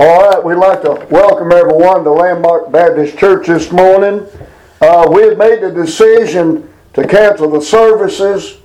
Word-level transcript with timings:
All 0.00 0.30
right, 0.30 0.44
we'd 0.44 0.54
like 0.54 0.82
to 0.82 1.08
welcome 1.10 1.50
everyone 1.50 2.04
to 2.04 2.12
Landmark 2.12 2.70
Baptist 2.70 3.18
Church 3.18 3.48
this 3.48 3.72
morning. 3.72 4.24
Uh, 4.80 5.08
we 5.12 5.22
had 5.22 5.36
made 5.36 5.60
the 5.60 5.72
decision 5.72 6.72
to 6.92 7.04
cancel 7.04 7.50
the 7.50 7.60
services 7.60 8.58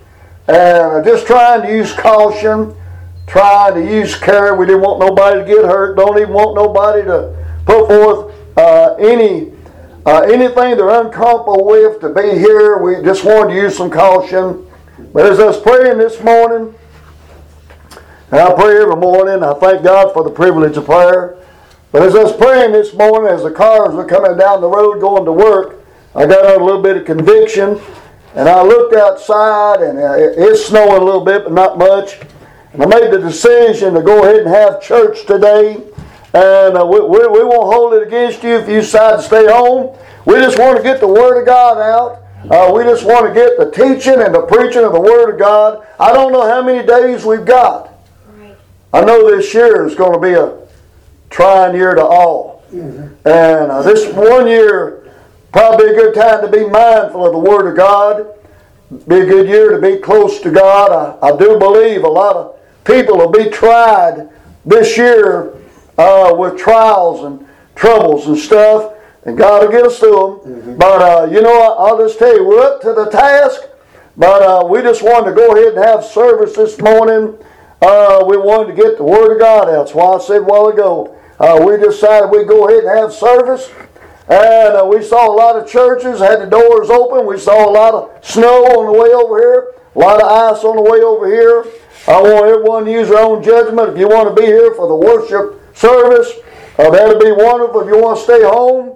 and 0.48 1.04
just 1.04 1.26
trying 1.26 1.64
to 1.64 1.76
use 1.76 1.92
caution, 1.92 2.76
trying 3.26 3.74
to 3.74 3.82
use 3.82 4.16
care. 4.16 4.54
We 4.54 4.68
didn't 4.68 4.82
want 4.82 5.00
nobody 5.00 5.40
to 5.40 5.46
get 5.48 5.66
hurt, 5.66 5.96
don't 5.96 6.20
even 6.20 6.34
want 6.34 6.54
nobody 6.56 7.02
to 7.02 7.36
put 7.66 7.88
forth 7.88 8.36
uh, 8.56 8.94
any 9.00 9.54
uh, 10.06 10.22
anything 10.32 10.78
they're 10.78 11.02
uncomfortable 11.02 11.66
with 11.66 12.00
to 12.02 12.10
be 12.10 12.38
here. 12.38 12.78
We 12.78 13.04
just 13.04 13.26
wanted 13.26 13.56
to 13.56 13.60
use 13.60 13.76
some 13.76 13.90
caution. 13.90 14.68
But 15.12 15.26
as 15.26 15.40
I 15.40 15.46
was 15.46 15.60
praying 15.60 15.98
this 15.98 16.22
morning, 16.22 16.76
and 18.34 18.42
I 18.42 18.52
pray 18.56 18.82
every 18.82 18.96
morning. 18.96 19.44
I 19.44 19.54
thank 19.60 19.84
God 19.84 20.12
for 20.12 20.24
the 20.24 20.32
privilege 20.32 20.76
of 20.76 20.86
prayer. 20.86 21.38
But 21.92 22.02
as 22.02 22.16
I 22.16 22.24
was 22.24 22.36
praying 22.36 22.72
this 22.72 22.92
morning, 22.96 23.32
as 23.32 23.44
the 23.44 23.52
cars 23.52 23.94
were 23.94 24.06
coming 24.06 24.36
down 24.40 24.60
the 24.60 24.68
road 24.68 25.00
going 25.00 25.24
to 25.26 25.32
work, 25.32 25.86
I 26.16 26.26
got 26.26 26.60
a 26.60 26.64
little 26.64 26.82
bit 26.82 26.98
of 26.98 27.06
conviction. 27.06 27.80
And 28.34 28.50
I 28.50 28.64
looked 28.64 28.96
outside, 28.96 29.84
and 29.84 30.00
uh, 30.00 30.16
it's 30.18 30.66
snowing 30.66 31.00
a 31.00 31.06
little 31.06 31.24
bit, 31.24 31.44
but 31.44 31.54
not 31.54 31.78
much. 31.78 32.22
And 32.74 32.82
I 32.82 32.88
made 32.88 33.12
the 33.12 33.20
decision 33.20 33.94
to 33.94 34.02
go 34.02 34.24
ahead 34.24 34.38
and 34.38 34.48
have 34.48 34.82
church 34.82 35.28
today. 35.28 35.76
And 36.34 36.76
uh, 36.76 36.90
we, 36.92 37.02
we, 37.02 37.28
we 37.28 37.44
won't 37.44 37.72
hold 37.72 37.94
it 37.94 38.02
against 38.02 38.42
you 38.42 38.56
if 38.56 38.68
you 38.68 38.82
decide 38.82 39.18
to 39.18 39.22
stay 39.22 39.46
home. 39.46 39.96
We 40.26 40.38
just 40.38 40.58
want 40.58 40.78
to 40.78 40.82
get 40.82 41.00
the 41.00 41.08
Word 41.08 41.40
of 41.40 41.46
God 41.46 41.78
out. 41.78 42.24
Uh, 42.50 42.74
we 42.74 42.82
just 42.82 43.06
want 43.06 43.28
to 43.28 43.34
get 43.36 43.60
the 43.60 43.70
teaching 43.70 44.20
and 44.20 44.34
the 44.34 44.42
preaching 44.48 44.84
of 44.84 44.92
the 44.92 45.00
Word 45.00 45.34
of 45.34 45.38
God. 45.38 45.86
I 46.00 46.12
don't 46.12 46.32
know 46.32 46.50
how 46.50 46.64
many 46.64 46.84
days 46.84 47.24
we've 47.26 47.46
got. 47.46 47.93
I 48.94 49.04
know 49.04 49.36
this 49.36 49.54
year 49.54 49.88
is 49.88 49.96
going 49.96 50.14
to 50.14 50.20
be 50.20 50.34
a 50.34 50.68
trying 51.32 51.76
year 51.76 51.96
to 51.96 52.06
all. 52.06 52.64
Mm-hmm. 52.72 53.28
And 53.28 53.72
uh, 53.72 53.82
this 53.82 54.14
one 54.14 54.48
year, 54.48 55.12
probably 55.52 55.88
a 55.90 55.94
good 55.94 56.14
time 56.14 56.42
to 56.42 56.48
be 56.48 56.68
mindful 56.68 57.26
of 57.26 57.34
the 57.34 57.40
Word 57.40 57.68
of 57.70 57.76
God. 57.76 58.28
Be 59.08 59.22
a 59.22 59.26
good 59.26 59.48
year 59.48 59.72
to 59.72 59.82
be 59.82 59.98
close 59.98 60.40
to 60.42 60.52
God. 60.52 61.20
I, 61.24 61.30
I 61.30 61.38
do 61.38 61.58
believe 61.58 62.04
a 62.04 62.08
lot 62.08 62.36
of 62.36 62.60
people 62.84 63.18
will 63.18 63.32
be 63.32 63.50
tried 63.50 64.30
this 64.64 64.96
year 64.96 65.56
uh, 65.98 66.36
with 66.38 66.58
trials 66.60 67.24
and 67.24 67.48
troubles 67.76 68.28
and 68.28 68.38
stuff, 68.38 68.94
and 69.26 69.36
God 69.36 69.64
will 69.64 69.72
get 69.72 69.86
us 69.86 69.98
through 69.98 70.44
them. 70.44 70.54
Mm-hmm. 70.54 70.78
But 70.78 71.02
uh, 71.02 71.32
you 71.32 71.42
know, 71.42 71.74
I'll 71.80 71.98
just 71.98 72.20
tell 72.20 72.36
you, 72.36 72.48
we're 72.48 72.62
up 72.62 72.82
to 72.82 72.94
the 72.94 73.10
task. 73.10 73.62
But 74.16 74.44
uh, 74.44 74.68
we 74.68 74.84
just 74.84 75.02
wanted 75.02 75.32
to 75.32 75.36
go 75.36 75.56
ahead 75.56 75.74
and 75.74 75.84
have 75.84 76.06
service 76.06 76.56
this 76.56 76.80
morning. 76.80 77.36
Uh, 77.84 78.24
we 78.26 78.38
wanted 78.38 78.74
to 78.74 78.82
get 78.82 78.96
the 78.96 79.04
Word 79.04 79.34
of 79.34 79.40
God 79.40 79.68
out. 79.68 79.84
That's 79.84 79.94
why 79.94 80.14
I 80.14 80.20
said 80.20 80.38
a 80.38 80.44
while 80.44 80.68
ago, 80.68 81.20
uh, 81.38 81.60
we 81.68 81.76
decided 81.76 82.32
we'd 82.32 82.48
go 82.48 82.70
ahead 82.70 82.86
and 82.86 82.98
have 82.98 83.12
service. 83.12 83.70
And 84.30 84.78
uh, 84.78 84.88
we 84.90 85.04
saw 85.04 85.28
a 85.28 85.36
lot 85.36 85.58
of 85.58 85.68
churches 85.68 86.22
had 86.22 86.40
the 86.40 86.46
doors 86.46 86.90
open. 86.90 87.28
We 87.28 87.38
saw 87.38 87.68
a 87.68 87.74
lot 87.74 87.94
of 87.94 88.26
snow 88.26 88.64
on 88.80 88.86
the 88.86 88.94
way 88.94 89.10
over 89.12 89.38
here, 89.38 89.76
a 89.96 90.00
lot 90.00 90.24
of 90.24 90.32
ice 90.32 90.64
on 90.64 90.78
the 90.78 90.82
way 90.82 91.02
over 91.02 91.28
here. 91.28 91.66
I 92.08 92.22
want 92.22 92.46
everyone 92.46 92.86
to 92.86 92.92
use 92.92 93.10
their 93.10 93.20
own 93.20 93.44
judgment. 93.44 93.90
If 93.90 93.98
you 93.98 94.08
want 94.08 94.34
to 94.34 94.42
be 94.42 94.48
here 94.48 94.74
for 94.76 94.88
the 94.88 94.96
worship 94.96 95.60
service, 95.76 96.32
uh, 96.80 96.90
that'll 96.90 97.20
be 97.20 97.34
wonderful. 97.34 97.82
If 97.82 97.88
you 97.88 98.02
want 98.02 98.18
to 98.18 98.24
stay 98.24 98.44
home, 98.44 98.96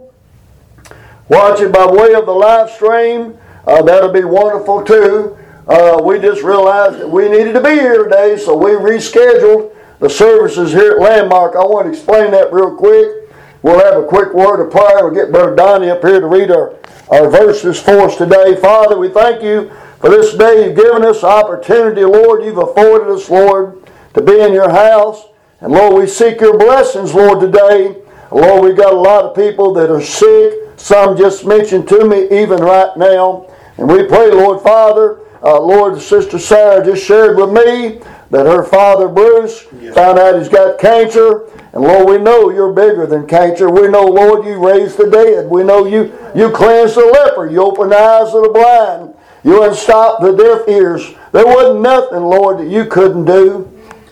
watch 1.28 1.60
it 1.60 1.74
by 1.74 1.86
way 1.86 2.14
of 2.14 2.26
the 2.26 2.32
live 2.32 2.70
stream. 2.72 3.38
Uh, 3.66 3.82
that'll 3.82 4.14
be 4.14 4.24
wonderful 4.24 4.82
too. 4.86 5.38
Uh, 5.68 6.02
we 6.02 6.18
just 6.20 6.44
realized 6.44 7.00
that 7.00 7.10
we 7.10 7.28
needed 7.28 7.54
to 7.54 7.62
be 7.62 7.72
here 7.72 8.04
today, 8.04 8.38
so 8.38 8.56
we 8.56 8.72
rescheduled 8.72 9.76
the 10.00 10.10
services 10.10 10.72
here 10.72 10.94
at 10.94 11.00
Landmark. 11.00 11.56
I 11.56 11.60
want 11.60 11.88
to 11.88 11.92
explain 11.92 12.32
that 12.32 12.54
real 12.54 12.76
quick. 12.76 13.30
We'll 13.64 13.80
have 13.84 14.02
a 14.02 14.08
quick 14.08 14.34
word 14.34 14.64
of 14.64 14.72
prayer. 14.72 15.04
We'll 15.04 15.14
get 15.14 15.32
Brother 15.32 15.56
Donnie 15.56 15.90
up 15.90 16.02
here 16.02 16.22
to 16.22 16.28
read 16.28 16.52
our, 16.52 16.76
our 17.10 17.30
verses 17.30 17.82
for 17.82 18.00
us 18.02 18.16
today. 18.16 18.56
Father, 18.56 18.98
we 18.98 19.10
thank 19.10 19.44
you 19.44 19.70
for 20.00 20.10
this 20.10 20.36
day 20.36 20.66
you've 20.68 20.78
given 20.78 21.04
us 21.04 21.24
opportunity, 21.24 22.06
Lord. 22.06 22.46
You've 22.46 22.60
afforded 22.60 23.14
us, 23.14 23.30
Lord, 23.30 23.84
to 24.14 24.22
be 24.22 24.40
in 24.40 24.54
your 24.54 24.70
house. 24.70 25.26
And 25.60 25.74
Lord, 25.74 25.96
we 26.00 26.08
seek 26.08 26.40
your 26.40 26.58
blessings, 26.58 27.14
Lord, 27.14 27.42
today. 27.42 27.98
Lord, 28.32 28.64
we've 28.64 28.78
got 28.78 28.94
a 28.94 28.98
lot 28.98 29.26
of 29.26 29.36
people 29.36 29.74
that 29.74 29.90
are 29.90 30.02
sick. 30.02 30.54
Some 30.78 31.18
just 31.18 31.46
mentioned 31.46 31.90
to 31.90 32.08
me 32.08 32.26
even 32.42 32.60
right 32.60 32.96
now. 32.96 33.52
And 33.78 33.90
we 33.90 34.04
pray, 34.06 34.32
Lord 34.32 34.62
Father, 34.62 35.20
uh, 35.44 35.60
Lord, 35.60 36.02
Sister 36.02 36.40
Sarah 36.40 36.84
just 36.84 37.06
shared 37.06 37.38
with 37.38 37.52
me 37.52 38.00
that 38.32 38.46
her 38.46 38.64
father 38.64 39.08
Bruce 39.08 39.66
yes. 39.80 39.94
found 39.94 40.20
out 40.20 40.38
he's 40.38 40.50
got 40.50 40.80
cancer. 40.80 41.48
And 41.74 41.84
Lord, 41.84 42.08
we 42.08 42.18
know 42.18 42.50
you're 42.50 42.74
bigger 42.74 43.06
than 43.06 43.28
cancer. 43.28 43.70
We 43.70 43.88
know, 43.88 44.06
Lord, 44.06 44.46
you 44.46 44.56
raised 44.56 44.98
the 44.98 45.10
dead. 45.10 45.48
We 45.50 45.64
know 45.64 45.86
you 45.86 46.14
you 46.36 46.52
cleansed 46.52 46.96
the 46.96 47.06
leper. 47.06 47.50
You 47.50 47.62
opened 47.62 47.92
the 47.92 47.98
eyes 47.98 48.34
of 48.34 48.44
the 48.44 48.50
blind. 48.50 49.14
You 49.44 49.64
unstopped 49.64 50.22
the 50.22 50.36
deaf 50.36 50.68
ears. 50.68 51.14
There 51.32 51.46
wasn't 51.46 51.82
nothing, 51.82 52.24
Lord, 52.24 52.60
that 52.60 52.68
you 52.68 52.86
couldn't 52.86 53.26
do. 53.26 53.72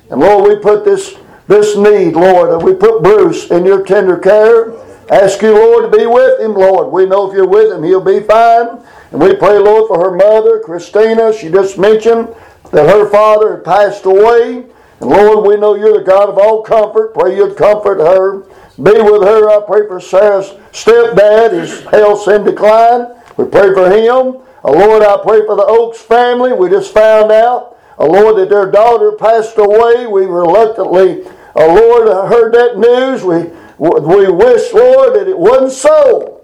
And 0.09 0.19
Lord, 0.21 0.47
we 0.47 0.61
put 0.61 0.85
this 0.85 1.15
this 1.47 1.75
need, 1.75 2.15
Lord, 2.15 2.51
and 2.51 2.63
we 2.63 2.73
put 2.73 3.03
Bruce 3.03 3.51
in 3.51 3.65
your 3.65 3.85
tender 3.85 4.17
care. 4.17 4.73
Ask 5.11 5.41
you, 5.43 5.53
Lord, 5.53 5.91
to 5.91 5.97
be 5.97 6.05
with 6.07 6.39
him, 6.39 6.55
Lord. 6.55 6.91
We 6.91 7.05
know 7.05 7.29
if 7.29 7.35
you're 7.35 7.47
with 7.47 7.71
him, 7.71 7.83
he'll 7.83 8.03
be 8.03 8.21
fine. 8.21 8.79
And 9.15 9.23
we 9.23 9.33
pray, 9.33 9.57
Lord, 9.57 9.87
for 9.87 9.97
her 9.97 10.13
mother, 10.13 10.59
Christina. 10.59 11.31
She 11.31 11.49
just 11.49 11.77
mentioned 11.77 12.35
that 12.73 12.89
her 12.89 13.09
father 13.09 13.55
had 13.55 13.63
passed 13.63 14.03
away. 14.03 14.65
And 14.99 15.09
Lord, 15.09 15.47
we 15.47 15.55
know 15.55 15.75
you're 15.75 15.97
the 15.97 16.03
God 16.03 16.27
of 16.27 16.37
all 16.37 16.61
comfort. 16.61 17.13
Pray 17.13 17.37
you'd 17.37 17.55
comfort 17.55 17.99
her. 17.99 18.39
Be 18.75 18.91
with 18.91 19.23
her. 19.23 19.49
I 19.49 19.65
pray 19.65 19.87
for 19.87 20.01
Sarah's 20.01 20.49
stepdad. 20.73 21.53
His 21.53 21.79
health's 21.85 22.27
in 22.27 22.43
decline. 22.43 23.07
We 23.37 23.45
pray 23.45 23.73
for 23.73 23.89
him. 23.89 24.43
Oh, 24.65 24.73
Lord, 24.73 25.01
I 25.01 25.15
pray 25.23 25.45
for 25.45 25.55
the 25.55 25.65
Oaks 25.65 26.01
family. 26.01 26.51
We 26.51 26.67
just 26.67 26.93
found 26.93 27.31
out, 27.31 27.77
oh, 27.97 28.07
Lord, 28.07 28.35
that 28.35 28.49
their 28.49 28.69
daughter 28.69 29.13
passed 29.13 29.57
away. 29.57 30.07
We 30.07 30.25
reluctantly, 30.25 31.23
oh, 31.55 31.73
Lord, 31.73 32.09
heard 32.29 32.53
that 32.53 32.77
news. 32.77 33.23
We, 33.23 33.43
we 33.79 34.29
wish, 34.29 34.73
Lord, 34.73 35.15
that 35.15 35.29
it 35.29 35.39
wasn't 35.39 35.71
so. 35.71 36.34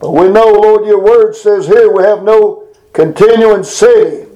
But 0.00 0.12
we 0.12 0.28
know, 0.28 0.52
Lord, 0.52 0.86
your 0.86 1.02
word 1.02 1.34
says 1.34 1.66
here 1.66 1.92
we 1.92 2.04
have 2.04 2.22
no 2.22 2.68
continuing 2.92 3.64
city, 3.64 4.26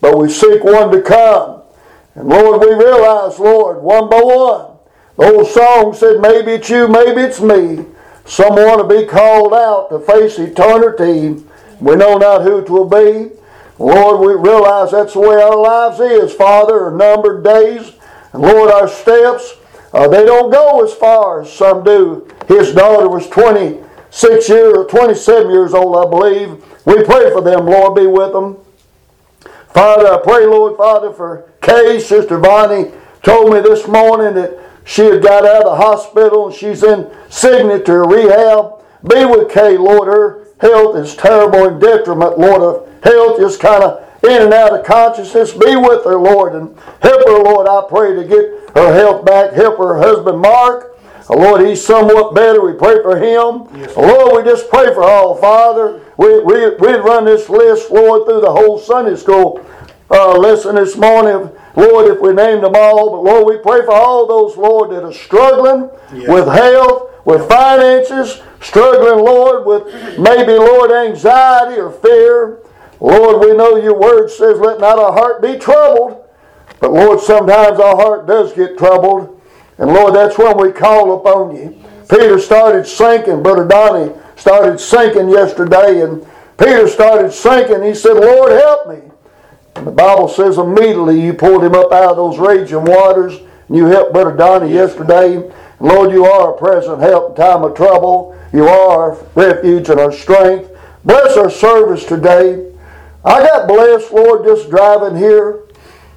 but 0.00 0.18
we 0.18 0.28
seek 0.28 0.64
one 0.64 0.90
to 0.90 1.00
come. 1.00 1.62
And 2.14 2.28
Lord, 2.28 2.60
we 2.60 2.74
realize, 2.74 3.38
Lord, 3.38 3.82
one 3.82 4.08
by 4.08 4.20
one, 4.20 4.76
the 5.16 5.32
old 5.32 5.46
song 5.46 5.94
said, 5.94 6.20
maybe 6.20 6.52
it's 6.52 6.68
you, 6.68 6.88
maybe 6.88 7.20
it's 7.20 7.40
me. 7.40 7.84
Someone 8.24 8.78
to 8.78 8.84
be 8.84 9.06
called 9.06 9.54
out 9.54 9.88
to 9.90 10.00
face 10.00 10.38
eternity. 10.38 11.42
We 11.80 11.94
know 11.94 12.16
not 12.16 12.42
who 12.42 12.58
it 12.58 12.68
will 12.68 12.88
be. 12.88 13.30
Lord, 13.78 14.20
we 14.20 14.34
realize 14.34 14.90
that's 14.90 15.12
the 15.12 15.20
way 15.20 15.36
our 15.36 15.56
lives 15.56 16.00
is, 16.00 16.32
Father, 16.32 16.90
numbered 16.90 17.44
days. 17.44 17.92
And 18.32 18.42
Lord, 18.42 18.70
our 18.70 18.88
steps, 18.88 19.54
uh, 19.92 20.08
they 20.08 20.24
don't 20.24 20.50
go 20.50 20.84
as 20.84 20.92
far 20.94 21.42
as 21.42 21.52
some 21.52 21.84
do. 21.84 22.26
His 22.48 22.72
daughter 22.72 23.08
was 23.08 23.28
20 23.28 23.85
six 24.16 24.48
years, 24.48 24.86
27 24.88 25.50
years 25.50 25.74
old, 25.74 25.94
I 25.94 26.08
believe. 26.08 26.64
We 26.86 27.04
pray 27.04 27.30
for 27.30 27.42
them, 27.42 27.66
Lord, 27.66 27.96
be 27.96 28.06
with 28.06 28.32
them. 28.32 28.56
Father, 29.74 30.08
I 30.08 30.18
pray, 30.22 30.46
Lord, 30.46 30.78
Father, 30.78 31.12
for 31.12 31.52
Kay. 31.60 32.00
Sister 32.00 32.38
Bonnie 32.38 32.92
told 33.22 33.52
me 33.52 33.60
this 33.60 33.86
morning 33.86 34.34
that 34.34 34.58
she 34.84 35.02
had 35.02 35.22
got 35.22 35.44
out 35.44 35.64
of 35.64 35.70
the 35.70 35.76
hospital 35.76 36.46
and 36.46 36.54
she's 36.54 36.82
in 36.82 37.10
signature 37.28 38.04
rehab. 38.04 38.80
Be 39.06 39.26
with 39.26 39.52
Kay, 39.52 39.76
Lord. 39.76 40.08
Her 40.08 40.46
health 40.60 40.96
is 40.96 41.14
terrible 41.14 41.68
and 41.68 41.78
detriment, 41.78 42.38
Lord. 42.38 42.88
Her 43.04 43.10
health 43.10 43.38
is 43.38 43.58
kind 43.58 43.84
of 43.84 44.02
in 44.24 44.42
and 44.44 44.54
out 44.54 44.72
of 44.72 44.86
consciousness. 44.86 45.52
Be 45.52 45.76
with 45.76 46.04
her, 46.04 46.16
Lord, 46.16 46.54
and 46.54 46.74
help 47.02 47.28
her, 47.28 47.42
Lord. 47.42 47.68
I 47.68 47.84
pray 47.86 48.14
to 48.14 48.24
get 48.24 48.74
her 48.74 48.94
health 48.94 49.26
back. 49.26 49.52
Help 49.52 49.76
her 49.76 49.98
husband, 49.98 50.40
Mark. 50.40 50.95
Lord, 51.34 51.66
he's 51.66 51.84
somewhat 51.84 52.34
better. 52.34 52.60
We 52.64 52.72
pray 52.72 53.02
for 53.02 53.16
him. 53.16 53.66
Yes, 53.74 53.96
Lord, 53.96 54.44
we 54.44 54.50
just 54.50 54.70
pray 54.70 54.94
for 54.94 55.02
all. 55.02 55.36
Father, 55.36 56.00
we, 56.16 56.40
we, 56.40 56.70
we'd 56.76 57.00
run 57.00 57.24
this 57.24 57.48
list, 57.48 57.90
Lord, 57.90 58.26
through 58.26 58.42
the 58.42 58.52
whole 58.52 58.78
Sunday 58.78 59.16
school 59.16 59.64
uh, 60.10 60.38
lesson 60.38 60.76
this 60.76 60.96
morning. 60.96 61.50
Lord, 61.74 62.06
if 62.06 62.20
we 62.20 62.32
named 62.32 62.62
them 62.62 62.74
all, 62.74 63.10
but 63.10 63.22
Lord, 63.22 63.46
we 63.46 63.58
pray 63.62 63.84
for 63.84 63.92
all 63.92 64.26
those, 64.26 64.56
Lord, 64.56 64.90
that 64.90 65.04
are 65.04 65.12
struggling 65.12 65.90
yes. 66.14 66.28
with 66.28 66.46
health, 66.46 67.10
with 67.26 67.48
finances, 67.48 68.40
struggling, 68.60 69.24
Lord, 69.24 69.66
with 69.66 70.18
maybe, 70.18 70.52
Lord, 70.52 70.92
anxiety 70.92 71.80
or 71.80 71.90
fear. 71.90 72.60
Lord, 73.00 73.40
we 73.40 73.54
know 73.54 73.76
your 73.76 73.98
word 73.98 74.30
says, 74.30 74.58
let 74.58 74.80
not 74.80 74.98
our 74.98 75.12
heart 75.12 75.42
be 75.42 75.58
troubled. 75.58 76.24
But 76.80 76.92
Lord, 76.92 77.20
sometimes 77.20 77.80
our 77.80 77.96
heart 77.96 78.26
does 78.26 78.52
get 78.52 78.78
troubled. 78.78 79.35
And 79.78 79.92
Lord, 79.92 80.14
that's 80.14 80.38
when 80.38 80.56
we 80.58 80.72
call 80.72 81.18
upon 81.18 81.56
you. 81.56 81.82
Peter 82.08 82.38
started 82.38 82.86
sinking. 82.86 83.42
Brother 83.42 83.66
Donnie 83.66 84.14
started 84.36 84.78
sinking 84.78 85.28
yesterday, 85.28 86.02
and 86.02 86.26
Peter 86.58 86.88
started 86.88 87.32
sinking. 87.32 87.82
He 87.82 87.94
said, 87.94 88.14
Lord, 88.14 88.52
help 88.52 88.88
me. 88.88 89.00
And 89.74 89.86
the 89.86 89.92
Bible 89.92 90.28
says 90.28 90.56
immediately 90.56 91.20
you 91.20 91.34
pulled 91.34 91.62
him 91.62 91.74
up 91.74 91.92
out 91.92 92.10
of 92.10 92.16
those 92.16 92.38
raging 92.38 92.84
waters, 92.84 93.34
and 93.68 93.76
you 93.76 93.86
helped 93.86 94.12
Brother 94.12 94.36
Donnie 94.36 94.72
yesterday. 94.72 95.52
Lord, 95.80 96.12
you 96.12 96.24
are 96.24 96.54
a 96.54 96.58
present 96.58 97.00
help 97.00 97.30
in 97.30 97.36
time 97.36 97.62
of 97.62 97.76
trouble. 97.76 98.38
You 98.52 98.66
are 98.66 99.12
our 99.12 99.26
refuge 99.34 99.90
and 99.90 100.00
our 100.00 100.12
strength. 100.12 100.70
Bless 101.04 101.36
our 101.36 101.50
service 101.50 102.04
today. 102.04 102.72
I 103.24 103.40
got 103.40 103.68
blessed, 103.68 104.12
Lord, 104.12 104.44
just 104.44 104.70
driving 104.70 105.16
here. 105.16 105.65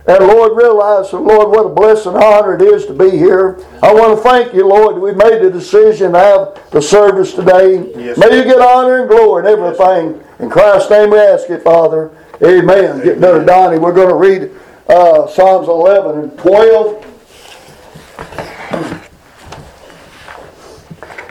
And 0.09 0.25
Lord, 0.25 0.57
realize, 0.57 1.13
Lord, 1.13 1.49
what 1.49 1.67
a 1.67 1.69
blessing 1.69 2.15
and 2.15 2.23
honor 2.23 2.55
it 2.55 2.63
is 2.63 2.87
to 2.87 2.93
be 2.93 3.11
here. 3.11 3.63
I 3.83 3.93
want 3.93 4.17
to 4.17 4.23
thank 4.23 4.55
you, 4.55 4.67
Lord, 4.67 4.99
we 4.99 5.11
made 5.11 5.43
the 5.43 5.51
decision 5.51 6.13
to 6.13 6.19
have 6.19 6.71
the 6.71 6.81
service 6.81 7.35
today. 7.35 7.93
Yes. 7.95 8.17
May 8.17 8.35
you 8.35 8.43
get 8.43 8.59
honor 8.59 9.01
and 9.01 9.07
glory 9.07 9.47
and 9.47 9.59
everything. 9.59 10.19
In 10.39 10.49
Christ's 10.49 10.89
name 10.89 11.11
we 11.11 11.19
ask 11.19 11.47
it, 11.51 11.61
Father. 11.61 12.09
Amen. 12.41 12.69
Amen. 12.69 13.05
Get 13.05 13.19
Brother 13.19 13.45
Donnie. 13.45 13.77
We're 13.77 13.93
going 13.93 14.09
to 14.09 14.15
read 14.15 14.51
uh, 14.87 15.27
Psalms 15.27 15.67
11 15.67 16.19
and 16.19 16.39
12. 16.39 17.05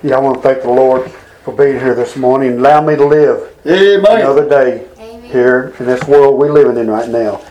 Yeah, 0.05 0.19
I 0.19 0.21
want 0.21 0.37
to 0.37 0.43
thank 0.43 0.63
the 0.63 0.71
Lord 0.71 1.11
for 1.43 1.53
being 1.53 1.81
here 1.81 1.97
this 1.97 2.15
morning 2.15 2.59
allow 2.59 2.81
me 2.81 2.95
to 2.95 3.05
live 3.05 3.57
Amen. 3.67 4.21
another 4.21 4.49
day 4.49 4.87
Amen. 4.99 5.23
here 5.25 5.75
in 5.81 5.87
this 5.87 6.07
world 6.07 6.39
we're 6.39 6.53
living 6.53 6.77
in 6.77 6.89
right 6.89 7.09
now. 7.09 7.43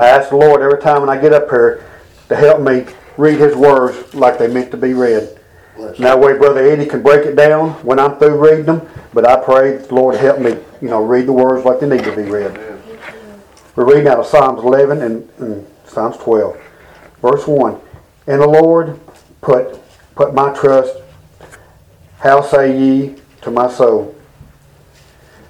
I 0.00 0.08
ask 0.08 0.30
the 0.30 0.36
Lord 0.36 0.60
every 0.60 0.80
time 0.80 1.00
when 1.02 1.10
I 1.10 1.20
get 1.20 1.32
up 1.32 1.48
here 1.48 1.84
to 2.28 2.36
help 2.36 2.60
me 2.60 2.86
read 3.16 3.38
His 3.38 3.54
words 3.54 4.14
like 4.14 4.38
they 4.38 4.48
meant 4.48 4.70
to 4.72 4.76
be 4.76 4.92
read. 4.92 5.38
And 5.76 6.04
that 6.04 6.18
way, 6.18 6.36
Brother 6.36 6.66
Eddie 6.66 6.86
can 6.86 7.02
break 7.02 7.26
it 7.26 7.36
down 7.36 7.70
when 7.84 7.98
I'm 7.98 8.16
through 8.18 8.38
reading 8.38 8.66
them. 8.66 8.88
But 9.12 9.26
I 9.26 9.42
pray 9.42 9.76
the 9.76 9.94
Lord 9.94 10.16
help 10.16 10.40
me, 10.40 10.50
you 10.80 10.88
know, 10.88 11.04
read 11.04 11.26
the 11.26 11.32
words 11.32 11.64
like 11.64 11.80
they 11.80 11.88
need 11.88 12.04
to 12.04 12.14
be 12.14 12.22
read. 12.22 12.58
We're 13.76 13.84
reading 13.84 14.08
out 14.08 14.18
of 14.18 14.26
Psalms 14.26 14.62
11 14.62 15.02
and, 15.02 15.28
and 15.38 15.66
Psalms 15.86 16.16
12. 16.18 16.60
Verse 17.20 17.46
1. 17.46 17.80
In 18.26 18.38
the 18.38 18.46
Lord 18.46 18.98
put, 19.40 19.80
put 20.14 20.34
my 20.34 20.52
trust. 20.54 20.96
How 22.18 22.40
say 22.40 22.78
ye 22.78 23.16
to 23.42 23.50
my 23.50 23.70
soul? 23.70 24.14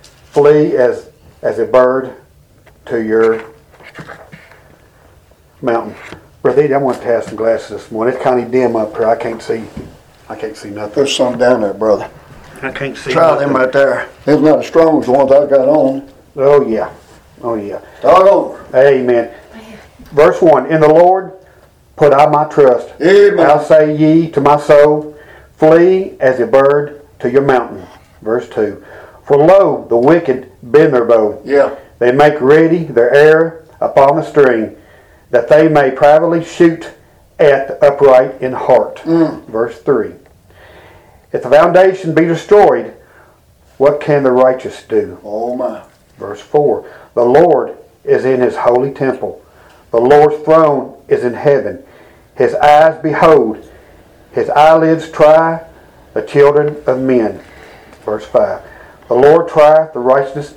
Flee 0.02 0.76
as, 0.76 1.10
as 1.42 1.58
a 1.58 1.64
bird 1.64 2.14
to 2.86 3.02
your 3.02 3.53
mountain. 5.64 5.96
Brother 6.42 6.62
Eddie, 6.62 6.74
I 6.74 6.78
want 6.78 6.98
to 6.98 7.04
have 7.04 7.24
some 7.24 7.36
glasses 7.36 7.70
this 7.70 7.90
morning. 7.90 8.14
It's 8.14 8.22
kind 8.22 8.38
of 8.38 8.50
dim 8.50 8.76
up 8.76 8.94
here. 8.94 9.06
I 9.06 9.16
can't 9.16 9.42
see. 9.42 9.64
I 10.28 10.36
can't 10.36 10.56
see 10.56 10.70
nothing. 10.70 10.94
There's 10.94 11.16
some 11.16 11.38
down 11.38 11.62
there, 11.62 11.74
brother. 11.74 12.10
I 12.62 12.70
can't 12.70 12.96
see. 12.96 13.12
Try 13.12 13.30
nothing. 13.30 13.48
them 13.48 13.56
right 13.56 13.72
there. 13.72 14.08
It's 14.26 14.42
not 14.42 14.60
as 14.60 14.66
strong 14.66 15.00
as 15.00 15.06
the 15.06 15.12
ones 15.12 15.32
I 15.32 15.46
got 15.46 15.68
on. 15.68 16.10
Oh 16.36 16.66
yeah. 16.66 16.94
Oh 17.42 17.54
yeah. 17.54 17.80
Dog 18.02 18.26
over. 18.26 18.76
Amen. 18.76 19.34
Verse 20.12 20.40
1 20.40 20.70
In 20.70 20.80
the 20.80 20.88
Lord 20.88 21.32
put 21.96 22.12
I 22.12 22.26
my 22.26 22.44
trust. 22.44 22.88
Amen. 23.00 23.46
I'll 23.46 23.64
say 23.64 23.96
ye 23.96 24.30
to 24.30 24.40
my 24.40 24.58
soul, 24.58 25.16
Flee 25.56 26.16
as 26.20 26.40
a 26.40 26.46
bird 26.46 27.06
to 27.20 27.30
your 27.30 27.42
mountain. 27.42 27.86
Verse 28.22 28.48
2 28.48 28.84
For 29.24 29.38
lo, 29.38 29.86
the 29.88 29.96
wicked 29.96 30.50
bend 30.62 30.94
their 30.94 31.04
bow. 31.04 31.40
Yeah. 31.44 31.78
They 31.98 32.12
make 32.12 32.40
ready 32.40 32.84
their 32.84 33.14
arrow 33.14 33.62
upon 33.80 34.16
the 34.16 34.22
string, 34.22 34.76
that 35.34 35.48
they 35.48 35.66
may 35.66 35.90
privately 35.90 36.44
shoot 36.44 36.92
at 37.40 37.66
the 37.66 37.84
upright 37.84 38.40
in 38.40 38.52
heart. 38.52 38.98
Mm. 38.98 39.44
Verse 39.46 39.80
3 39.80 40.12
If 41.32 41.42
the 41.42 41.50
foundation 41.50 42.14
be 42.14 42.24
destroyed, 42.24 42.94
what 43.76 44.00
can 44.00 44.22
the 44.22 44.30
righteous 44.30 44.84
do? 44.84 45.18
Oh 45.24 45.56
my. 45.56 45.82
Verse 46.18 46.40
4 46.40 46.88
The 47.14 47.24
Lord 47.24 47.76
is 48.04 48.24
in 48.24 48.40
his 48.40 48.54
holy 48.54 48.92
temple. 48.92 49.44
The 49.90 50.00
Lord's 50.00 50.44
throne 50.44 51.02
is 51.08 51.24
in 51.24 51.34
heaven. 51.34 51.84
His 52.36 52.54
eyes 52.54 53.02
behold, 53.02 53.68
his 54.32 54.48
eyelids 54.50 55.10
try 55.10 55.66
the 56.12 56.22
children 56.22 56.80
of 56.86 57.00
men. 57.00 57.42
Verse 58.04 58.24
5 58.24 58.62
The 59.08 59.14
Lord 59.14 59.48
trieth 59.48 59.94
the 59.94 59.98
righteous, 59.98 60.54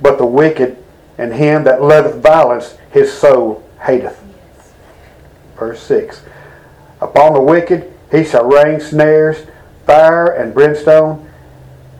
but 0.00 0.18
the 0.18 0.26
wicked 0.26 0.76
and 1.18 1.34
him 1.34 1.64
that 1.64 1.82
loveth 1.82 2.22
violence 2.22 2.76
his 2.92 3.12
soul 3.12 3.68
hateth. 3.80 4.19
Verse 5.60 5.82
6 5.82 6.22
Upon 7.02 7.34
the 7.34 7.40
wicked 7.40 7.92
he 8.10 8.24
shall 8.24 8.46
rain 8.46 8.80
snares, 8.80 9.46
fire 9.86 10.26
and 10.26 10.54
brimstone, 10.54 11.30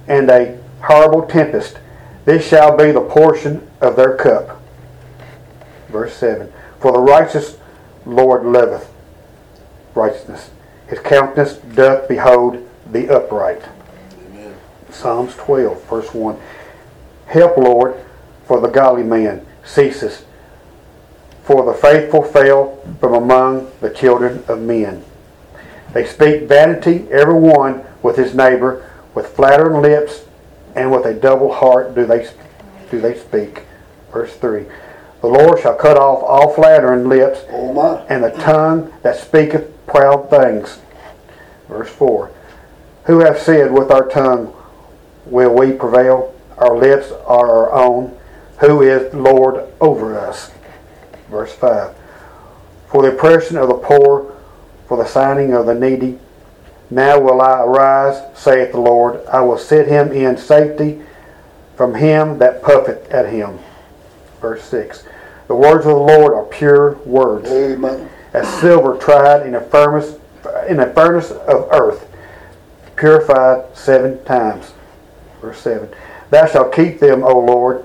and 0.09 0.29
a 0.31 0.59
horrible 0.83 1.27
tempest. 1.27 1.79
This 2.25 2.47
shall 2.47 2.77
be 2.77 2.91
the 2.91 3.03
portion 3.03 3.69
of 3.81 3.97
their 3.97 4.17
cup. 4.17 4.61
Verse 5.89 6.15
7 6.17 6.51
For 6.81 6.93
the 6.93 7.01
righteous 7.01 7.59
Lord 8.07 8.45
loveth 8.45 8.91
righteousness. 9.95 10.51
His 10.89 10.99
countenance 10.99 11.55
doth 11.55 12.09
behold 12.09 12.67
the 12.91 13.11
upright. 13.11 13.63
Amen. 14.27 14.55
Psalms 14.91 15.37
12, 15.37 15.85
verse 15.85 16.15
1. 16.15 16.39
Help, 17.27 17.57
Lord, 17.59 17.95
for 18.47 18.59
the 18.61 18.69
godly 18.69 19.05
man 19.05 19.47
ceases, 19.65 20.25
for 21.51 21.65
the 21.65 21.75
faithful 21.75 22.23
fail 22.23 22.77
from 23.01 23.13
among 23.13 23.69
the 23.81 23.91
children 23.91 24.45
of 24.47 24.61
men. 24.61 25.05
They 25.93 26.07
speak 26.07 26.45
vanity, 26.45 27.09
every 27.11 27.35
one 27.35 27.85
with 28.05 28.17
his 28.17 28.37
neighbor, 28.37 28.89
with 29.17 29.35
flattering 29.35 29.83
lips 29.83 30.27
and 30.77 30.93
with 30.93 31.05
a 31.07 31.13
double 31.13 31.53
heart 31.53 31.97
do 31.97 32.07
they 32.07 32.31
do 32.93 33.01
they 33.01 33.19
speak. 33.19 33.63
Verse 34.13 34.33
3. 34.37 34.65
The 35.23 35.27
Lord 35.27 35.59
shall 35.61 35.75
cut 35.75 35.97
off 35.97 36.23
all 36.23 36.55
flattering 36.55 37.09
lips 37.09 37.41
oh 37.51 38.07
and 38.09 38.23
the 38.23 38.31
tongue 38.31 38.93
that 39.03 39.17
speaketh 39.17 39.73
proud 39.89 40.31
things. 40.31 40.79
Verse 41.69 41.91
4. 41.91 42.31
Who 43.07 43.19
hath 43.19 43.43
said 43.43 43.73
with 43.73 43.91
our 43.91 44.09
tongue, 44.09 44.55
Will 45.27 45.53
we 45.53 45.73
prevail? 45.73 46.33
Our 46.59 46.79
lips 46.79 47.11
are 47.27 47.51
our 47.51 47.73
own. 47.73 48.17
Who 48.61 48.83
is 48.83 49.13
Lord 49.13 49.67
over 49.81 50.17
us? 50.17 50.53
Verse 51.31 51.53
5. 51.55 51.95
For 52.89 53.03
the 53.03 53.13
oppression 53.13 53.57
of 53.57 53.69
the 53.69 53.75
poor, 53.75 54.37
for 54.89 54.97
the 54.97 55.07
signing 55.07 55.55
of 55.55 55.67
the 55.67 55.75
needy, 55.75 56.19
now 56.91 57.21
will 57.21 57.41
I 57.41 57.61
arise, 57.61 58.21
saith 58.37 58.73
the 58.73 58.81
Lord. 58.81 59.25
I 59.27 59.41
will 59.43 59.59
set 59.59 59.87
him 59.87 60.11
in 60.11 60.37
safety 60.37 61.01
from 61.77 61.95
him 61.95 62.39
that 62.39 62.63
puffeth 62.63 63.09
at 63.11 63.33
him. 63.33 63.61
Verse 64.41 64.65
6. 64.65 65.05
The 65.47 65.55
words 65.55 65.87
of 65.87 65.93
the 65.93 65.99
Lord 65.99 66.33
are 66.35 66.45
pure 66.45 66.95
words. 67.05 67.49
Amen. 67.49 68.11
As 68.33 68.49
silver 68.61 68.97
tried 68.97 69.47
in 69.47 69.55
a 69.55 69.61
furnace, 69.61 70.17
in 70.69 70.81
a 70.81 70.93
furnace 70.93 71.31
of 71.31 71.69
earth, 71.73 72.09
purified 72.97 73.77
seven 73.77 74.23
times. 74.25 74.73
Verse 75.41 75.61
7. 75.61 75.89
Thou 76.31 76.47
shalt 76.47 76.75
keep 76.75 77.01
them, 77.01 77.23
O 77.25 77.39
Lord. 77.39 77.85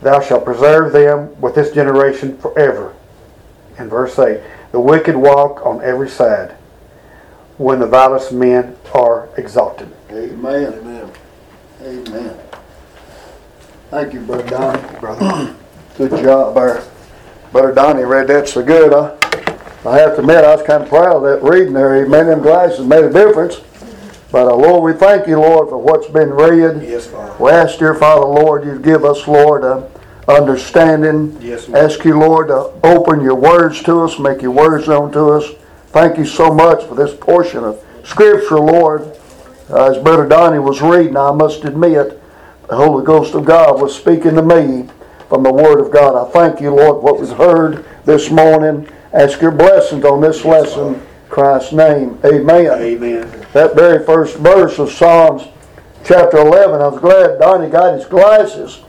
Thou 0.00 0.20
shalt 0.20 0.44
preserve 0.44 0.92
them 0.92 1.40
with 1.40 1.54
this 1.54 1.72
generation 1.72 2.38
forever. 2.38 2.94
In 3.78 3.88
verse 3.88 4.18
8. 4.18 4.40
The 4.72 4.80
wicked 4.80 5.16
walk 5.16 5.64
on 5.64 5.82
every 5.82 6.08
side 6.08 6.52
when 7.56 7.80
the 7.80 7.86
vilest 7.86 8.32
men 8.32 8.76
are 8.94 9.28
exalted. 9.36 9.88
Amen. 10.10 10.74
Amen. 10.74 11.12
Amen. 11.82 12.38
Thank 13.90 14.12
you, 14.14 14.20
Brother 14.20 14.48
Donnie. 14.48 14.98
Brother. 15.00 15.54
good 15.96 16.10
job 16.22 16.54
there. 16.54 16.82
Brother 17.52 17.72
Donnie 17.72 18.04
read 18.04 18.28
that 18.28 18.48
so 18.48 18.62
good. 18.62 18.92
I, 18.92 19.16
I 19.88 19.98
have 19.98 20.14
to 20.14 20.20
admit, 20.20 20.44
I 20.44 20.54
was 20.54 20.66
kind 20.66 20.82
of 20.82 20.88
proud 20.88 21.16
of 21.16 21.22
that 21.22 21.42
reading 21.42 21.72
there. 21.72 22.04
Amen. 22.04 22.26
Them 22.26 22.42
glasses 22.42 22.86
made 22.86 23.04
a 23.04 23.10
difference. 23.10 23.60
But 24.30 24.48
uh, 24.48 24.54
Lord, 24.54 24.94
we 24.94 24.98
thank 24.98 25.26
you, 25.26 25.40
Lord, 25.40 25.68
for 25.70 25.78
what's 25.78 26.06
been 26.08 26.30
read. 26.30 26.82
Yes, 26.82 27.06
Father. 27.06 27.42
We 27.42 27.50
ask, 27.50 27.78
dear 27.78 27.94
Father, 27.94 28.26
Lord, 28.26 28.64
you 28.64 28.78
give 28.78 29.04
us, 29.04 29.26
Lord, 29.26 29.64
uh, 29.64 29.86
understanding. 30.28 31.36
Yes, 31.40 31.68
Lord. 31.68 31.84
Ask 31.84 32.04
you, 32.04 32.18
Lord, 32.18 32.48
to 32.48 32.72
open 32.84 33.22
your 33.22 33.36
words 33.36 33.82
to 33.84 34.00
us, 34.02 34.18
make 34.18 34.42
your 34.42 34.50
words 34.50 34.86
known 34.86 35.10
to 35.12 35.30
us. 35.30 35.44
Thank 35.88 36.18
you 36.18 36.26
so 36.26 36.52
much 36.52 36.84
for 36.84 36.94
this 36.94 37.14
portion 37.14 37.64
of 37.64 37.82
Scripture, 38.04 38.58
Lord. 38.58 39.16
Uh, 39.70 39.90
as 39.90 40.02
Brother 40.02 40.26
Donnie 40.28 40.58
was 40.58 40.82
reading, 40.82 41.16
I 41.16 41.32
must 41.32 41.64
admit, 41.64 42.20
the 42.68 42.76
Holy 42.76 43.04
Ghost 43.04 43.34
of 43.34 43.46
God 43.46 43.80
was 43.80 43.96
speaking 43.96 44.34
to 44.34 44.42
me 44.42 44.88
from 45.30 45.42
the 45.42 45.52
Word 45.52 45.80
of 45.80 45.90
God. 45.90 46.14
I 46.14 46.30
thank 46.30 46.60
you, 46.60 46.74
Lord, 46.74 47.02
what 47.02 47.18
was 47.18 47.32
heard 47.32 47.84
this 48.04 48.30
morning. 48.30 48.86
Ask 49.14 49.40
your 49.40 49.52
blessings 49.52 50.04
on 50.04 50.20
this 50.20 50.44
lesson. 50.44 51.00
Christ's 51.30 51.72
name. 51.72 52.18
Amen. 52.24 52.66
Amen. 52.66 53.37
That 53.52 53.74
very 53.74 54.04
first 54.04 54.36
verse 54.36 54.78
of 54.78 54.90
Psalms 54.90 55.44
chapter 56.04 56.38
11, 56.38 56.80
I 56.80 56.88
was 56.88 57.00
glad 57.00 57.38
Donnie 57.38 57.70
got 57.70 57.94
his 57.94 58.04
glasses. 58.04 58.80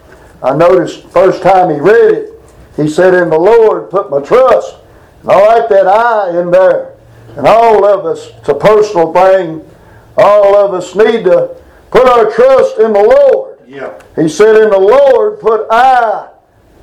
I 0.43 0.55
noticed 0.55 1.07
first 1.09 1.41
time 1.41 1.73
he 1.73 1.79
read 1.79 2.13
it, 2.13 2.33
he 2.75 2.87
said, 2.87 3.13
In 3.13 3.29
the 3.29 3.39
Lord 3.39 3.89
put 3.89 4.09
my 4.09 4.21
trust. 4.21 4.75
And 5.21 5.31
I 5.31 5.59
like 5.59 5.69
that 5.69 5.87
I 5.87 6.39
in 6.39 6.51
there. 6.51 6.95
And 7.35 7.45
all 7.45 7.85
of 7.85 8.05
us, 8.05 8.27
it's 8.37 8.49
a 8.49 8.53
personal 8.53 9.13
thing. 9.13 9.69
All 10.17 10.55
of 10.55 10.73
us 10.73 10.95
need 10.95 11.23
to 11.25 11.55
put 11.91 12.07
our 12.07 12.31
trust 12.31 12.79
in 12.79 12.93
the 12.93 13.03
Lord. 13.03 13.59
Yeah. 13.67 14.01
He 14.15 14.27
said, 14.27 14.61
In 14.61 14.69
the 14.69 14.79
Lord 14.79 15.39
put 15.39 15.67
I 15.69 16.29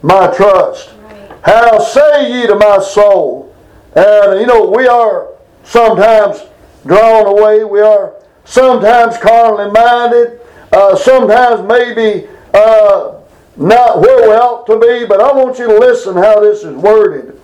my 0.03 0.33
trust. 0.35 0.95
Right. 0.95 1.33
How 1.43 1.79
say 1.79 2.33
ye 2.33 2.47
to 2.47 2.55
my 2.55 2.79
soul, 2.79 3.55
And, 3.95 4.41
you 4.41 4.47
know, 4.47 4.71
we 4.71 4.87
are 4.87 5.29
sometimes 5.65 6.43
drawn 6.87 7.27
away. 7.27 7.65
We 7.65 7.81
are 7.81 8.15
sometimes 8.45 9.19
carnally 9.19 9.71
minded. 9.71 10.41
Uh, 10.73 10.97
sometimes 10.97 11.67
maybe 11.67 12.29
uh, 12.55 13.15
not 13.57 14.01
where 14.01 14.29
we 14.29 14.35
ought 14.35 14.67
to 14.67 14.79
be. 14.79 15.07
But 15.07 15.21
I 15.21 15.33
want 15.33 15.59
you 15.59 15.67
to 15.69 15.79
listen 15.79 16.17
how 16.17 16.41
this 16.41 16.63
is 16.63 16.75
worded. 16.75 17.41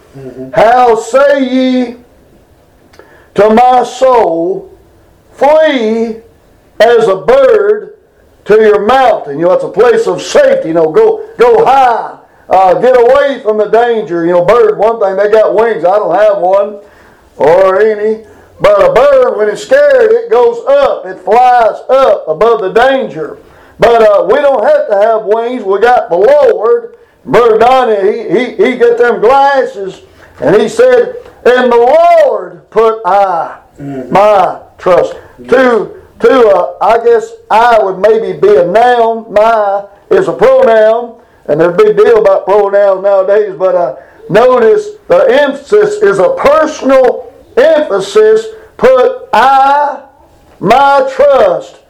How 0.54 0.94
say 0.96 1.42
ye 1.42 1.96
to 3.34 3.50
my 3.50 3.82
soul, 3.82 4.78
flee 5.32 6.20
as 6.80 7.08
a 7.08 7.16
bird 7.24 7.98
to 8.44 8.54
your 8.56 8.84
mountain. 8.84 9.38
You 9.38 9.46
know, 9.46 9.52
it's 9.52 9.64
a 9.64 9.70
place 9.70 10.06
of 10.06 10.20
safety. 10.20 10.68
You 10.68 10.74
know, 10.74 10.92
go 10.92 11.34
go 11.36 11.64
high. 11.64 12.18
Uh, 12.48 12.74
get 12.80 12.96
away 12.96 13.40
from 13.42 13.56
the 13.56 13.68
danger. 13.68 14.26
You 14.26 14.32
know, 14.32 14.44
bird, 14.44 14.76
one 14.76 15.00
thing, 15.00 15.16
they 15.16 15.30
got 15.30 15.54
wings. 15.54 15.84
I 15.84 15.96
don't 15.98 16.14
have 16.14 16.38
one 16.38 16.82
or 17.36 17.80
any. 17.80 18.26
But 18.60 18.90
a 18.90 18.92
bird, 18.92 19.36
when 19.36 19.48
it's 19.48 19.64
scared, 19.64 20.12
it 20.12 20.30
goes 20.30 20.64
up. 20.66 21.06
It 21.06 21.18
flies 21.18 21.80
up 21.88 22.28
above 22.28 22.60
the 22.60 22.72
danger. 22.72 23.38
But 23.78 24.02
uh, 24.02 24.24
we 24.24 24.34
don't 24.36 24.62
have 24.62 24.88
to 24.88 24.96
have 24.96 25.24
wings. 25.24 25.64
We 25.64 25.80
got 25.80 26.08
the 26.08 26.16
Lord. 26.16 26.96
Brother 27.24 27.58
Donnie, 27.58 28.12
he, 28.12 28.28
he, 28.28 28.70
he 28.72 28.76
got 28.76 28.98
them 28.98 29.20
glasses, 29.20 30.02
and 30.40 30.60
he 30.60 30.68
said, 30.68 31.16
And 31.44 31.70
the 31.70 31.76
Lord 31.76 32.68
put 32.70 33.00
I 33.04 33.62
my 33.78 34.62
trust. 34.78 35.14
To, 35.48 36.02
to 36.20 36.48
uh, 36.48 36.76
I 36.80 37.02
guess 37.04 37.32
I 37.50 37.82
would 37.82 37.98
maybe 37.98 38.38
be 38.38 38.56
a 38.56 38.66
noun. 38.66 39.32
My 39.32 39.86
is 40.10 40.28
a 40.28 40.32
pronoun, 40.32 41.22
and 41.46 41.60
there's 41.60 41.74
a 41.74 41.76
big 41.76 41.96
deal 41.96 42.20
about 42.20 42.44
pronouns 42.44 43.02
nowadays, 43.02 43.54
but 43.58 43.74
uh, 43.74 43.96
notice 44.28 44.96
the 45.08 45.26
emphasis 45.28 46.02
is 46.02 46.18
a 46.18 46.34
personal 46.36 47.31
emphasis. 47.56 48.46
Put 48.76 49.28
I 49.32 50.06
my 50.58 51.10
trust. 51.14 51.80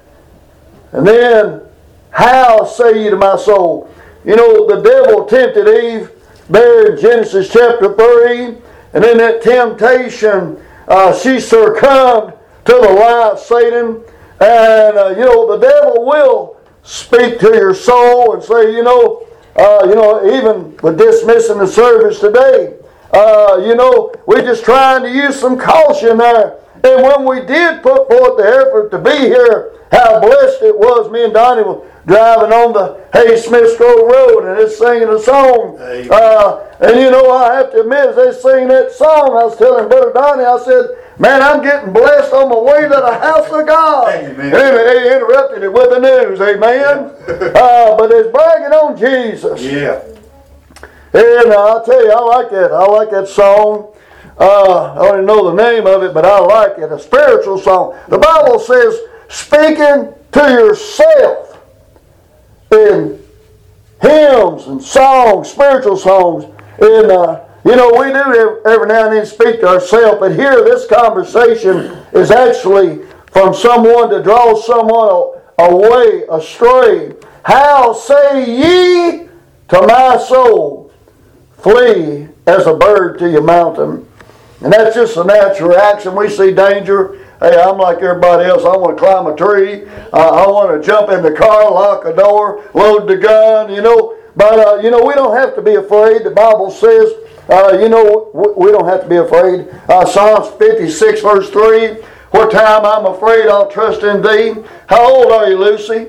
And 0.93 1.07
then, 1.07 1.63
how 2.11 2.65
say 2.65 3.05
you 3.05 3.11
to 3.11 3.17
my 3.17 3.37
soul? 3.37 3.93
You 4.25 4.37
know, 4.37 4.67
the 4.67 4.83
devil 4.83 5.25
tempted 5.25 5.69
Eve 5.69 6.11
there 6.49 6.93
in 6.93 7.01
Genesis 7.01 7.51
chapter 7.51 7.95
3, 7.95 8.57
and 8.95 9.05
in 9.05 9.19
that 9.19 9.43
temptation, 9.43 10.63
uh, 10.89 11.15
she 11.15 11.41
succumbed 11.41 12.35
to 12.65 12.73
the 12.73 12.93
lie 12.93 13.31
of 13.33 13.39
Satan. 13.39 14.03
And, 14.41 14.99
uh, 14.99 15.15
you 15.17 15.25
know, 15.25 15.57
the 15.57 15.67
devil 15.67 16.05
will 16.05 16.57
speak 16.83 17.39
to 17.41 17.49
your 17.49 17.75
soul 17.75 18.35
and 18.35 18.43
say, 18.43 18.73
you 18.73 18.83
know, 18.83 19.27
uh, 19.57 19.87
you 19.87 19.95
know, 19.95 20.35
even 20.35 20.77
with 20.83 20.99
dismissing 20.99 21.59
the 21.59 21.67
service 21.67 22.21
today, 22.21 22.75
uh, 23.13 23.63
you 23.65 23.75
know, 23.75 24.13
we're 24.27 24.43
just 24.43 24.65
trying 24.65 25.03
to 25.03 25.11
use 25.11 25.39
some 25.39 25.59
caution 25.59 26.19
there. 26.19 26.59
And 26.85 27.03
when 27.03 27.25
we 27.25 27.47
did 27.47 27.83
put 27.83 28.09
forth 28.09 28.39
the 28.39 28.45
effort 28.45 28.91
to 28.91 28.99
be 28.99 29.17
here, 29.29 29.73
how 29.93 30.21
blessed 30.21 30.63
it 30.63 30.77
was. 30.77 31.11
Me 31.11 31.25
and 31.25 31.35
Donnie 31.35 31.63
were 31.63 31.87
driving 32.07 32.53
on 32.53 32.73
the 32.73 33.07
Hay 33.13 33.37
Smith 33.37 33.77
Grove 33.77 34.11
Road 34.11 34.49
and 34.49 34.59
it's 34.59 34.79
singing 34.79 35.09
a 35.09 35.19
song. 35.21 35.79
Uh, 35.79 36.67
and 36.81 36.99
you 36.99 37.11
know, 37.11 37.31
I 37.31 37.55
have 37.55 37.71
to 37.73 37.83
admit, 37.83 38.09
as 38.09 38.17
they 38.17 38.33
sing 38.33 38.69
that 38.69 38.91
song, 38.93 39.37
I 39.37 39.45
was 39.45 39.57
telling 39.57 39.89
Brother 39.89 40.13
Donnie, 40.13 40.45
I 40.45 40.59
said, 40.65 40.99
Man, 41.19 41.43
I'm 41.43 41.63
getting 41.63 41.93
blessed 41.93 42.33
on 42.33 42.49
my 42.49 42.59
way 42.59 42.83
to 42.83 42.89
the 42.89 43.19
house 43.21 43.47
of 43.47 43.67
God. 43.67 44.15
Amen. 44.15 44.51
He 44.51 45.07
interrupted 45.09 45.63
it 45.63 45.73
with 45.73 45.91
the 45.91 46.01
news. 46.01 46.41
Amen. 46.41 47.13
uh, 47.55 47.97
but 47.97 48.11
it's 48.11 48.33
bragging 48.33 48.73
on 48.73 48.97
Jesus. 48.97 49.63
Yeah. 49.63 50.03
And 51.15 51.53
uh, 51.53 51.67
I'll 51.67 51.85
tell 51.85 52.03
you, 52.03 52.11
I 52.11 52.21
like 52.21 52.51
that. 52.51 52.73
I 52.73 52.85
like 52.87 53.11
that 53.11 53.29
song. 53.29 53.95
Uh, 54.39 54.95
I 54.95 55.13
don't 55.13 55.27
know 55.27 55.55
the 55.55 55.63
name 55.63 55.87
of 55.87 56.03
it, 56.03 56.15
but 56.15 56.25
I 56.25 56.39
like 56.39 56.79
it. 56.79 56.91
A 56.91 56.99
spiritual 56.99 57.59
song. 57.59 57.99
The 58.09 58.19
Bible 58.19 58.59
says, 58.59 58.99
speaking 59.29 60.15
to 60.33 60.41
yourself 60.41 61.61
in 62.71 63.23
hymns 64.01 64.67
and 64.67 64.83
songs, 64.83 65.51
spiritual 65.51 65.97
songs. 65.97 66.45
And, 66.81 67.13
uh, 67.13 67.45
you 67.65 67.77
know, 67.77 67.91
we 67.93 68.07
do 68.07 68.61
every 68.65 68.89
now 68.89 69.09
and 69.09 69.17
then 69.17 69.27
speak 69.27 69.61
to 69.61 69.69
ourselves, 69.69 70.19
but 70.19 70.35
here 70.35 70.65
this 70.65 70.87
conversation 70.87 71.97
is 72.13 72.31
actually 72.31 73.05
from 73.31 73.55
someone 73.55 74.11
to 74.11 74.23
draw 74.23 74.55
someone 74.55 75.41
away, 75.59 76.25
astray. 76.31 77.13
How 77.45 77.93
say 77.93 78.45
ye 78.47 79.29
to 79.69 79.87
my 79.87 80.17
soul, 80.19 80.92
flee 81.63 82.29
as 82.47 82.67
a 82.67 82.75
bird 82.75 83.19
to 83.21 83.31
your 83.31 83.43
mountain? 83.43 84.07
And 84.61 84.73
that's 84.73 84.95
just 84.95 85.17
a 85.17 85.25
natural 85.25 85.71
reaction. 85.71 86.15
We 86.15 86.29
see 86.29 86.53
danger. 86.53 87.19
Hey, 87.41 87.61
I'm 87.61 87.79
like 87.79 87.99
everybody 87.99 88.49
else. 88.49 88.63
I 88.65 88.77
want 88.77 88.97
to 88.97 89.03
climb 89.03 89.27
a 89.27 89.35
tree. 89.35 89.85
Uh, 90.13 90.45
I 90.45 90.47
want 90.47 90.81
to 90.81 90.87
jump 90.87 91.11
in 91.11 91.23
the 91.23 91.33
car, 91.33 91.71
lock 91.71 92.05
a 92.05 92.15
door, 92.15 92.65
load 92.73 93.09
the 93.09 93.17
gun, 93.17 93.73
you 93.73 93.83
know. 93.83 94.17
But, 94.37 94.59
uh, 94.59 94.81
you 94.81 94.91
know, 94.91 95.05
we 95.05 95.15
don't 95.15 95.37
have 95.37 95.57
to 95.57 95.63
be 95.63 95.75
afraid. 95.75 96.25
The 96.25 96.31
Bible 96.31 96.71
says, 96.71 97.13
uh, 97.49 97.79
you 97.81 97.89
know, 97.89 98.31
we, 98.57 98.71
don't 98.71 98.87
have 98.87 99.03
to 99.03 99.09
be 99.09 99.17
afraid. 99.17 99.69
Uh, 99.89 100.07
Psalms 100.07 100.49
56, 100.59 101.21
verse 101.21 101.51
3 101.51 101.95
What 102.31 102.53
time 102.53 102.87
I'm 102.87 103.07
afraid, 103.07 103.49
I'll 103.49 103.71
trust 103.71 104.03
in 104.05 104.23
thee. 104.23 104.63
How 104.87 105.13
old 105.13 105.33
are 105.33 105.51
you, 105.51 105.59
Lucy? 105.59 106.07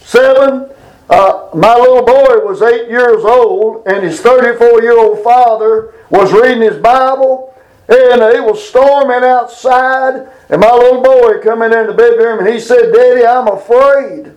Seven. 0.00 0.68
Uh, 1.10 1.48
my 1.54 1.74
little 1.74 2.04
boy 2.04 2.44
was 2.44 2.62
eight 2.62 2.88
years 2.88 3.24
old, 3.24 3.86
and 3.86 4.02
his 4.04 4.20
34 4.20 4.82
year 4.82 4.98
old 4.98 5.22
father 5.22 5.94
was 6.10 6.32
reading 6.32 6.62
his 6.62 6.78
Bible, 6.78 7.54
and 7.88 8.22
it 8.22 8.42
was 8.42 8.66
storming 8.66 9.24
outside. 9.24 10.28
And 10.48 10.60
my 10.60 10.72
little 10.72 11.02
boy 11.02 11.40
come 11.42 11.62
in 11.62 11.76
in 11.76 11.86
the 11.86 11.92
bedroom, 11.92 12.38
and 12.38 12.48
he 12.48 12.60
said, 12.60 12.92
Daddy, 12.92 13.26
I'm 13.26 13.48
afraid. 13.48 14.32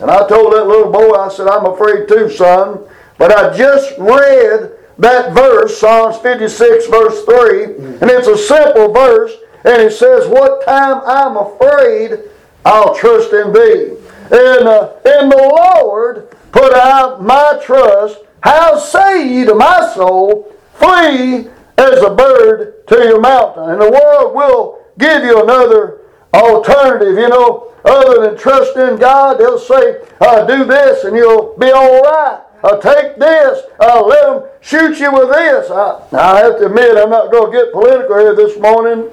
And 0.00 0.10
I 0.10 0.26
told 0.28 0.52
that 0.52 0.66
little 0.66 0.92
boy, 0.92 1.12
I 1.12 1.28
said, 1.28 1.48
I'm 1.48 1.66
afraid 1.66 2.08
too, 2.08 2.30
son. 2.30 2.86
But 3.18 3.32
I 3.32 3.56
just 3.56 3.96
read 3.98 4.72
that 4.98 5.32
verse, 5.32 5.78
Psalms 5.78 6.18
56, 6.18 6.86
verse 6.86 7.24
3, 7.24 7.64
and 7.64 8.10
it's 8.10 8.28
a 8.28 8.36
simple 8.36 8.92
verse, 8.92 9.32
and 9.64 9.80
it 9.80 9.92
says, 9.92 10.28
What 10.28 10.64
time 10.64 11.00
I'm 11.04 11.36
afraid, 11.36 12.20
I'll 12.64 12.94
trust 12.94 13.32
in 13.32 13.52
thee. 13.52 13.96
And 14.32 14.66
uh, 14.66 14.94
in 15.04 15.28
the 15.28 15.36
Lord 15.36 16.30
put 16.52 16.72
out 16.72 17.22
my 17.22 17.60
trust. 17.62 18.18
How 18.42 18.78
say 18.78 19.28
ye 19.28 19.44
to 19.44 19.54
my 19.54 19.92
soul, 19.94 20.50
Flee 20.74 21.48
as 21.76 22.02
a 22.02 22.14
bird 22.14 22.86
to 22.88 22.96
your 22.96 23.20
mountain? 23.20 23.70
And 23.70 23.80
the 23.80 23.90
world 23.90 24.34
will 24.34 24.84
give 24.98 25.22
you 25.22 25.42
another 25.42 26.00
alternative, 26.32 27.18
you 27.18 27.28
know, 27.28 27.72
other 27.84 28.22
than 28.22 28.38
trust 28.38 28.76
in 28.76 28.96
God. 28.96 29.38
They'll 29.38 29.58
say, 29.58 30.02
uh, 30.20 30.46
Do 30.46 30.64
this 30.64 31.04
and 31.04 31.14
you'll 31.14 31.56
be 31.58 31.70
all 31.70 32.00
right. 32.00 32.40
Uh, 32.64 32.76
take 32.76 33.18
this. 33.18 33.64
Uh, 33.80 34.02
let 34.04 34.22
them 34.22 34.48
shoot 34.60 34.98
you 34.98 35.12
with 35.12 35.28
this. 35.30 35.70
I, 35.70 36.00
I 36.12 36.38
have 36.38 36.58
to 36.58 36.66
admit, 36.66 36.96
I'm 36.96 37.10
not 37.10 37.30
going 37.30 37.52
to 37.52 37.58
get 37.58 37.72
political 37.72 38.18
here 38.18 38.34
this 38.34 38.58
morning, 38.58 39.10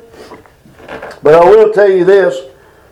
but 1.24 1.34
I 1.34 1.44
will 1.44 1.74
tell 1.74 1.90
you 1.90 2.06
this. 2.06 2.50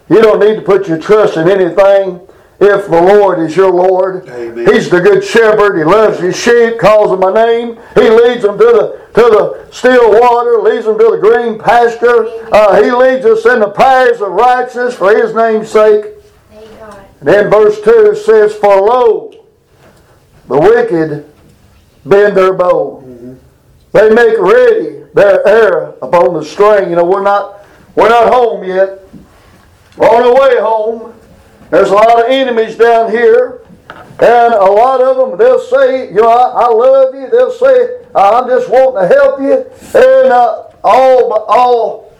You 0.09 0.21
don't 0.21 0.39
need 0.39 0.55
to 0.55 0.61
put 0.61 0.87
your 0.87 0.97
trust 0.97 1.37
in 1.37 1.49
anything 1.49 2.21
if 2.59 2.85
the 2.85 3.01
Lord 3.01 3.39
is 3.39 3.55
your 3.55 3.71
Lord. 3.71 4.27
Amen. 4.29 4.73
He's 4.73 4.89
the 4.89 4.99
good 4.99 5.23
shepherd. 5.23 5.77
He 5.77 5.83
loves 5.83 6.19
his 6.19 6.35
sheep, 6.35 6.79
calls 6.79 7.11
them 7.11 7.19
by 7.19 7.33
name. 7.33 7.77
He 7.95 8.09
leads 8.09 8.43
them 8.43 8.57
to 8.57 8.63
the 8.63 9.07
to 9.13 9.21
the 9.21 9.67
still 9.71 10.11
water, 10.19 10.61
leads 10.61 10.85
them 10.85 10.97
to 10.97 11.11
the 11.11 11.17
green 11.17 11.59
pasture. 11.59 12.27
Uh, 12.51 12.81
he 12.81 12.91
leads 12.91 13.25
us 13.25 13.45
in 13.45 13.59
the 13.59 13.69
paths 13.69 14.21
of 14.21 14.31
righteousness 14.31 14.95
for 14.95 15.15
his 15.15 15.33
name's 15.33 15.69
sake. 15.69 16.05
And 17.19 17.27
then 17.27 17.49
verse 17.49 17.81
2 17.81 18.15
says, 18.15 18.53
For 18.53 18.79
lo, 18.79 19.33
the 20.47 20.59
wicked 20.59 21.29
bend 22.05 22.37
their 22.37 22.53
bow. 22.53 23.03
They 23.91 24.09
make 24.11 24.37
ready 24.37 25.03
their 25.13 25.45
arrow 25.47 25.97
upon 26.01 26.35
the 26.35 26.43
string. 26.43 26.91
You 26.91 26.97
know, 26.97 27.05
we're 27.05 27.23
not 27.23 27.65
we're 27.95 28.09
not 28.09 28.31
home 28.31 28.63
yet. 28.63 28.99
On 29.99 30.23
our 30.23 30.33
way 30.33 30.59
home. 30.59 31.13
There's 31.69 31.89
a 31.89 31.93
lot 31.93 32.23
of 32.23 32.29
enemies 32.29 32.77
down 32.77 33.11
here. 33.11 33.61
And 34.19 34.53
a 34.53 34.65
lot 34.65 35.01
of 35.01 35.17
them, 35.17 35.37
they'll 35.37 35.59
say, 35.59 36.07
you 36.09 36.15
know, 36.15 36.29
I, 36.29 36.65
I 36.65 36.67
love 36.69 37.13
you. 37.13 37.29
They'll 37.29 37.51
say, 37.51 38.03
I'm 38.15 38.47
just 38.47 38.69
wanting 38.69 39.07
to 39.07 39.15
help 39.15 39.39
you. 39.39 39.99
And 39.99 40.31
uh, 40.31 40.63
all, 40.83 41.33
all 41.47 42.13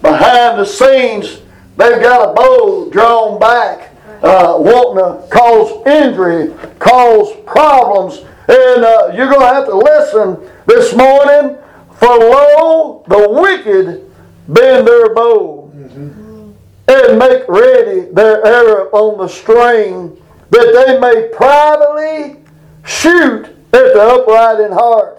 behind 0.00 0.58
the 0.58 0.64
scenes, 0.64 1.40
they've 1.76 2.00
got 2.00 2.30
a 2.30 2.32
bow 2.32 2.90
drawn 2.90 3.40
back, 3.40 3.92
uh, 4.22 4.54
wanting 4.58 5.04
to 5.04 5.28
cause 5.28 5.84
injury, 5.86 6.54
cause 6.78 7.34
problems. 7.46 8.18
And 8.48 8.84
uh, 8.84 9.12
you're 9.14 9.28
going 9.28 9.40
to 9.40 9.54
have 9.54 9.66
to 9.66 9.76
listen 9.76 10.48
this 10.66 10.94
morning. 10.94 11.58
For 11.94 12.18
lo, 12.18 13.04
the 13.08 13.28
wicked 13.30 14.10
bend 14.48 14.86
their 14.86 15.14
bow 15.14 15.61
and 16.92 17.18
make 17.18 17.48
ready 17.48 18.12
their 18.12 18.44
arrow 18.44 18.90
on 18.90 19.18
the 19.18 19.28
string, 19.28 20.20
that 20.50 20.86
they 20.86 20.98
may 20.98 21.28
privately 21.28 22.40
shoot 22.84 23.46
at 23.46 23.94
the 23.94 24.00
upright 24.00 24.60
in 24.60 24.72
heart. 24.72 25.18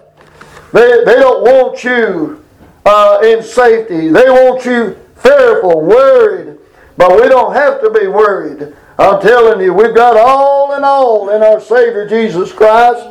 They, 0.72 1.04
they 1.04 1.16
don't 1.16 1.42
want 1.42 1.82
you 1.84 2.44
uh, 2.84 3.20
in 3.24 3.42
safety. 3.42 4.08
They 4.08 4.28
want 4.28 4.64
you 4.64 4.96
fearful, 5.16 5.80
worried. 5.80 6.58
But 6.96 7.20
we 7.20 7.28
don't 7.28 7.54
have 7.54 7.80
to 7.80 7.90
be 7.90 8.06
worried. 8.06 8.74
I'm 8.98 9.20
telling 9.20 9.60
you, 9.60 9.72
we've 9.72 9.94
got 9.94 10.16
all 10.16 10.74
in 10.74 10.84
all 10.84 11.30
in 11.30 11.42
our 11.42 11.60
Savior 11.60 12.08
Jesus 12.08 12.52
Christ. 12.52 13.06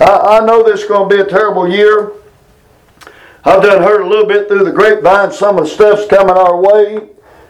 I, 0.00 0.38
I 0.38 0.44
know 0.44 0.62
this 0.62 0.82
is 0.82 0.88
going 0.88 1.08
to 1.08 1.16
be 1.16 1.22
a 1.22 1.26
terrible 1.26 1.66
year. 1.66 2.12
I've 3.44 3.62
done 3.62 3.82
heard 3.82 4.02
a 4.02 4.06
little 4.06 4.26
bit 4.26 4.48
through 4.48 4.64
the 4.64 4.72
grapevine 4.72 5.32
some 5.32 5.58
of 5.58 5.64
the 5.64 5.70
stuff's 5.70 6.06
coming 6.06 6.36
our 6.36 6.60
way. 6.60 7.08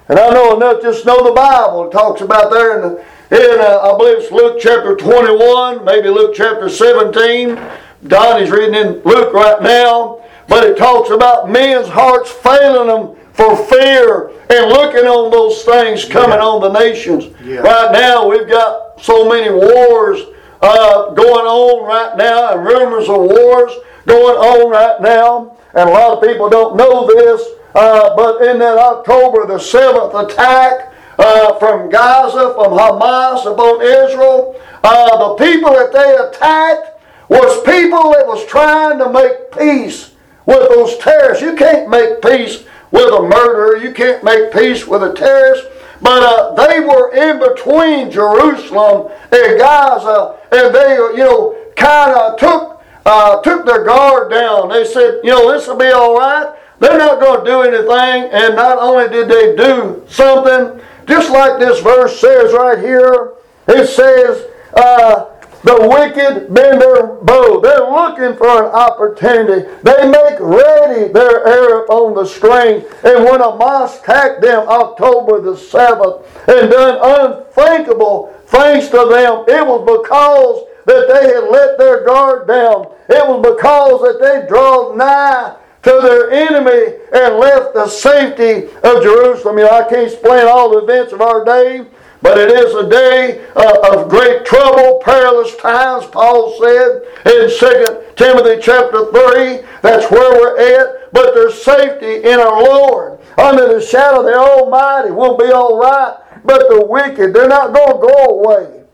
And 0.08 0.18
I 0.18 0.30
know 0.30 0.56
enough 0.56 0.82
just 0.82 1.06
know 1.06 1.24
the 1.24 1.32
Bible. 1.32 1.88
It 1.88 1.92
talks 1.92 2.20
about 2.20 2.50
there 2.50 2.78
in, 2.78 2.92
in 3.30 3.60
uh, 3.60 3.78
I 3.82 3.96
believe 3.96 4.18
it's 4.18 4.32
Luke 4.32 4.58
chapter 4.60 4.96
21, 4.96 5.84
maybe 5.84 6.08
Luke 6.08 6.34
chapter 6.34 6.68
17. 6.68 7.60
Donnie's 8.06 8.50
reading 8.50 8.74
in 8.74 9.02
Luke 9.04 9.32
right 9.32 9.62
now. 9.62 10.22
But 10.48 10.64
it 10.64 10.76
talks 10.76 11.10
about 11.10 11.48
men's 11.48 11.88
hearts 11.88 12.30
failing 12.30 12.88
them 12.88 13.16
for 13.32 13.56
fear 13.68 14.28
and 14.50 14.68
looking 14.68 15.06
on 15.06 15.30
those 15.30 15.62
things 15.62 16.04
coming 16.04 16.38
yeah. 16.38 16.44
on 16.44 16.60
the 16.60 16.78
nations. 16.78 17.34
Yeah. 17.42 17.60
Right 17.60 17.92
now, 17.92 18.28
we've 18.28 18.48
got 18.48 19.00
so 19.00 19.28
many 19.28 19.50
wars 19.50 20.20
uh, 20.60 21.10
going 21.14 21.46
on 21.46 21.86
right 21.86 22.16
now 22.16 22.52
and 22.52 22.66
rumors 22.66 23.08
of 23.08 23.16
wars 23.16 23.72
going 24.06 24.36
on 24.36 24.70
right 24.70 25.00
now. 25.00 25.56
And 25.74 25.88
a 25.88 25.92
lot 25.92 26.18
of 26.18 26.22
people 26.22 26.50
don't 26.50 26.76
know 26.76 27.06
this, 27.06 27.42
uh, 27.74 28.14
but 28.16 28.42
in 28.42 28.58
that 28.58 28.78
October 28.78 29.46
the 29.46 29.58
7th 29.58 30.30
attack 30.30 30.92
uh, 31.18 31.58
from 31.58 31.90
Gaza, 31.90 32.54
from 32.54 32.72
Hamas 32.72 33.50
upon 33.50 33.82
Israel, 33.82 34.60
uh, 34.82 35.28
the 35.28 35.44
people 35.44 35.70
that 35.70 35.92
they 35.92 36.16
attacked 36.16 37.00
was 37.28 37.62
people 37.64 38.12
that 38.12 38.26
was 38.26 38.44
trying 38.46 38.98
to 38.98 39.10
make 39.10 39.52
peace 39.52 40.12
with 40.46 40.68
those 40.68 40.98
terrorists. 40.98 41.42
You 41.42 41.54
can't 41.54 41.88
make 41.88 42.20
peace 42.20 42.64
with 42.90 43.12
a 43.12 43.22
murderer. 43.22 43.76
You 43.76 43.92
can't 43.92 44.22
make 44.22 44.52
peace 44.52 44.86
with 44.86 45.02
a 45.02 45.14
terrorist. 45.14 45.66
But 46.00 46.22
uh, 46.22 46.66
they 46.66 46.80
were 46.80 47.14
in 47.14 47.38
between 47.38 48.10
Jerusalem 48.10 49.12
and 49.30 49.58
Gaza, 49.58 50.36
and 50.50 50.74
they, 50.74 50.96
you 50.96 51.24
know, 51.24 51.56
kind 51.76 52.12
of 52.12 52.38
took 52.38 52.82
uh, 53.04 53.40
took 53.42 53.66
their 53.66 53.84
guard 53.84 54.30
down. 54.30 54.68
They 54.68 54.84
said, 54.84 55.20
you 55.24 55.30
know, 55.30 55.50
this 55.50 55.66
will 55.66 55.76
be 55.76 55.90
all 55.90 56.16
right. 56.16 56.54
They're 56.82 56.98
not 56.98 57.20
going 57.20 57.44
to 57.44 57.50
do 57.50 57.62
anything. 57.62 58.32
And 58.32 58.56
not 58.56 58.76
only 58.78 59.08
did 59.08 59.28
they 59.28 59.54
do 59.54 60.02
something, 60.08 60.84
just 61.06 61.30
like 61.30 61.60
this 61.60 61.80
verse 61.80 62.18
says 62.18 62.52
right 62.52 62.78
here, 62.80 63.34
it 63.68 63.86
says, 63.86 64.50
uh, 64.74 65.26
the 65.62 65.78
wicked 65.78 66.52
bend 66.52 66.82
their 66.82 67.06
bow. 67.06 67.60
They're 67.60 67.88
looking 67.88 68.36
for 68.36 68.64
an 68.64 68.70
opportunity. 68.72 69.70
They 69.84 70.10
make 70.10 70.40
ready 70.40 71.12
their 71.12 71.46
arrow 71.46 71.86
on 71.86 72.14
the 72.16 72.26
string. 72.26 72.84
And 73.04 73.24
when 73.26 73.38
Hamas 73.38 74.02
attacked 74.02 74.42
them 74.42 74.66
October 74.66 75.40
the 75.40 75.54
7th 75.54 76.26
and 76.48 76.68
done 76.68 76.98
unthinkable 77.00 78.34
things 78.46 78.88
to 78.88 79.06
them, 79.06 79.44
it 79.46 79.64
was 79.64 79.86
because 79.86 80.66
that 80.86 81.06
they 81.06 81.32
had 81.32 81.44
let 81.44 81.78
their 81.78 82.04
guard 82.04 82.48
down. 82.48 82.86
It 83.08 83.24
was 83.24 83.54
because 83.54 84.00
that 84.02 84.18
they 84.20 84.48
drove 84.48 84.96
nigh 84.96 85.58
to 85.82 86.00
their 86.00 86.30
enemy 86.30 86.96
and 87.12 87.36
left 87.36 87.74
the 87.74 87.88
safety 87.88 88.66
of 88.82 89.02
Jerusalem. 89.02 89.58
You 89.58 89.64
know, 89.64 89.70
I 89.70 89.88
can't 89.88 90.12
explain 90.12 90.46
all 90.46 90.70
the 90.70 90.78
events 90.78 91.12
of 91.12 91.20
our 91.20 91.44
day, 91.44 91.84
but 92.22 92.38
it 92.38 92.50
is 92.50 92.74
a 92.74 92.88
day 92.88 93.44
uh, 93.56 93.96
of 93.96 94.08
great 94.08 94.46
trouble, 94.46 95.00
perilous 95.04 95.56
times, 95.56 96.06
Paul 96.06 96.56
said 96.58 97.02
in 97.26 97.50
2 97.50 98.02
Timothy 98.14 98.62
chapter 98.62 99.10
3. 99.10 99.66
That's 99.82 100.08
where 100.10 100.40
we're 100.40 100.58
at. 100.58 101.12
But 101.12 101.34
there's 101.34 101.60
safety 101.60 102.28
in 102.28 102.38
our 102.38 102.62
Lord. 102.62 103.18
Under 103.36 103.74
the 103.74 103.84
shadow 103.84 104.20
of 104.20 104.26
the 104.26 104.36
Almighty, 104.36 105.10
we'll 105.10 105.36
be 105.36 105.50
all 105.52 105.78
right. 105.78 106.16
But 106.44 106.68
the 106.68 106.86
wicked, 106.86 107.34
they're 107.34 107.48
not 107.48 107.74
going 107.74 107.92
to 107.92 108.06
go 108.06 108.40
away. 108.40 108.84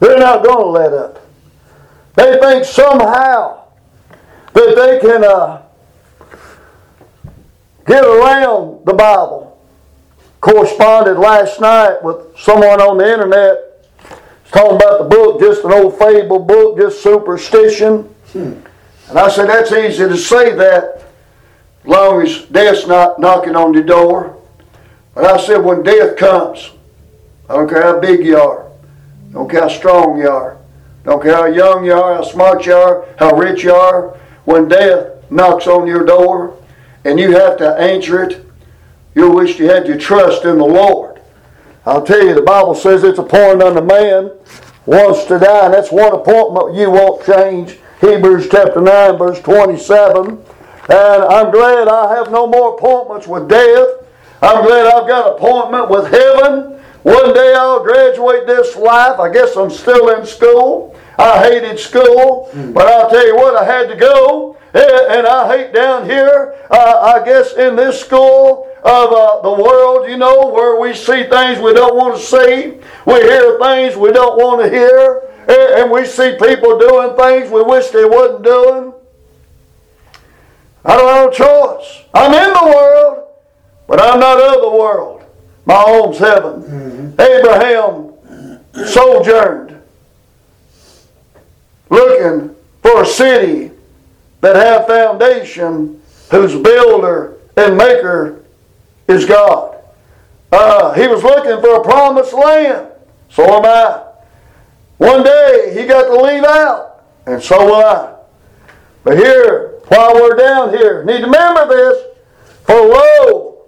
They're 0.00 0.18
not 0.18 0.44
going 0.44 0.58
to 0.58 0.66
let 0.66 0.92
up. 0.92 1.26
They 2.14 2.38
think 2.38 2.64
somehow 2.64 3.67
that 4.54 4.74
they 4.76 4.98
can 5.00 5.24
uh, 5.24 5.62
get 7.86 8.04
around 8.04 8.84
the 8.84 8.94
Bible 8.94 9.48
corresponded 10.40 11.18
last 11.18 11.60
night 11.60 12.02
with 12.02 12.38
someone 12.38 12.80
on 12.80 12.98
the 12.98 13.12
internet 13.12 13.68
talking 14.50 14.76
about 14.76 14.98
the 14.98 15.08
book, 15.08 15.40
just 15.40 15.64
an 15.64 15.72
old 15.72 15.98
fable 15.98 16.38
book, 16.38 16.78
just 16.78 17.02
superstition. 17.02 18.02
Hmm. 18.32 18.54
And 19.08 19.18
I 19.18 19.28
said, 19.28 19.48
that's 19.48 19.72
easy 19.72 20.08
to 20.08 20.16
say 20.16 20.54
that 20.54 21.04
as 21.82 21.86
long 21.86 22.22
as 22.22 22.42
death's 22.44 22.86
not 22.86 23.18
knocking 23.18 23.56
on 23.56 23.72
the 23.72 23.82
door. 23.82 24.36
But 25.14 25.24
I 25.24 25.44
said, 25.44 25.58
when 25.58 25.82
death 25.82 26.16
comes, 26.16 26.70
I 27.48 27.54
don't 27.54 27.68
care 27.68 27.82
how 27.82 28.00
big 28.00 28.24
you 28.24 28.38
are, 28.38 28.70
don't 29.32 29.50
care 29.50 29.62
how 29.62 29.68
strong 29.68 30.18
you 30.18 30.28
are, 30.28 30.58
don't 31.04 31.22
care 31.22 31.34
how 31.34 31.46
young 31.46 31.84
you 31.84 31.92
are, 31.92 32.16
how 32.16 32.22
smart 32.22 32.66
you 32.66 32.74
are, 32.74 33.06
how 33.18 33.34
rich 33.34 33.64
you 33.64 33.72
are, 33.72 34.16
when 34.48 34.68
death 34.68 35.30
knocks 35.30 35.66
on 35.66 35.86
your 35.86 36.04
door 36.04 36.56
and 37.04 37.20
you 37.20 37.32
have 37.32 37.56
to 37.58 37.76
answer 37.76 38.24
it 38.24 38.44
You'll 39.18 39.34
wish 39.34 39.58
you 39.58 39.68
had 39.68 39.88
your 39.88 39.98
trust 39.98 40.44
in 40.44 40.58
the 40.58 40.64
Lord. 40.64 41.20
I'll 41.84 42.04
tell 42.04 42.24
you, 42.24 42.34
the 42.34 42.42
Bible 42.42 42.76
says 42.76 43.02
it's 43.02 43.18
appointed 43.18 43.64
unto 43.64 43.80
man 43.80 44.30
once 44.86 45.24
to 45.24 45.40
die, 45.40 45.64
and 45.64 45.74
that's 45.74 45.90
one 45.90 46.12
appointment 46.14 46.76
you 46.76 46.88
won't 46.88 47.26
change. 47.26 47.78
Hebrews 48.00 48.48
chapter 48.48 48.80
9, 48.80 49.18
verse 49.18 49.40
27. 49.40 50.38
And 50.90 51.22
I'm 51.24 51.50
glad 51.50 51.88
I 51.88 52.14
have 52.14 52.30
no 52.30 52.46
more 52.46 52.76
appointments 52.76 53.26
with 53.26 53.48
death. 53.48 53.88
I'm 54.40 54.64
glad 54.64 54.86
I've 54.86 55.08
got 55.08 55.30
an 55.30 55.34
appointment 55.34 55.90
with 55.90 56.12
heaven. 56.12 56.80
One 57.02 57.34
day 57.34 57.54
I'll 57.54 57.82
graduate 57.82 58.46
this 58.46 58.76
life. 58.76 59.18
I 59.18 59.32
guess 59.32 59.56
I'm 59.56 59.70
still 59.70 60.10
in 60.10 60.24
school. 60.24 60.96
I 61.18 61.42
hated 61.42 61.78
school, 61.80 62.48
but 62.72 62.86
I'll 62.86 63.10
tell 63.10 63.26
you 63.26 63.34
what, 63.36 63.56
I 63.56 63.64
had 63.64 63.88
to 63.88 63.96
go. 63.96 64.56
And 64.74 65.26
I 65.26 65.56
hate 65.56 65.72
down 65.72 66.04
here, 66.04 66.54
uh, 66.70 67.14
I 67.16 67.24
guess 67.24 67.54
in 67.54 67.74
this 67.74 68.00
school, 68.00 68.68
of 68.84 69.12
uh, 69.12 69.40
the 69.42 69.62
world, 69.62 70.08
you 70.08 70.16
know, 70.16 70.46
where 70.46 70.80
we 70.80 70.94
see 70.94 71.24
things 71.24 71.58
we 71.58 71.72
don't 71.72 71.96
want 71.96 72.16
to 72.16 72.22
see, 72.22 72.78
we 73.04 73.14
hear 73.14 73.58
things 73.58 73.96
we 73.96 74.12
don't 74.12 74.36
want 74.36 74.62
to 74.62 74.70
hear, 74.70 75.22
and 75.48 75.90
we 75.90 76.04
see 76.04 76.36
people 76.38 76.78
doing 76.78 77.16
things 77.16 77.50
we 77.50 77.62
wish 77.62 77.88
they 77.88 78.04
wasn't 78.04 78.44
doing. 78.44 78.92
I 80.84 80.96
don't 80.96 81.08
have 81.08 81.32
a 81.32 81.34
choice. 81.34 82.04
I'm 82.14 82.32
in 82.32 82.52
the 82.52 82.72
world, 82.76 83.28
but 83.88 84.00
I'm 84.00 84.20
not 84.20 84.40
of 84.40 84.62
the 84.62 84.70
world. 84.70 85.24
My 85.66 85.74
home's 85.74 86.18
heaven. 86.18 86.62
Mm-hmm. 86.62 87.20
Abraham 87.20 88.86
sojourned 88.86 89.77
looking 91.90 92.54
for 92.82 93.02
a 93.02 93.06
city 93.06 93.70
that 94.40 94.56
had 94.56 94.86
foundation 94.86 96.00
whose 96.30 96.54
builder 96.54 97.38
and 97.56 97.76
maker 97.76 98.44
is 99.08 99.24
God. 99.24 99.76
Uh, 100.52 100.92
he 100.92 101.06
was 101.06 101.22
looking 101.22 101.60
for 101.60 101.80
a 101.80 101.84
promised 101.84 102.32
land. 102.32 102.88
So 103.30 103.44
am 103.44 103.64
I. 103.64 104.04
One 104.98 105.22
day 105.22 105.74
he 105.78 105.86
got 105.86 106.04
to 106.08 106.20
leave 106.22 106.44
out, 106.44 107.04
and 107.26 107.42
so 107.42 107.64
will 107.64 107.74
I. 107.74 108.14
But 109.04 109.16
here, 109.16 109.78
while 109.88 110.14
we're 110.14 110.36
down 110.36 110.70
here, 110.70 111.04
need 111.04 111.20
to 111.20 111.26
remember 111.26 111.68
this. 111.68 112.04
For 112.64 112.74
lo, 112.74 113.64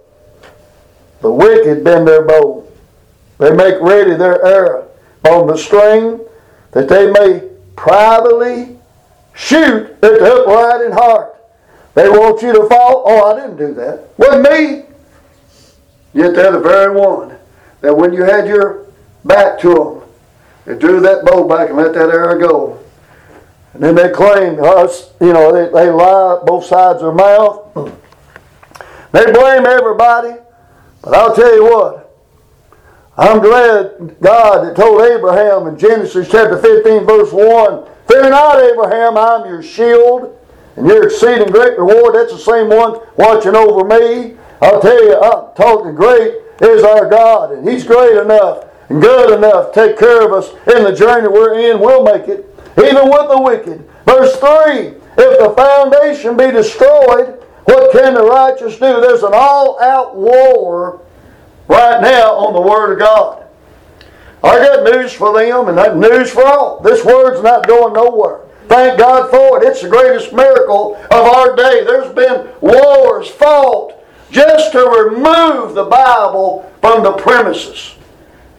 the 1.21 1.31
wicked 1.31 1.83
bend 1.83 2.07
their 2.07 2.23
bow. 2.23 2.67
They 3.37 3.51
make 3.53 3.79
ready 3.81 4.15
their 4.15 4.43
arrow 4.45 4.87
on 5.27 5.47
the 5.47 5.57
string 5.57 6.19
that 6.71 6.87
they 6.89 7.11
may 7.11 7.50
privately 7.75 8.77
shoot 9.33 9.89
at 9.91 10.01
the 10.01 10.41
upright 10.41 10.85
in 10.85 10.91
heart. 10.91 11.35
They 11.93 12.09
want 12.09 12.41
you 12.41 12.53
to 12.53 12.67
fall. 12.69 13.03
Oh, 13.05 13.31
I 13.31 13.39
didn't 13.39 13.57
do 13.57 13.73
that. 13.73 14.07
With 14.17 14.41
me. 14.41 14.85
Yet 16.13 16.35
they're 16.35 16.51
the 16.51 16.59
very 16.59 16.93
one 16.93 17.35
that 17.81 17.95
when 17.95 18.13
you 18.13 18.23
had 18.23 18.47
your 18.47 18.85
back 19.25 19.59
to 19.61 19.73
them, 19.73 20.01
they 20.65 20.77
drew 20.77 20.99
that 21.01 21.25
bow 21.25 21.47
back 21.47 21.69
and 21.69 21.77
let 21.77 21.93
that 21.93 22.09
arrow 22.09 22.39
go. 22.39 22.79
And 23.73 23.81
then 23.81 23.95
they 23.95 24.09
claim 24.09 24.61
us, 24.63 25.11
you 25.21 25.33
know, 25.33 25.51
they, 25.51 25.71
they 25.71 25.89
lie 25.89 26.41
both 26.45 26.65
sides 26.65 27.01
of 27.01 27.15
their 27.15 27.27
mouth. 27.27 27.97
They 29.11 29.25
blame 29.25 29.65
everybody. 29.65 30.35
But 31.01 31.15
I'll 31.15 31.35
tell 31.35 31.53
you 31.53 31.65
what, 31.65 32.00
I'm 33.21 33.39
glad 33.39 34.17
God 34.19 34.65
that 34.65 34.75
told 34.75 35.03
Abraham 35.03 35.67
in 35.67 35.77
Genesis 35.77 36.27
chapter 36.27 36.57
15, 36.57 37.05
verse 37.05 37.31
1, 37.31 37.87
Fear 38.07 38.31
not, 38.31 38.59
Abraham, 38.59 39.15
I'm 39.15 39.45
your 39.45 39.61
shield 39.61 40.35
and 40.75 40.87
your 40.87 41.05
exceeding 41.05 41.49
great 41.49 41.77
reward. 41.77 42.15
That's 42.15 42.31
the 42.31 42.39
same 42.39 42.69
one 42.69 42.99
watching 43.17 43.55
over 43.55 43.85
me. 43.85 44.37
I'll 44.59 44.81
tell 44.81 45.05
you, 45.05 45.21
I'm 45.21 45.53
talking 45.53 45.93
great 45.93 46.33
is 46.61 46.83
our 46.83 47.07
God, 47.11 47.51
and 47.51 47.69
He's 47.69 47.83
great 47.83 48.17
enough 48.17 48.65
and 48.89 48.99
good 48.99 49.37
enough 49.37 49.71
to 49.73 49.87
take 49.87 49.99
care 49.99 50.25
of 50.25 50.33
us 50.33 50.49
in 50.75 50.83
the 50.83 50.91
journey 50.91 51.27
we're 51.27 51.59
in. 51.59 51.79
We'll 51.79 52.03
make 52.03 52.27
it, 52.27 52.49
even 52.79 53.07
with 53.07 53.29
the 53.29 53.39
wicked. 53.39 53.87
Verse 54.03 54.35
3 54.37 54.95
If 55.19 55.39
the 55.39 55.53
foundation 55.55 56.37
be 56.37 56.49
destroyed, 56.49 57.37
what 57.65 57.91
can 57.91 58.15
the 58.15 58.23
righteous 58.23 58.79
do? 58.79 58.99
There's 58.99 59.21
an 59.21 59.33
all 59.35 59.79
out 59.79 60.15
war 60.15 61.01
right 61.71 62.01
now 62.01 62.33
on 62.35 62.53
the 62.53 62.61
Word 62.61 62.93
of 62.93 62.99
God. 62.99 63.47
I 64.43 64.57
got 64.57 64.83
news 64.91 65.13
for 65.13 65.37
them 65.37 65.69
and 65.69 65.77
that 65.77 65.97
news 65.97 66.31
for 66.31 66.43
all. 66.45 66.79
This 66.81 67.05
Word's 67.05 67.41
not 67.41 67.67
going 67.67 67.93
nowhere. 67.93 68.41
Thank 68.67 68.99
God 68.99 69.29
for 69.29 69.61
it. 69.61 69.67
It's 69.67 69.81
the 69.81 69.89
greatest 69.89 70.33
miracle 70.33 70.95
of 70.95 71.11
our 71.11 71.55
day. 71.55 71.83
There's 71.83 72.13
been 72.13 72.49
wars 72.61 73.29
fought 73.29 73.93
just 74.31 74.71
to 74.71 74.79
remove 74.79 75.75
the 75.75 75.85
Bible 75.85 76.71
from 76.81 77.03
the 77.03 77.13
premises. 77.13 77.95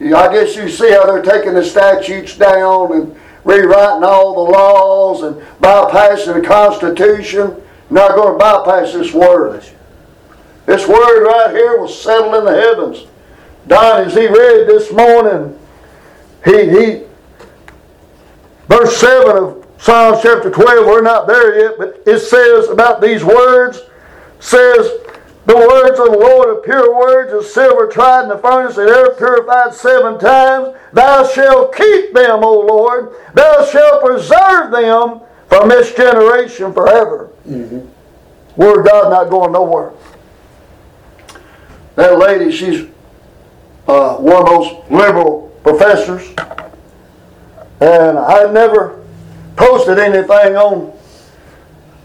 I 0.00 0.32
guess 0.32 0.56
you 0.56 0.68
see 0.68 0.90
how 0.90 1.06
they're 1.06 1.22
taking 1.22 1.54
the 1.54 1.64
statutes 1.64 2.36
down 2.36 2.92
and 2.92 3.16
rewriting 3.44 4.04
all 4.04 4.44
the 4.44 4.52
laws 4.52 5.22
and 5.22 5.36
bypassing 5.60 6.40
the 6.40 6.46
Constitution. 6.46 7.56
Not 7.90 8.14
going 8.14 8.32
to 8.32 8.38
bypass 8.38 8.92
this 8.92 9.12
word. 9.12 9.64
This 10.66 10.86
word 10.86 11.24
right 11.24 11.50
here 11.50 11.80
was 11.80 12.00
settled 12.00 12.34
in 12.36 12.44
the 12.44 12.54
heavens. 12.54 13.06
Don, 13.66 14.06
as 14.06 14.14
he 14.14 14.26
read 14.26 14.66
this 14.68 14.92
morning, 14.92 15.58
he, 16.44 16.68
he 16.68 17.02
verse 18.68 18.96
7 18.96 19.36
of 19.36 19.66
Psalms 19.78 20.18
chapter 20.22 20.50
12, 20.50 20.86
we're 20.86 21.02
not 21.02 21.26
there 21.26 21.58
yet, 21.60 21.74
but 21.78 22.02
it 22.06 22.20
says 22.20 22.68
about 22.68 23.00
these 23.00 23.24
words, 23.24 23.80
says, 24.38 24.90
the 25.44 25.56
words 25.56 25.98
of 25.98 26.06
the 26.06 26.18
Lord 26.18 26.48
are 26.48 26.60
pure 26.60 26.96
words 26.96 27.32
of 27.32 27.44
silver 27.44 27.88
tried 27.88 28.22
in 28.22 28.28
the 28.28 28.38
furnace 28.38 28.76
and 28.76 28.88
ever 28.88 29.10
purified 29.14 29.74
seven 29.74 30.18
times. 30.20 30.76
Thou 30.92 31.26
shalt 31.26 31.74
keep 31.74 32.14
them, 32.14 32.44
O 32.44 32.60
Lord. 32.60 33.12
Thou 33.34 33.64
shalt 33.64 34.04
preserve 34.04 34.70
them 34.70 35.20
from 35.48 35.68
this 35.68 35.92
generation 35.94 36.72
forever. 36.72 37.30
Mm-hmm. 37.48 37.88
Word 38.54 38.80
of 38.80 38.86
God 38.86 39.10
not 39.10 39.30
going 39.30 39.50
nowhere. 39.50 39.92
That 41.96 42.18
lady, 42.18 42.50
she's 42.50 42.88
uh, 43.86 44.16
one 44.16 44.42
of 44.42 44.46
those 44.46 44.90
liberal 44.90 45.52
professors. 45.62 46.26
And 47.80 48.18
I 48.18 48.50
never 48.52 49.04
posted 49.56 49.98
anything 49.98 50.56
on 50.56 50.96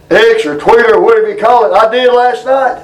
X 0.09 0.45
or 0.45 0.57
Twitter 0.57 0.95
or 0.95 1.01
whatever 1.01 1.29
you 1.29 1.39
call 1.39 1.65
it. 1.65 1.75
I 1.75 1.89
did 1.91 2.11
last 2.11 2.45
night. 2.45 2.83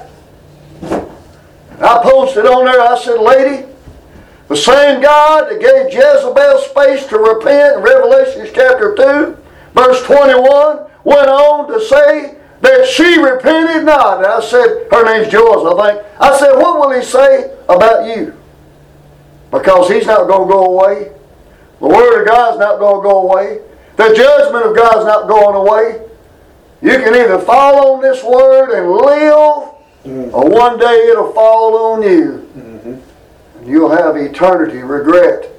I 1.80 2.00
posted 2.02 2.46
on 2.46 2.66
there, 2.66 2.80
I 2.80 2.98
said, 2.98 3.18
Lady, 3.18 3.66
the 4.48 4.56
same 4.56 5.02
God 5.02 5.50
that 5.50 5.60
gave 5.60 5.92
Jezebel 5.92 6.58
space 6.58 7.06
to 7.08 7.18
repent 7.18 7.76
in 7.78 7.82
Revelation 7.82 8.48
chapter 8.54 8.94
2, 8.94 9.36
verse 9.74 10.02
21, 10.04 10.86
went 11.02 11.28
on 11.28 11.66
to 11.68 11.80
say 11.84 12.36
that 12.60 12.86
she 12.86 13.18
repented 13.18 13.84
not. 13.84 14.18
And 14.18 14.26
I 14.26 14.40
said, 14.40 14.86
her 14.90 15.04
name's 15.04 15.30
Joyce, 15.30 15.66
I 15.66 15.92
think. 15.92 16.06
I 16.20 16.38
said, 16.38 16.52
what 16.56 16.78
will 16.78 16.98
he 16.98 17.04
say 17.04 17.54
about 17.68 18.06
you? 18.06 18.34
Because 19.50 19.88
he's 19.88 20.06
not 20.06 20.26
going 20.26 20.48
to 20.48 20.52
go 20.52 20.64
away. 20.64 21.12
The 21.80 21.88
Word 21.88 22.22
of 22.22 22.28
God's 22.28 22.58
not 22.58 22.78
going 22.78 23.02
to 23.02 23.08
go 23.08 23.30
away. 23.30 23.60
The 23.96 24.14
judgment 24.14 24.66
of 24.66 24.76
God's 24.76 25.04
not 25.04 25.28
going 25.28 25.56
away. 25.56 26.00
You 26.82 26.98
can 26.98 27.14
either 27.14 27.38
fall 27.38 27.94
on 27.94 28.02
this 28.02 28.22
Word 28.24 28.76
and 28.76 28.90
live 28.90 29.74
Mm-hmm. 30.04 30.34
Or 30.34 30.48
one 30.48 30.78
day 30.78 31.08
it'll 31.10 31.32
fall 31.32 31.92
on 31.92 32.02
you. 32.02 32.48
Mm-hmm. 32.56 33.58
And 33.58 33.66
you'll 33.66 33.90
have 33.90 34.16
eternity 34.16 34.78
regret 34.78 35.50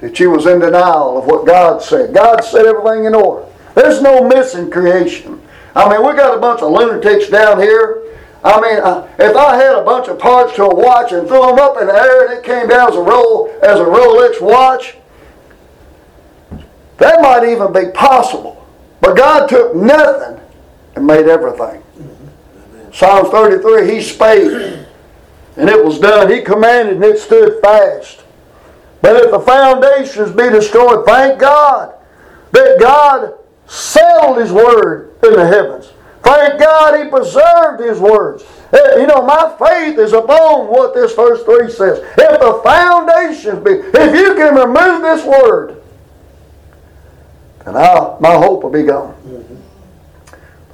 that 0.00 0.20
you 0.20 0.30
was 0.30 0.46
in 0.46 0.60
denial 0.60 1.18
of 1.18 1.24
what 1.26 1.46
God 1.46 1.82
said. 1.82 2.14
God 2.14 2.40
said 2.40 2.66
everything 2.66 3.06
in 3.06 3.14
order. 3.14 3.46
There's 3.74 4.02
no 4.02 4.26
missing 4.28 4.70
creation. 4.70 5.39
I 5.74 5.88
mean, 5.88 6.06
we 6.06 6.14
got 6.14 6.36
a 6.36 6.40
bunch 6.40 6.62
of 6.62 6.72
lunatics 6.72 7.28
down 7.28 7.60
here. 7.60 8.02
I 8.42 8.60
mean, 8.60 8.78
if 9.18 9.36
I 9.36 9.56
had 9.56 9.76
a 9.76 9.84
bunch 9.84 10.08
of 10.08 10.18
parts 10.18 10.54
to 10.56 10.64
a 10.64 10.74
watch 10.74 11.12
and 11.12 11.28
threw 11.28 11.40
them 11.40 11.58
up 11.58 11.80
in 11.80 11.86
the 11.86 11.94
air 11.94 12.28
and 12.28 12.38
it 12.38 12.44
came 12.44 12.68
down 12.68 12.90
as 12.90 12.96
a 12.96 13.02
roll 13.02 13.50
as 13.62 13.78
a 13.78 13.84
Rolex 13.84 14.40
watch, 14.40 14.96
that 16.96 17.20
might 17.20 17.48
even 17.48 17.72
be 17.72 17.92
possible. 17.92 18.66
But 19.00 19.16
God 19.16 19.48
took 19.48 19.74
nothing 19.74 20.40
and 20.96 21.06
made 21.06 21.26
everything. 21.26 21.82
Psalms 22.92 23.28
33, 23.28 23.94
he 23.94 24.02
spake, 24.02 24.86
and 25.56 25.68
it 25.68 25.84
was 25.84 25.98
done. 25.98 26.30
He 26.30 26.42
commanded, 26.42 26.96
and 26.96 27.04
it 27.04 27.18
stood 27.18 27.60
fast. 27.62 28.24
But 29.00 29.16
if 29.16 29.30
the 29.30 29.40
foundations 29.40 30.32
be 30.32 30.48
destroyed, 30.50 31.06
thank 31.06 31.38
God 31.40 31.94
that 32.52 32.78
God 32.80 33.34
settled 33.70 34.38
His 34.38 34.52
word 34.52 35.14
in 35.22 35.32
the 35.34 35.46
heavens. 35.46 35.92
Thank 36.22 36.60
God 36.60 37.02
He 37.02 37.08
preserved 37.08 37.82
His 37.82 37.98
words. 37.98 38.44
Eh, 38.72 39.00
you 39.00 39.06
know, 39.06 39.22
my 39.22 39.54
faith 39.58 39.98
is 39.98 40.12
upon 40.12 40.68
what 40.68 40.94
this 40.94 41.14
verse 41.14 41.42
3 41.44 41.70
says. 41.70 41.98
If 42.18 42.40
the 42.40 42.60
foundations 42.62 43.64
be, 43.64 43.70
if 43.72 44.14
you 44.14 44.34
can 44.34 44.54
remove 44.54 45.02
this 45.02 45.24
word, 45.24 45.82
then 47.64 47.76
I, 47.76 48.16
my 48.20 48.34
hope 48.34 48.62
will 48.62 48.70
be 48.70 48.82
gone. 48.82 49.16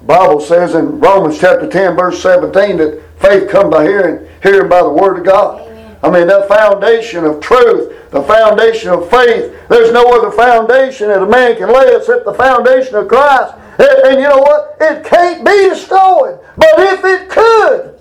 Bible 0.07 0.41
says 0.41 0.75
in 0.75 1.01
Romans 1.01 1.39
chapter 1.41 1.69
10, 1.69 1.97
verse 1.97 2.23
17, 2.23 2.77
that 2.77 3.03
faith 3.19 3.51
come 3.51 3.71
by 3.71 3.85
hearing, 3.85 4.29
hearing 4.43 4.69
by 4.69 4.83
the 4.83 4.89
Word 4.89 5.19
of 5.19 5.25
God. 5.25 5.67
Amen. 5.67 5.97
I 6.03 6.11
mean, 6.11 6.29
that 6.29 6.47
foundation 6.47 7.25
of 7.25 7.41
truth, 7.41 7.96
the 8.11 8.23
foundation 8.23 8.91
of 8.91 9.11
faith, 9.11 9.55
there's 9.69 9.93
no 9.93 10.07
other 10.17 10.31
foundation 10.31 11.09
that 11.09 11.23
a 11.23 11.27
man 11.27 11.57
can 11.57 11.73
lay 11.73 11.97
except 11.97 12.25
the 12.25 12.35
foundation 12.35 12.95
of 12.95 13.09
Christ. 13.09 13.55
And, 13.79 14.21
you 14.21 14.29
know 14.29 14.39
what? 14.39 14.77
It 14.81 15.05
can't 15.05 15.45
be 15.45 15.69
destroyed. 15.69 16.39
But 16.57 16.75
if 16.79 17.05
it 17.05 17.29
could, 17.29 17.97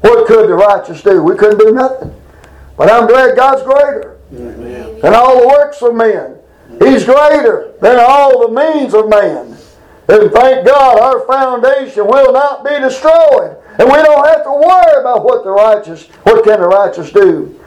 what 0.00 0.26
could 0.26 0.48
the 0.48 0.54
righteous 0.54 1.02
do? 1.02 1.22
We 1.22 1.36
couldn't 1.36 1.58
do 1.58 1.72
nothing. 1.72 2.14
But 2.76 2.90
I'm 2.90 3.06
glad 3.06 3.36
God's 3.36 3.62
greater 3.62 4.18
Amen. 4.32 5.00
than 5.00 5.14
all 5.14 5.40
the 5.40 5.46
works 5.46 5.82
of 5.82 5.94
men. 5.94 6.38
He's 6.80 7.04
greater 7.04 7.74
than 7.80 7.98
all 8.00 8.48
the 8.48 8.52
means 8.52 8.94
of 8.94 9.08
man. 9.08 9.56
And 10.08 10.32
thank 10.32 10.66
God 10.66 10.98
our 10.98 11.26
foundation 11.26 12.06
will 12.06 12.32
not 12.32 12.64
be 12.64 12.78
destroyed. 12.80 13.56
And 13.78 13.88
we 13.88 13.96
don't 13.96 14.26
have 14.26 14.42
to 14.44 14.52
worry 14.52 15.00
about 15.00 15.24
what 15.24 15.44
the 15.44 15.50
righteous, 15.50 16.06
what 16.24 16.44
can 16.44 16.60
the 16.60 16.66
righteous 16.66 17.12
do. 17.12 17.61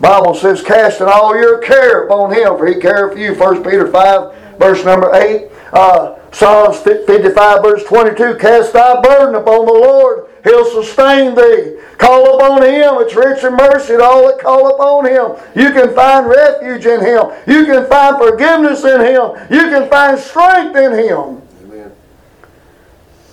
Bible 0.00 0.34
says, 0.34 0.62
casting 0.62 1.08
all 1.08 1.36
your 1.36 1.58
care 1.58 2.04
upon 2.04 2.32
him, 2.32 2.56
for 2.56 2.66
he 2.66 2.80
careth 2.80 3.14
for 3.14 3.18
you. 3.18 3.34
1 3.34 3.64
Peter 3.64 3.90
5, 3.90 4.58
verse 4.58 4.84
number 4.84 5.12
8. 5.14 5.50
Uh, 5.72 6.18
Psalms 6.30 6.78
55, 6.78 7.62
verse 7.62 7.84
22. 7.84 8.36
Cast 8.36 8.72
thy 8.72 9.00
burden 9.00 9.34
upon 9.34 9.66
the 9.66 9.72
Lord, 9.72 10.28
he'll 10.44 10.64
sustain 10.64 11.34
thee. 11.34 11.78
Call 11.98 12.36
upon 12.36 12.62
him, 12.62 12.94
it's 12.98 13.16
rich 13.16 13.42
in 13.42 13.54
mercy 13.54 13.96
to 13.96 14.02
all 14.02 14.28
that 14.28 14.38
call 14.38 14.72
upon 14.72 15.06
him. 15.06 15.36
You 15.54 15.72
can 15.72 15.94
find 15.94 16.28
refuge 16.28 16.86
in 16.86 17.00
him. 17.00 17.32
You 17.46 17.66
can 17.66 17.86
find 17.86 18.16
forgiveness 18.18 18.84
in 18.84 19.00
him. 19.00 19.32
You 19.50 19.68
can 19.68 19.88
find 19.90 20.18
strength 20.18 20.76
in 20.76 20.92
him. 20.92 21.42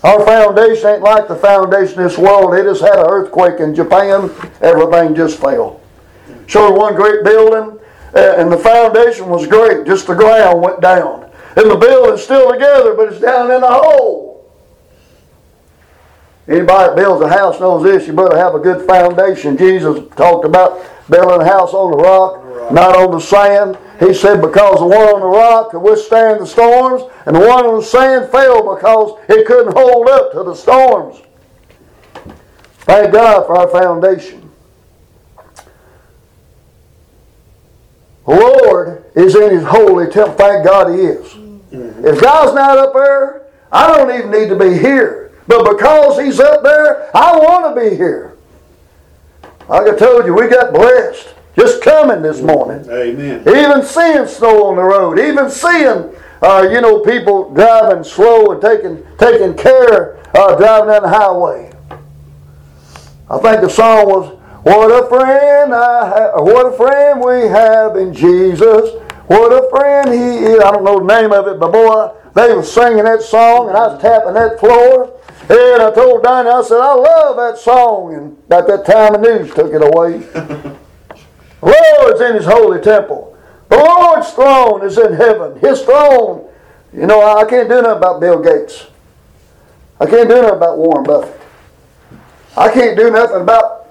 Our 0.02 0.24
foundation 0.24 0.86
ain't 0.88 1.02
like 1.02 1.26
the 1.26 1.36
foundation 1.36 2.00
of 2.00 2.10
this 2.10 2.18
world. 2.18 2.54
It 2.54 2.66
has 2.66 2.80
had 2.80 2.98
an 2.98 3.06
earthquake 3.08 3.60
in 3.60 3.74
Japan. 3.74 4.30
Everything 4.60 5.14
just 5.14 5.38
fell. 5.38 5.80
Showed 6.46 6.76
one 6.76 6.94
great 6.94 7.24
building, 7.24 7.78
uh, 8.14 8.34
and 8.36 8.50
the 8.50 8.58
foundation 8.58 9.28
was 9.28 9.46
great. 9.46 9.86
Just 9.86 10.06
the 10.06 10.14
ground 10.14 10.62
went 10.62 10.80
down. 10.80 11.30
And 11.56 11.70
the 11.70 11.76
building's 11.76 12.22
still 12.22 12.52
together, 12.52 12.94
but 12.94 13.12
it's 13.12 13.20
down 13.20 13.50
in 13.50 13.62
a 13.62 13.72
hole. 13.72 14.26
Anybody 16.48 16.88
that 16.88 16.96
builds 16.96 17.22
a 17.22 17.28
house 17.28 17.58
knows 17.58 17.82
this. 17.82 18.06
You 18.06 18.12
better 18.12 18.36
have 18.36 18.54
a 18.54 18.60
good 18.60 18.86
foundation. 18.86 19.56
Jesus 19.56 19.98
talked 20.14 20.44
about 20.44 20.84
building 21.10 21.40
a 21.40 21.44
house 21.44 21.72
on 21.72 21.90
the 21.90 21.96
rock, 21.96 22.72
not 22.72 22.94
on 22.96 23.10
the 23.10 23.20
sand. 23.20 23.76
He 23.98 24.14
said, 24.14 24.40
because 24.40 24.78
the 24.78 24.86
one 24.86 25.08
on 25.08 25.20
the 25.20 25.26
rock 25.26 25.70
could 25.70 25.80
withstand 25.80 26.40
the 26.40 26.46
storms, 26.46 27.02
and 27.24 27.34
the 27.34 27.40
one 27.40 27.64
on 27.64 27.76
the 27.78 27.82
sand 27.82 28.30
fell 28.30 28.76
because 28.76 29.18
it 29.28 29.46
couldn't 29.46 29.72
hold 29.72 30.08
up 30.08 30.32
to 30.32 30.44
the 30.44 30.54
storms. 30.54 31.20
Thank 32.80 33.12
God 33.12 33.46
for 33.46 33.56
our 33.56 33.68
foundation. 33.68 34.45
The 38.26 38.32
Lord 38.32 39.04
is 39.14 39.34
in 39.34 39.50
His 39.50 39.64
holy 39.64 40.10
temple. 40.10 40.34
Thank 40.34 40.64
God 40.64 40.90
He 40.90 41.02
is. 41.02 41.26
Mm-hmm. 41.32 42.06
If 42.06 42.20
God's 42.20 42.54
not 42.54 42.78
up 42.78 42.92
there, 42.92 43.46
I 43.70 43.86
don't 43.86 44.10
even 44.16 44.30
need 44.30 44.48
to 44.48 44.58
be 44.58 44.76
here. 44.76 45.32
But 45.46 45.70
because 45.70 46.18
He's 46.18 46.40
up 46.40 46.62
there, 46.62 47.16
I 47.16 47.36
want 47.36 47.74
to 47.74 47.80
be 47.80 47.96
here. 47.96 48.36
Like 49.68 49.88
I 49.88 49.96
told 49.96 50.26
you, 50.26 50.34
we 50.34 50.48
got 50.48 50.72
blessed 50.72 51.34
just 51.56 51.82
coming 51.82 52.22
this 52.22 52.40
morning. 52.40 52.88
Amen. 52.90 53.40
Even 53.40 53.82
seeing 53.82 54.26
snow 54.26 54.66
on 54.66 54.76
the 54.76 54.82
road, 54.82 55.18
even 55.18 55.50
seeing, 55.50 56.14
uh, 56.42 56.68
you 56.70 56.80
know, 56.80 57.00
people 57.00 57.52
driving 57.54 58.04
slow 58.04 58.52
and 58.52 58.60
taking 58.60 59.04
taking 59.18 59.54
care 59.56 60.16
uh, 60.36 60.54
driving 60.56 60.90
down 60.90 61.02
the 61.02 61.08
highway. 61.08 61.72
I 63.28 63.38
think 63.38 63.60
the 63.60 63.70
song 63.70 64.06
was, 64.06 64.35
"What 64.66 64.90
a 64.90 65.06
friend 65.08 65.72
I 65.72 66.08
have, 66.08 66.42
what 66.42 66.66
a 66.66 66.72
friend 66.72 67.22
we 67.24 67.46
have 67.48 67.96
in 67.96 68.12
Jesus. 68.12 68.90
What 69.28 69.52
a 69.52 69.70
friend 69.70 70.12
He 70.12 70.44
is." 70.52 70.60
I 70.60 70.72
don't 70.72 70.82
know 70.82 70.98
the 70.98 71.20
name 71.20 71.32
of 71.32 71.46
it, 71.46 71.60
but 71.60 71.72
boy, 71.72 72.10
they 72.34 72.52
was 72.52 72.70
singing 72.70 73.04
that 73.04 73.22
song, 73.22 73.68
and 73.68 73.76
I 73.76 73.86
was 73.86 74.02
tapping 74.02 74.34
that 74.34 74.58
floor. 74.60 75.12
And 75.48 75.80
I 75.80 75.92
told 75.92 76.24
Donnie, 76.24 76.50
I 76.50 76.62
said, 76.62 76.80
I 76.80 76.94
love 76.94 77.36
that 77.36 77.58
song. 77.58 78.14
And 78.14 78.36
about 78.46 78.66
that 78.66 78.84
time 78.84 79.12
the 79.12 79.18
news 79.18 79.54
took 79.54 79.72
it 79.72 79.82
away. 79.82 80.18
the 81.60 81.96
Lord's 82.00 82.20
in 82.20 82.34
his 82.34 82.44
holy 82.44 82.80
temple. 82.80 83.38
The 83.68 83.76
Lord's 83.76 84.30
throne 84.32 84.84
is 84.84 84.98
in 84.98 85.14
heaven. 85.14 85.58
His 85.60 85.82
throne. 85.82 86.48
You 86.92 87.06
know, 87.06 87.22
I 87.22 87.44
can't 87.44 87.68
do 87.68 87.80
nothing 87.80 87.98
about 87.98 88.20
Bill 88.20 88.42
Gates. 88.42 88.86
I 90.00 90.06
can't 90.06 90.28
do 90.28 90.42
nothing 90.42 90.56
about 90.56 90.78
Warren 90.78 91.04
Buffett. 91.04 91.40
I 92.56 92.72
can't 92.72 92.96
do 92.96 93.10
nothing 93.10 93.42
about 93.42 93.85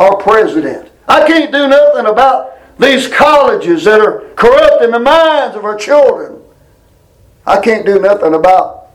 our 0.00 0.16
president. 0.16 0.90
I 1.06 1.26
can't 1.26 1.52
do 1.52 1.68
nothing 1.68 2.06
about 2.06 2.52
these 2.78 3.06
colleges 3.06 3.84
that 3.84 4.00
are 4.00 4.20
corrupting 4.34 4.90
the 4.90 4.98
minds 4.98 5.54
of 5.56 5.64
our 5.64 5.76
children. 5.76 6.40
I 7.46 7.60
can't 7.60 7.84
do 7.84 7.98
nothing 8.00 8.34
about 8.34 8.86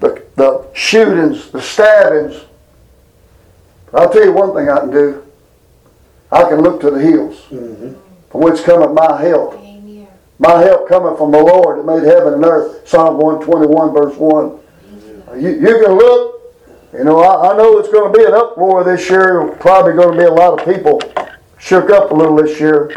the, 0.00 0.22
the 0.36 0.66
shootings, 0.74 1.50
the 1.50 1.62
stabbings. 1.62 2.40
But 3.90 4.02
I'll 4.02 4.12
tell 4.12 4.24
you 4.24 4.32
one 4.32 4.54
thing 4.54 4.68
I 4.68 4.80
can 4.80 4.90
do. 4.90 5.24
I 6.30 6.44
can 6.48 6.60
look 6.62 6.80
to 6.82 6.90
the 6.90 7.00
hills 7.00 7.36
Mm-hmm. 7.50 7.94
from 8.30 8.40
which 8.40 8.62
cometh 8.64 8.92
my 8.92 9.20
help. 9.22 9.54
Amen. 9.54 10.08
My 10.38 10.60
help 10.62 10.88
cometh 10.88 11.18
from 11.18 11.30
the 11.30 11.38
Lord 11.42 11.78
that 11.78 11.84
made 11.86 12.02
heaven 12.06 12.34
and 12.34 12.44
earth. 12.44 12.86
Psalm 12.88 13.16
121, 13.18 13.92
verse 13.92 14.16
1. 14.16 14.58
You, 15.40 15.50
you 15.50 15.84
can 15.84 15.92
look. 15.96 16.41
You 16.92 17.04
know, 17.04 17.20
I, 17.20 17.52
I 17.52 17.56
know 17.56 17.78
it's 17.78 17.88
going 17.88 18.12
to 18.12 18.18
be 18.18 18.24
an 18.24 18.34
uproar 18.34 18.84
this 18.84 19.08
year. 19.08 19.48
Probably 19.60 19.94
going 19.94 20.16
to 20.16 20.18
be 20.18 20.26
a 20.26 20.32
lot 20.32 20.60
of 20.60 20.66
people 20.66 21.00
shook 21.58 21.88
up 21.88 22.10
a 22.10 22.14
little 22.14 22.36
this 22.36 22.60
year. 22.60 22.92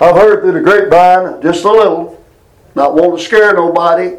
I've 0.00 0.14
heard 0.14 0.42
through 0.42 0.52
the 0.52 0.60
grapevine, 0.60 1.42
just 1.42 1.64
a 1.64 1.70
little, 1.70 2.22
not 2.76 2.94
wanting 2.94 3.16
to 3.16 3.22
scare 3.22 3.54
nobody. 3.54 4.16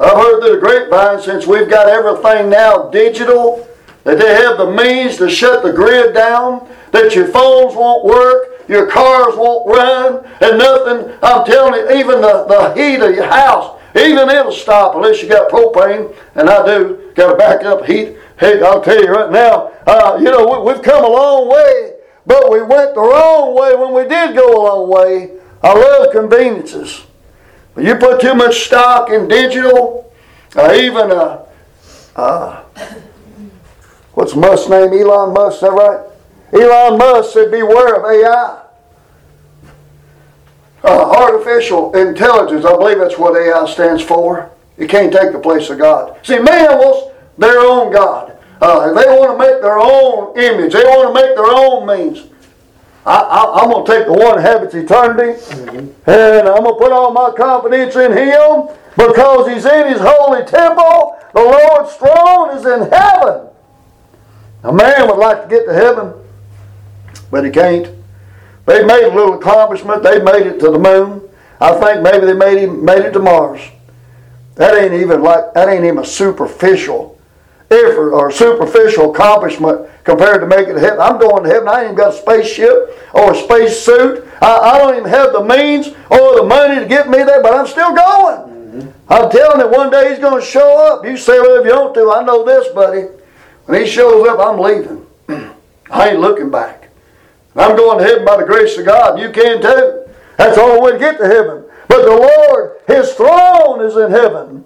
I've 0.00 0.16
heard 0.16 0.40
through 0.40 0.54
the 0.54 0.60
grapevine 0.60 1.22
since 1.22 1.46
we've 1.46 1.70
got 1.70 1.88
everything 1.88 2.50
now 2.50 2.88
digital, 2.90 3.68
that 4.04 4.18
they 4.18 4.34
have 4.34 4.58
the 4.58 4.70
means 4.72 5.18
to 5.18 5.30
shut 5.30 5.62
the 5.62 5.72
grid 5.72 6.14
down, 6.14 6.68
that 6.90 7.14
your 7.14 7.28
phones 7.28 7.76
won't 7.76 8.04
work, 8.04 8.68
your 8.68 8.86
cars 8.86 9.36
won't 9.36 9.68
run, 9.68 10.24
and 10.40 10.58
nothing. 10.58 11.16
I'm 11.22 11.44
telling 11.44 11.74
you, 11.74 12.00
even 12.00 12.20
the, 12.22 12.44
the 12.48 12.74
heat 12.74 13.00
of 13.00 13.14
your 13.14 13.30
house, 13.30 13.78
even 13.96 14.30
it'll 14.30 14.52
stop 14.52 14.94
unless 14.94 15.22
you 15.22 15.28
got 15.28 15.50
propane, 15.50 16.14
and 16.34 16.48
I 16.48 16.64
do, 16.64 17.12
got 17.14 17.34
a 17.34 17.36
backup 17.36 17.84
heat. 17.84 18.16
Hey, 18.38 18.62
I'll 18.62 18.82
tell 18.82 19.00
you 19.00 19.08
right 19.08 19.30
now, 19.30 19.72
uh, 19.86 20.16
you 20.18 20.24
know, 20.24 20.46
we, 20.46 20.72
we've 20.72 20.82
come 20.82 21.04
a 21.04 21.08
long 21.08 21.48
way, 21.50 21.94
but 22.26 22.50
we 22.50 22.62
went 22.62 22.94
the 22.94 23.00
wrong 23.00 23.54
way 23.54 23.74
when 23.74 23.92
we 23.92 24.08
did 24.08 24.34
go 24.34 24.48
a 24.48 24.60
long 24.62 24.88
way. 24.88 25.38
I 25.62 25.72
love 25.74 26.12
conveniences. 26.12 27.04
But 27.74 27.84
you 27.84 27.94
put 27.96 28.20
too 28.20 28.34
much 28.34 28.66
stock 28.66 29.10
in 29.10 29.28
digital, 29.28 30.12
even 30.56 31.10
uh, 31.10 31.44
uh, 32.16 32.64
what's 34.14 34.34
Musk's 34.34 34.68
name? 34.68 34.92
Elon 34.92 35.32
Musk, 35.32 35.56
is 35.56 35.60
that 35.62 35.72
right? 35.72 36.06
Elon 36.52 36.98
Musk 36.98 37.32
said, 37.32 37.50
"Beware 37.50 37.96
of 37.96 38.04
AI." 38.04 38.61
Uh, 40.84 41.10
artificial 41.10 41.94
intelligence, 41.94 42.64
I 42.64 42.76
believe 42.76 42.98
that's 42.98 43.18
what 43.18 43.40
AI 43.40 43.66
stands 43.70 44.02
for. 44.02 44.50
It 44.76 44.90
can't 44.90 45.12
take 45.12 45.32
the 45.32 45.38
place 45.38 45.70
of 45.70 45.78
God. 45.78 46.18
See, 46.24 46.38
man 46.38 46.78
wants 46.78 47.14
their 47.38 47.60
own 47.60 47.92
God. 47.92 48.36
Uh, 48.60 48.92
they 48.92 49.06
want 49.06 49.32
to 49.32 49.38
make 49.38 49.60
their 49.60 49.78
own 49.78 50.36
image. 50.38 50.72
They 50.72 50.82
want 50.84 51.14
to 51.14 51.22
make 51.22 51.36
their 51.36 51.46
own 51.46 51.86
means. 51.86 52.28
I, 53.04 53.60
I'm 53.60 53.70
going 53.70 53.84
to 53.84 53.92
take 53.92 54.06
the 54.06 54.12
one 54.12 54.36
that 54.36 54.42
habits 54.42 54.74
eternity, 54.74 55.40
and 56.06 56.48
I'm 56.48 56.62
going 56.62 56.74
to 56.74 56.78
put 56.78 56.92
all 56.92 57.12
my 57.12 57.32
confidence 57.36 57.96
in 57.96 58.12
Him 58.12 58.68
because 58.96 59.48
He's 59.48 59.64
in 59.64 59.88
His 59.88 60.00
holy 60.00 60.44
temple. 60.44 61.18
The 61.34 61.40
Lord's 61.40 61.94
throne 61.94 62.56
is 62.56 62.64
in 62.64 62.90
heaven. 62.90 63.48
A 64.64 64.72
man 64.72 65.08
would 65.08 65.18
like 65.18 65.42
to 65.42 65.48
get 65.48 65.66
to 65.66 65.72
heaven, 65.72 66.12
but 67.30 67.44
he 67.44 67.50
can't. 67.50 67.88
They 68.66 68.84
made 68.84 69.04
a 69.04 69.14
little 69.14 69.34
accomplishment. 69.34 70.02
They 70.02 70.22
made 70.22 70.46
it 70.46 70.60
to 70.60 70.70
the 70.70 70.78
moon. 70.78 71.28
I 71.60 71.78
think 71.80 72.02
maybe 72.02 72.26
they 72.26 72.34
made 72.34 72.58
him 72.58 72.84
made 72.84 73.04
it 73.04 73.12
to 73.12 73.18
Mars. 73.18 73.60
That 74.56 74.76
ain't 74.76 74.94
even 74.94 75.22
like 75.22 75.54
that 75.54 75.68
ain't 75.68 75.84
even 75.84 75.98
a 75.98 76.04
superficial 76.04 77.18
effort 77.70 78.12
or 78.12 78.30
superficial 78.30 79.12
accomplishment 79.12 79.88
compared 80.04 80.40
to 80.40 80.46
making 80.46 80.72
it 80.72 80.74
to 80.74 80.80
heaven. 80.80 81.00
I'm 81.00 81.18
going 81.18 81.44
to 81.44 81.48
heaven. 81.48 81.68
I 81.68 81.80
ain't 81.80 81.84
even 81.84 81.96
got 81.96 82.14
a 82.14 82.16
spaceship 82.16 82.98
or 83.14 83.32
a 83.32 83.34
space 83.36 83.80
suit. 83.80 84.26
I, 84.40 84.56
I 84.58 84.78
don't 84.78 84.96
even 84.96 85.08
have 85.08 85.32
the 85.32 85.44
means 85.44 85.88
or 86.10 86.36
the 86.36 86.44
money 86.44 86.80
to 86.80 86.86
get 86.86 87.08
me 87.08 87.18
there, 87.18 87.42
but 87.42 87.54
I'm 87.54 87.66
still 87.66 87.94
going. 87.94 88.36
Mm-hmm. 88.36 88.90
I'm 89.08 89.30
telling 89.30 89.60
you, 89.60 89.68
one 89.68 89.90
day 89.90 90.10
he's 90.10 90.18
going 90.18 90.40
to 90.40 90.46
show 90.46 90.78
up. 90.86 91.04
You 91.04 91.16
say 91.16 91.38
whatever 91.40 91.66
you 91.66 91.74
want 91.74 91.94
to. 91.94 92.12
I 92.12 92.22
know 92.22 92.44
this, 92.44 92.72
buddy. 92.74 93.08
When 93.66 93.80
he 93.80 93.86
shows 93.86 94.26
up, 94.28 94.38
I'm 94.40 94.58
leaving. 94.58 95.06
I 95.90 96.10
ain't 96.10 96.20
looking 96.20 96.50
back. 96.50 96.81
I'm 97.54 97.76
going 97.76 97.98
to 97.98 98.04
heaven 98.04 98.24
by 98.24 98.38
the 98.38 98.44
grace 98.44 98.78
of 98.78 98.86
God. 98.86 99.18
You 99.18 99.30
can 99.30 99.60
too. 99.60 100.04
That's 100.36 100.56
the 100.56 100.62
only 100.62 100.80
way 100.80 100.92
to 100.92 100.98
get 100.98 101.18
to 101.18 101.26
heaven. 101.26 101.64
But 101.88 102.04
the 102.04 102.10
Lord, 102.10 102.80
His 102.86 103.12
throne 103.12 103.84
is 103.84 103.96
in 103.96 104.10
heaven. 104.10 104.64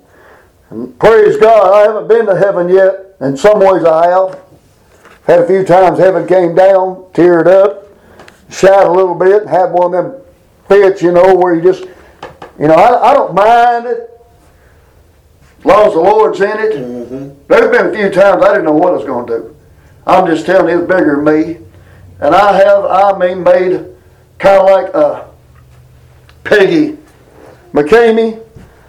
And 0.70 0.99
praise 0.99 1.37
God, 1.37 1.72
I 1.72 1.83
haven't 1.83 2.09
been 2.09 2.27
to 2.27 2.37
heaven 2.37 2.68
yet. 2.68 3.16
In 3.20 3.37
some 3.37 3.61
ways 3.61 3.85
I 3.85 4.09
have. 4.09 4.40
Had 5.27 5.40
a 5.40 5.46
few 5.46 5.64
times 5.64 5.99
heaven 5.99 6.27
came 6.27 6.55
down, 6.55 7.07
teared 7.12 7.49
up, 7.49 7.88
shouted 8.49 8.88
a 8.88 8.92
little 8.92 9.14
bit, 9.14 9.42
and 9.42 9.51
had 9.51 9.72
one 9.72 9.92
of 9.92 10.05
them 10.05 10.22
fits, 10.68 11.03
you 11.03 11.11
know, 11.11 11.35
where 11.35 11.55
you 11.55 11.62
just, 11.62 11.85
you 12.61 12.68
know, 12.68 12.75
I, 12.75 13.11
I 13.11 13.14
don't 13.14 13.35
mind 13.35 13.87
it. 13.87 14.11
As 15.59 15.64
long 15.64 15.87
as 15.88 15.94
the 15.94 16.01
Lord's 16.01 16.40
in 16.40 16.51
it. 16.51 16.72
Mm-hmm. 16.75 17.42
There's 17.49 17.77
been 17.77 17.87
a 17.87 17.92
few 17.92 18.11
times 18.11 18.44
I 18.44 18.53
didn't 18.53 18.66
know 18.66 18.72
what 18.72 18.92
I 18.92 18.96
was 18.96 19.05
going 19.05 19.27
to 19.27 19.38
do. 19.38 19.57
I'm 20.07 20.27
just 20.27 20.46
telling 20.46 20.68
you, 20.68 20.83
it's 20.83 20.88
bigger 20.88 21.16
than 21.16 21.25
me. 21.25 21.66
And 22.21 22.35
I 22.35 22.57
have, 22.57 22.85
I 22.85 23.19
mean, 23.19 23.43
made 23.43 23.87
kind 24.39 24.61
of 24.61 24.67
like 24.71 24.95
a 24.95 25.29
Peggy 26.45 26.99
McKamey. 27.73 28.43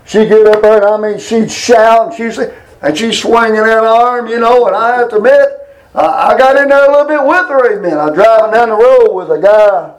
She'd 0.05 0.29
get 0.29 0.47
up 0.47 0.61
there 0.61 0.77
and 0.77 1.05
I 1.05 1.09
mean, 1.09 1.19
she'd 1.19 1.51
shout 1.51 2.07
and 2.07 2.15
she'd 2.15 2.33
say, 2.33 2.57
and 2.81 2.97
she's 2.97 3.19
swinging 3.19 3.55
that 3.55 3.83
arm, 3.83 4.27
you 4.27 4.39
know, 4.39 4.67
and 4.67 4.75
I 4.75 4.97
have 4.97 5.09
to 5.09 5.17
admit, 5.17 5.49
I 5.93 6.33
I 6.33 6.37
got 6.37 6.55
in 6.55 6.69
there 6.69 6.85
a 6.85 6.91
little 6.91 7.07
bit 7.07 7.23
with 7.23 7.49
her, 7.49 7.77
amen. 7.77 7.97
I 7.97 8.13
driving 8.13 8.53
down 8.53 8.69
the 8.69 8.75
road 8.75 9.13
with 9.13 9.31
a 9.31 9.41
guy, 9.41 9.93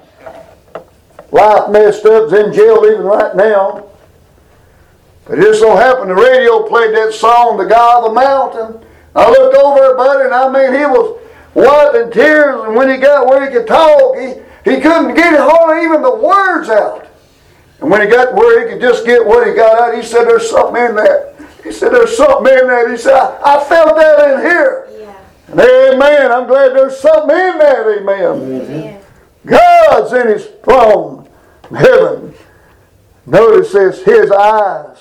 life 1.31 1.71
messed 1.71 2.07
up, 2.07 2.27
is 2.27 2.33
in 2.33 2.53
jail 2.53 2.85
even 2.87 3.03
right 3.03 3.37
now. 3.37 3.85
But 5.27 5.41
it 5.41 5.43
just 5.43 5.61
so 5.61 5.77
happened 5.77 6.11
the 6.11 6.15
radio 6.15 6.67
played 6.67 6.95
that 6.95 7.13
song, 7.13 7.59
The 7.59 7.65
Guy 7.65 7.99
of 7.99 8.05
the 8.05 8.13
Mountain. 8.15 8.87
I 9.15 9.29
looked 9.29 9.57
over 9.57 9.91
at 9.91 9.97
Buddy 9.97 10.25
and 10.25 10.35
I 10.35 10.49
mean, 10.51 10.81
he 10.81 10.87
was 10.87 11.21
wiping 11.59 12.11
tears, 12.11 12.65
and 12.65 12.75
when 12.75 12.91
he 12.91 12.97
got 12.97 13.27
where 13.27 13.45
he 13.45 13.53
could 13.53 13.67
talk, 13.67 14.17
he, 14.17 14.35
he 14.65 14.81
couldn't 14.81 15.15
get 15.15 15.39
hardly 15.39 15.85
even 15.85 16.03
the 16.03 16.15
words 16.15 16.69
out. 16.69 17.07
And 17.81 17.91
when 17.91 18.01
he 18.01 18.09
got 18.09 18.35
where 18.35 18.67
he 18.67 18.73
could 18.73 18.81
just 18.81 19.05
get 19.05 19.25
what 19.25 19.47
he 19.47 19.55
got 19.55 19.81
out, 19.81 19.95
he 19.95 20.03
said, 20.03 20.25
There's 20.25 20.51
something 20.51 20.83
in 20.83 20.97
there. 20.97 21.35
He 21.63 21.73
said, 21.73 21.93
There's 21.93 22.17
something 22.17 22.53
in 22.53 22.67
there. 22.67 22.91
He 22.91 22.97
said, 22.97 23.15
I, 23.15 23.57
I 23.57 23.65
felt 23.65 23.97
that 23.97 24.31
in 24.31 24.41
here. 24.41 24.89
Yeah. 24.99 25.21
And 25.49 25.61
amen. 25.61 26.33
I'm 26.33 26.47
glad 26.47 26.75
there's 26.75 26.99
something 26.99 27.37
in 27.37 27.59
that. 27.59 27.99
Amen. 27.99 28.63
Amen. 28.63 29.01
God's 29.47 30.13
in 30.13 30.29
his 30.29 30.47
throne 30.65 31.29
in 31.71 31.77
heaven. 31.77 32.35
Notice 33.27 33.73
this 33.73 34.03
his 34.03 34.31
eyes. 34.31 34.99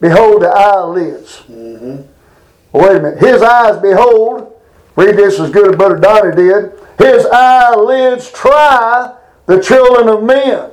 Behold 0.00 0.42
the 0.42 0.48
eyelids. 0.48 1.42
Mm-hmm. 1.48 2.02
Wait 2.72 2.96
a 2.96 3.00
minute. 3.00 3.18
His 3.18 3.40
eyes 3.42 3.80
behold. 3.80 4.55
Read 4.96 5.16
this 5.16 5.38
as 5.38 5.50
good 5.50 5.68
as 5.68 5.76
Brother 5.76 5.98
Donnie 5.98 6.34
did. 6.34 6.72
His 6.98 7.26
eyelids 7.26 8.30
try 8.30 9.14
the 9.44 9.62
children 9.62 10.08
of 10.08 10.22
men. 10.22 10.70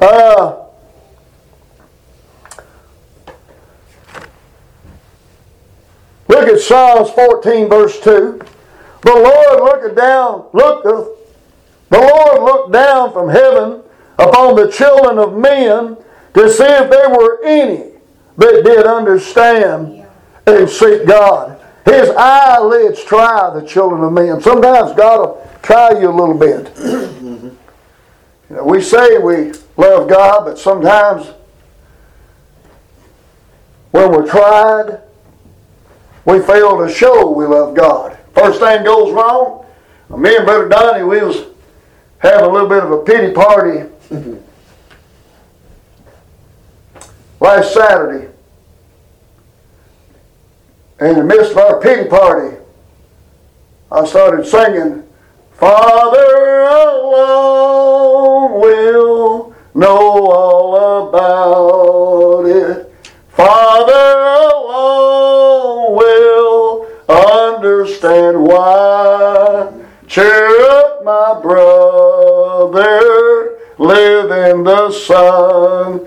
Uh, 0.00 0.64
look 6.28 6.48
at 6.48 6.60
Psalms 6.60 7.10
14, 7.10 7.68
verse 7.68 8.00
2. 8.00 8.40
The 9.02 9.12
Lord 9.12 9.62
looketh 9.64 9.96
down, 9.96 10.46
looketh, 10.52 11.08
the 11.90 11.98
Lord 11.98 12.42
looked 12.42 12.72
down 12.72 13.12
from 13.12 13.28
heaven 13.28 13.82
upon 14.18 14.54
the 14.56 14.70
children 14.70 15.18
of 15.18 15.36
men 15.36 15.96
to 16.34 16.50
see 16.50 16.64
if 16.64 16.90
there 16.90 17.10
were 17.10 17.44
any 17.44 17.92
that 18.36 18.62
did 18.64 18.86
understand 18.86 20.06
and 20.46 20.68
seek 20.68 21.06
God. 21.06 21.53
His 21.84 22.08
eyelids 22.10 23.04
try 23.04 23.50
the 23.54 23.66
children 23.66 24.02
of 24.02 24.12
men. 24.12 24.40
Sometimes 24.40 24.96
God 24.96 25.20
will 25.20 25.50
try 25.62 25.90
you 26.00 26.10
a 26.10 26.12
little 26.12 26.38
bit. 26.38 26.72
You 28.50 28.56
know, 28.56 28.64
we 28.64 28.82
say 28.82 29.16
we 29.16 29.52
love 29.78 30.06
God, 30.06 30.44
but 30.44 30.58
sometimes 30.58 31.32
when 33.90 34.10
we're 34.10 34.28
tried, 34.28 35.00
we 36.26 36.40
fail 36.40 36.78
to 36.86 36.92
show 36.92 37.30
we 37.30 37.46
love 37.46 37.74
God. 37.74 38.18
First 38.34 38.60
thing 38.60 38.84
goes 38.84 39.12
wrong, 39.12 39.64
me 40.10 40.36
and 40.36 40.44
Brother 40.44 40.68
Donnie, 40.68 41.04
we 41.04 41.22
was 41.22 41.46
having 42.18 42.44
a 42.44 42.48
little 42.48 42.68
bit 42.68 42.82
of 42.82 42.90
a 42.90 43.02
pity 43.02 43.32
party 43.32 43.88
last 47.40 47.72
Saturday. 47.72 48.33
In 51.00 51.16
the 51.16 51.24
midst 51.24 51.50
of 51.52 51.58
our 51.58 51.80
pity 51.80 52.08
party, 52.08 52.56
I 53.90 54.06
started 54.06 54.46
singing, 54.46 55.02
Father 55.54 56.60
alone 56.62 58.60
will 58.60 59.52
know 59.74 60.30
all 60.30 61.08
about 61.08 62.44
it. 62.46 62.92
Father 63.30 64.20
alone 64.52 65.96
will 65.96 66.86
understand 67.08 68.40
why. 68.40 69.72
Cheer 70.06 70.60
up, 70.70 71.02
my 71.04 71.40
brother, 71.42 73.00
live 73.78 74.30
in 74.30 74.62
the 74.62 74.92
sunshine. 74.92 76.06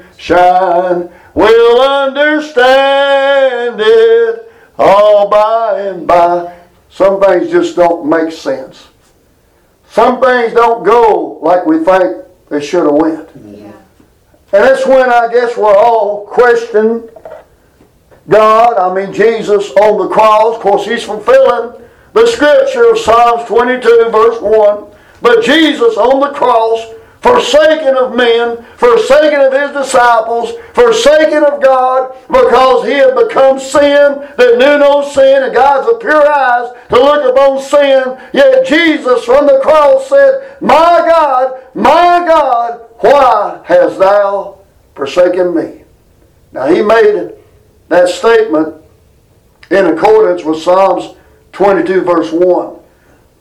We'll 1.34 1.82
understand 1.82 3.82
it 3.82 4.06
all 4.77 5.29
by 5.29 5.81
and 5.81 6.07
by. 6.07 6.57
Some 6.89 7.21
things 7.21 7.51
just 7.51 7.75
don't 7.75 8.09
make 8.09 8.31
sense. 8.31 8.87
Some 9.89 10.21
things 10.21 10.53
don't 10.53 10.83
go 10.83 11.39
like 11.41 11.65
we 11.65 11.83
think 11.83 12.25
they 12.49 12.61
should 12.61 12.85
have 12.85 12.95
went. 12.95 13.29
Yeah. 13.45 13.71
And 14.53 14.63
that's 14.63 14.85
when 14.85 15.09
I 15.09 15.31
guess 15.31 15.57
we're 15.57 15.75
all 15.75 16.25
questioning 16.25 17.09
God, 18.29 18.77
I 18.77 18.93
mean 18.93 19.13
Jesus 19.13 19.71
on 19.71 19.97
the 19.97 20.13
cross. 20.13 20.55
Of 20.55 20.61
course, 20.61 20.85
he's 20.85 21.03
fulfilling 21.03 21.81
the 22.13 22.27
scripture 22.27 22.91
of 22.91 22.99
Psalms 22.99 23.47
22, 23.47 24.09
verse 24.11 24.41
1. 24.41 24.85
But 25.21 25.43
Jesus 25.43 25.97
on 25.97 26.19
the 26.19 26.37
cross, 26.37 26.93
forsaken 27.27 27.97
of 27.97 28.15
men, 28.15 28.63
forsaken 28.77 29.41
of 29.41 29.51
his 29.51 29.71
disciples, 29.71 30.53
forsaken 30.73 31.43
of 31.43 31.61
God, 31.61 32.15
because 32.27 32.85
he 32.85 32.93
had 32.93 33.15
become 33.15 33.59
sin 33.59 34.25
that 34.37 34.57
knew 34.57 34.77
no 34.77 35.07
sin, 35.09 35.43
and 35.43 35.53
God's 35.53 35.91
of 35.91 35.99
pure 35.99 36.25
eyes 36.25 36.71
to 36.89 36.95
look 36.95 37.29
upon 37.29 37.61
sin. 37.61 38.17
Yet 38.33 38.65
Jesus 38.65 39.25
from 39.25 39.45
the 39.45 39.59
cross 39.61 40.07
said, 40.07 40.57
My 40.61 41.03
God, 41.05 41.61
my 41.75 42.25
God, 42.25 42.81
why 42.99 43.61
hast 43.65 43.99
thou 43.99 44.59
forsaken 44.95 45.53
me? 45.53 45.83
Now 46.53 46.67
he 46.67 46.81
made 46.81 47.33
that 47.89 48.07
statement 48.07 48.73
in 49.69 49.85
accordance 49.85 50.45
with 50.45 50.61
Psalms 50.61 51.17
22, 51.51 52.01
verse 52.01 52.31
1. 52.31 52.79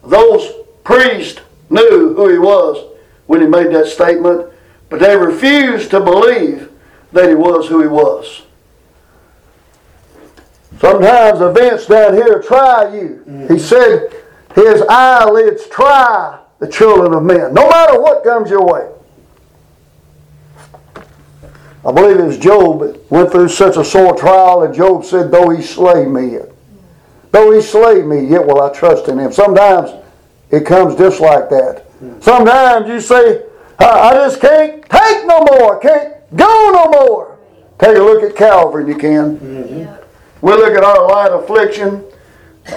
Those 0.04 0.52
priests 0.82 1.40
knew 1.70 2.14
who 2.14 2.28
he 2.28 2.38
was 2.38 2.95
when 3.26 3.40
he 3.40 3.46
made 3.46 3.72
that 3.74 3.86
statement, 3.86 4.52
but 4.88 5.00
they 5.00 5.16
refused 5.16 5.90
to 5.90 6.00
believe 6.00 6.70
that 7.12 7.28
he 7.28 7.34
was 7.34 7.68
who 7.68 7.82
he 7.82 7.88
was. 7.88 8.42
Sometimes 10.78 11.40
events 11.40 11.86
down 11.86 12.14
here 12.14 12.42
try 12.42 12.94
you. 12.94 13.22
He 13.24 13.30
mm-hmm. 13.30 13.56
said, 13.56 14.10
His 14.54 14.82
eyelids 14.88 15.66
try 15.68 16.40
the 16.58 16.68
children 16.68 17.14
of 17.14 17.22
men, 17.22 17.54
no 17.54 17.68
matter 17.68 18.00
what 18.00 18.24
comes 18.24 18.50
your 18.50 18.64
way. 18.64 18.90
I 21.84 21.92
believe 21.92 22.18
it 22.18 22.24
was 22.24 22.38
Job 22.38 22.80
that 22.80 23.10
went 23.10 23.30
through 23.30 23.48
such 23.48 23.76
a 23.76 23.84
sore 23.84 24.16
trial, 24.16 24.64
and 24.64 24.74
Job 24.74 25.04
said, 25.04 25.30
Though 25.30 25.50
he 25.50 25.62
slay 25.62 26.04
me, 26.04 26.32
yet, 26.32 26.50
though 27.30 27.52
he 27.52 27.62
slay 27.62 28.02
me, 28.02 28.26
yet 28.26 28.44
will 28.44 28.60
I 28.60 28.72
trust 28.72 29.08
in 29.08 29.18
him. 29.18 29.32
Sometimes 29.32 29.90
it 30.50 30.66
comes 30.66 30.96
just 30.96 31.20
like 31.20 31.48
that. 31.50 31.85
Sometimes 32.20 32.88
you 32.88 33.00
say, 33.00 33.42
I, 33.78 34.14
just 34.14 34.40
can't 34.40 34.82
take 34.82 35.26
no 35.26 35.40
more, 35.40 35.78
can't 35.78 36.14
go 36.36 36.70
no 36.72 36.90
more. 36.90 37.38
Take 37.78 37.96
a 37.96 38.00
look 38.00 38.22
at 38.22 38.36
Calvary, 38.36 38.88
you 38.88 38.96
can. 38.96 39.78
Yeah. 39.78 39.98
We 40.40 40.52
look 40.52 40.74
at 40.76 40.84
our 40.84 41.08
light 41.08 41.32
affliction. 41.32 42.04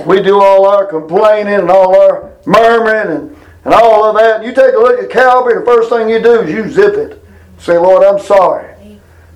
We 0.06 0.22
do 0.22 0.40
all 0.40 0.66
our 0.68 0.86
complaining 0.86 1.56
and 1.56 1.70
all 1.70 2.00
our 2.00 2.34
murmuring 2.46 3.18
and, 3.18 3.38
and 3.66 3.74
all 3.74 4.06
of 4.06 4.16
that. 4.18 4.44
You 4.46 4.54
take 4.54 4.74
a 4.74 4.78
look 4.78 5.02
at 5.02 5.10
Calvary, 5.10 5.60
the 5.60 5.66
first 5.66 5.90
thing 5.90 6.10
you 6.10 6.22
do 6.22 6.42
is 6.42 6.52
you 6.52 6.70
zip 6.70 6.96
it. 6.96 7.24
Say, 7.58 7.78
Lord, 7.78 8.04
I'm 8.04 8.20
sorry. 8.20 8.76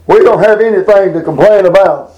We 0.08 0.20
don't 0.20 0.44
have 0.44 0.62
anything 0.62 1.14
to 1.14 1.22
complain 1.22 1.66
about. 1.66 2.14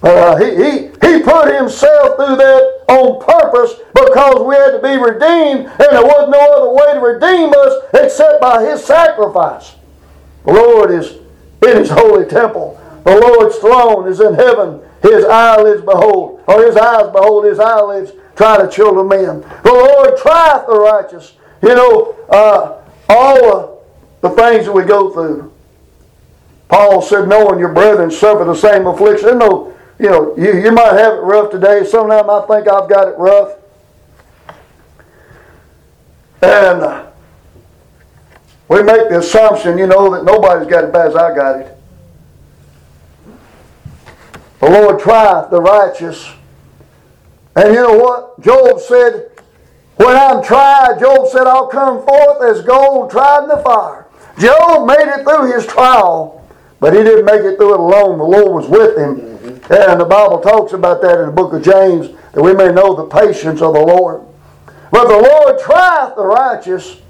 But 0.00 0.16
uh, 0.16 0.36
he, 0.36 0.56
he, 0.56 0.78
he 0.88 1.22
put 1.22 1.54
himself 1.54 2.16
through 2.16 2.36
that 2.36 2.71
on 2.92 3.20
purpose 3.24 3.74
because 3.94 4.46
we 4.46 4.54
had 4.54 4.72
to 4.72 4.82
be 4.82 4.96
redeemed, 4.96 5.66
and 5.66 5.88
there 5.90 6.04
was 6.04 6.28
no 6.28 6.38
other 6.38 6.70
way 6.70 6.94
to 6.94 7.00
redeem 7.00 7.52
us 7.56 7.84
except 7.94 8.40
by 8.40 8.62
his 8.62 8.84
sacrifice. 8.84 9.74
The 10.44 10.52
Lord 10.52 10.90
is 10.90 11.12
in 11.66 11.76
his 11.78 11.90
holy 11.90 12.26
temple. 12.26 12.78
The 13.04 13.18
Lord's 13.18 13.56
throne 13.56 14.08
is 14.08 14.20
in 14.20 14.34
heaven. 14.34 14.80
His 15.02 15.24
eyelids 15.24 15.82
behold, 15.82 16.42
or 16.46 16.64
his 16.64 16.76
eyes 16.76 17.10
behold, 17.12 17.44
his 17.44 17.58
eyelids 17.58 18.12
try 18.36 18.62
the 18.62 18.70
children 18.70 19.06
of 19.06 19.10
men. 19.10 19.40
The 19.62 19.72
Lord 19.72 20.16
trieth 20.18 20.66
the 20.66 20.78
righteous. 20.78 21.34
You 21.62 21.74
know, 21.74 22.16
uh, 22.28 22.82
all 23.08 23.84
the 24.20 24.30
things 24.30 24.66
that 24.66 24.72
we 24.72 24.84
go 24.84 25.10
through. 25.12 25.52
Paul 26.68 27.02
said, 27.02 27.28
knowing 27.28 27.58
your 27.58 27.72
brethren 27.72 28.10
suffer 28.10 28.44
the 28.44 28.54
same 28.54 28.86
affliction. 28.86 29.38
No, 29.38 29.71
you 30.02 30.10
know, 30.10 30.36
you, 30.36 30.60
you 30.60 30.72
might 30.72 30.94
have 30.94 31.14
it 31.14 31.20
rough 31.20 31.52
today. 31.52 31.84
Some 31.84 32.10
of 32.10 32.26
them 32.26 32.28
I 32.28 32.40
think 32.48 32.68
I've 32.68 32.88
got 32.88 33.06
it 33.06 33.16
rough. 33.16 33.56
And 36.42 36.82
uh, 36.82 37.06
we 38.66 38.82
make 38.82 39.08
the 39.10 39.20
assumption, 39.20 39.78
you 39.78 39.86
know, 39.86 40.10
that 40.12 40.24
nobody's 40.24 40.68
got 40.68 40.82
it 40.82 40.92
bad 40.92 41.06
as 41.06 41.14
I 41.14 41.32
got 41.36 41.60
it. 41.60 41.78
The 44.58 44.70
Lord 44.70 44.98
trieth 44.98 45.50
the 45.50 45.60
righteous. 45.60 46.32
And 47.54 47.72
you 47.72 47.82
know 47.82 47.96
what? 47.96 48.40
Job 48.40 48.80
said, 48.80 49.30
when 49.96 50.16
I'm 50.16 50.42
tried, 50.42 50.98
Job 50.98 51.28
said, 51.28 51.46
I'll 51.46 51.68
come 51.68 52.04
forth 52.04 52.42
as 52.42 52.64
gold 52.64 53.12
tried 53.12 53.44
in 53.44 53.48
the 53.50 53.58
fire. 53.58 54.08
Job 54.40 54.88
made 54.88 55.06
it 55.06 55.22
through 55.22 55.52
his 55.52 55.64
trial, 55.64 56.44
but 56.80 56.92
he 56.92 57.04
didn't 57.04 57.24
make 57.24 57.42
it 57.42 57.56
through 57.56 57.74
it 57.74 57.80
alone. 57.80 58.18
The 58.18 58.24
Lord 58.24 58.64
was 58.64 58.68
with 58.68 58.98
him. 58.98 59.31
And 59.70 60.00
the 60.00 60.04
Bible 60.04 60.40
talks 60.40 60.72
about 60.72 61.02
that 61.02 61.20
in 61.20 61.26
the 61.26 61.32
book 61.32 61.52
of 61.52 61.62
James, 61.62 62.10
that 62.32 62.42
we 62.42 62.52
may 62.54 62.72
know 62.72 62.94
the 62.94 63.04
patience 63.04 63.62
of 63.62 63.74
the 63.74 63.80
Lord. 63.80 64.22
But 64.90 65.08
the 65.08 65.16
Lord 65.16 65.60
trieth 65.60 66.16
the 66.16 66.24
righteous, 66.24 67.00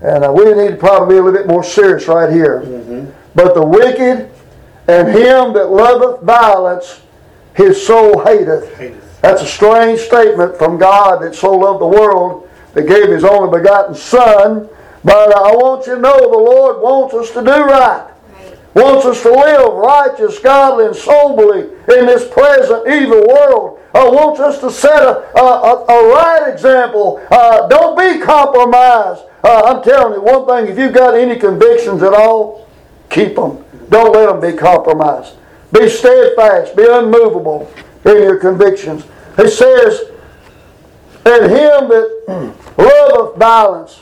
and 0.00 0.24
uh, 0.24 0.32
we 0.32 0.44
need 0.54 0.70
to 0.70 0.76
probably 0.76 1.14
be 1.14 1.18
a 1.18 1.22
little 1.22 1.38
bit 1.38 1.46
more 1.46 1.64
serious 1.64 2.08
right 2.08 2.32
here. 2.32 2.60
But 3.34 3.54
the 3.54 3.64
wicked 3.64 4.30
and 4.88 5.08
him 5.08 5.52
that 5.54 5.70
loveth 5.70 6.22
violence, 6.22 7.02
his 7.54 7.84
soul 7.84 8.24
hateth. 8.24 8.74
Hateth. 8.76 9.20
That's 9.20 9.42
a 9.42 9.46
strange 9.46 10.00
statement 10.00 10.56
from 10.56 10.78
God 10.78 11.22
that 11.22 11.34
so 11.34 11.52
loved 11.52 11.80
the 11.80 11.86
world 11.86 12.48
that 12.74 12.88
gave 12.88 13.08
his 13.08 13.24
only 13.24 13.56
begotten 13.56 13.94
Son. 13.94 14.68
But 15.04 15.36
I 15.36 15.52
want 15.54 15.86
you 15.86 15.96
to 15.96 16.00
know 16.00 16.16
the 16.18 16.38
Lord 16.38 16.80
wants 16.80 17.14
us 17.14 17.30
to 17.32 17.40
do 17.40 17.64
right. 17.64 18.11
Wants 18.74 19.04
us 19.04 19.22
to 19.22 19.30
live 19.30 19.74
righteous, 19.74 20.38
godly, 20.38 20.86
and 20.86 20.96
soberly 20.96 21.62
in 21.94 22.06
this 22.06 22.26
present 22.28 22.88
evil 22.88 23.26
world. 23.26 23.78
Uh, 23.94 24.08
wants 24.10 24.40
us 24.40 24.58
to 24.60 24.70
set 24.70 25.02
a, 25.02 25.38
a, 25.38 25.42
a, 25.42 25.84
a 25.84 26.14
right 26.14 26.50
example. 26.50 27.22
Uh, 27.30 27.68
don't 27.68 27.98
be 27.98 28.24
compromised. 28.24 29.22
Uh, 29.44 29.62
I'm 29.66 29.82
telling 29.82 30.14
you 30.14 30.22
one 30.22 30.46
thing, 30.46 30.72
if 30.72 30.78
you've 30.78 30.94
got 30.94 31.14
any 31.14 31.38
convictions 31.38 32.02
at 32.02 32.14
all, 32.14 32.66
keep 33.10 33.34
them. 33.34 33.62
Don't 33.90 34.14
let 34.14 34.26
them 34.26 34.40
be 34.40 34.56
compromised. 34.56 35.34
Be 35.72 35.90
steadfast, 35.90 36.74
be 36.74 36.86
unmovable 36.88 37.70
in 38.06 38.16
your 38.22 38.38
convictions. 38.38 39.04
He 39.36 39.48
says, 39.48 40.00
And 41.26 41.44
him 41.44 41.88
that 41.88 42.54
loveth 42.78 43.36
violence, 43.36 44.00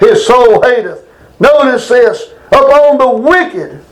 his 0.00 0.26
soul 0.26 0.62
hateth. 0.62 1.08
Notice 1.40 1.88
this 1.88 2.33
upon 2.48 2.98
the 2.98 3.10
wicked 3.10 3.84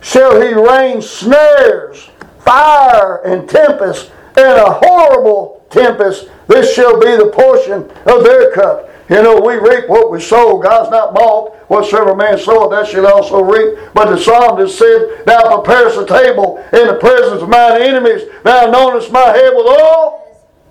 shall 0.00 0.40
he 0.40 0.54
rain 0.54 1.02
snares, 1.02 2.08
fire, 2.40 3.22
and 3.24 3.48
tempest, 3.48 4.10
and 4.36 4.58
a 4.58 4.72
horrible 4.72 5.64
tempest. 5.70 6.28
This 6.48 6.74
shall 6.74 6.98
be 6.98 7.16
the 7.16 7.30
portion 7.32 7.82
of 8.06 8.24
their 8.24 8.52
cup. 8.52 8.90
You 9.10 9.22
know, 9.22 9.40
we 9.40 9.54
reap 9.54 9.88
what 9.88 10.10
we 10.12 10.20
sow. 10.20 10.58
God's 10.58 10.90
not 10.90 11.12
mocked. 11.12 11.68
Whatsoever 11.68 12.14
man 12.14 12.38
soweth, 12.38 12.70
that 12.70 12.86
shall 12.86 13.06
also 13.08 13.42
reap. 13.42 13.76
But 13.92 14.10
the 14.10 14.16
psalmist 14.16 14.78
said, 14.78 15.24
Thou 15.26 15.60
preparest 15.60 15.98
a 15.98 16.06
table 16.06 16.58
in 16.72 16.86
the 16.86 16.94
presence 16.94 17.42
of 17.42 17.48
mine 17.48 17.82
enemies. 17.82 18.22
Thou 18.44 18.66
anointest 18.66 19.10
my 19.10 19.26
head 19.26 19.52
with 19.54 19.66
oil. 19.66 20.20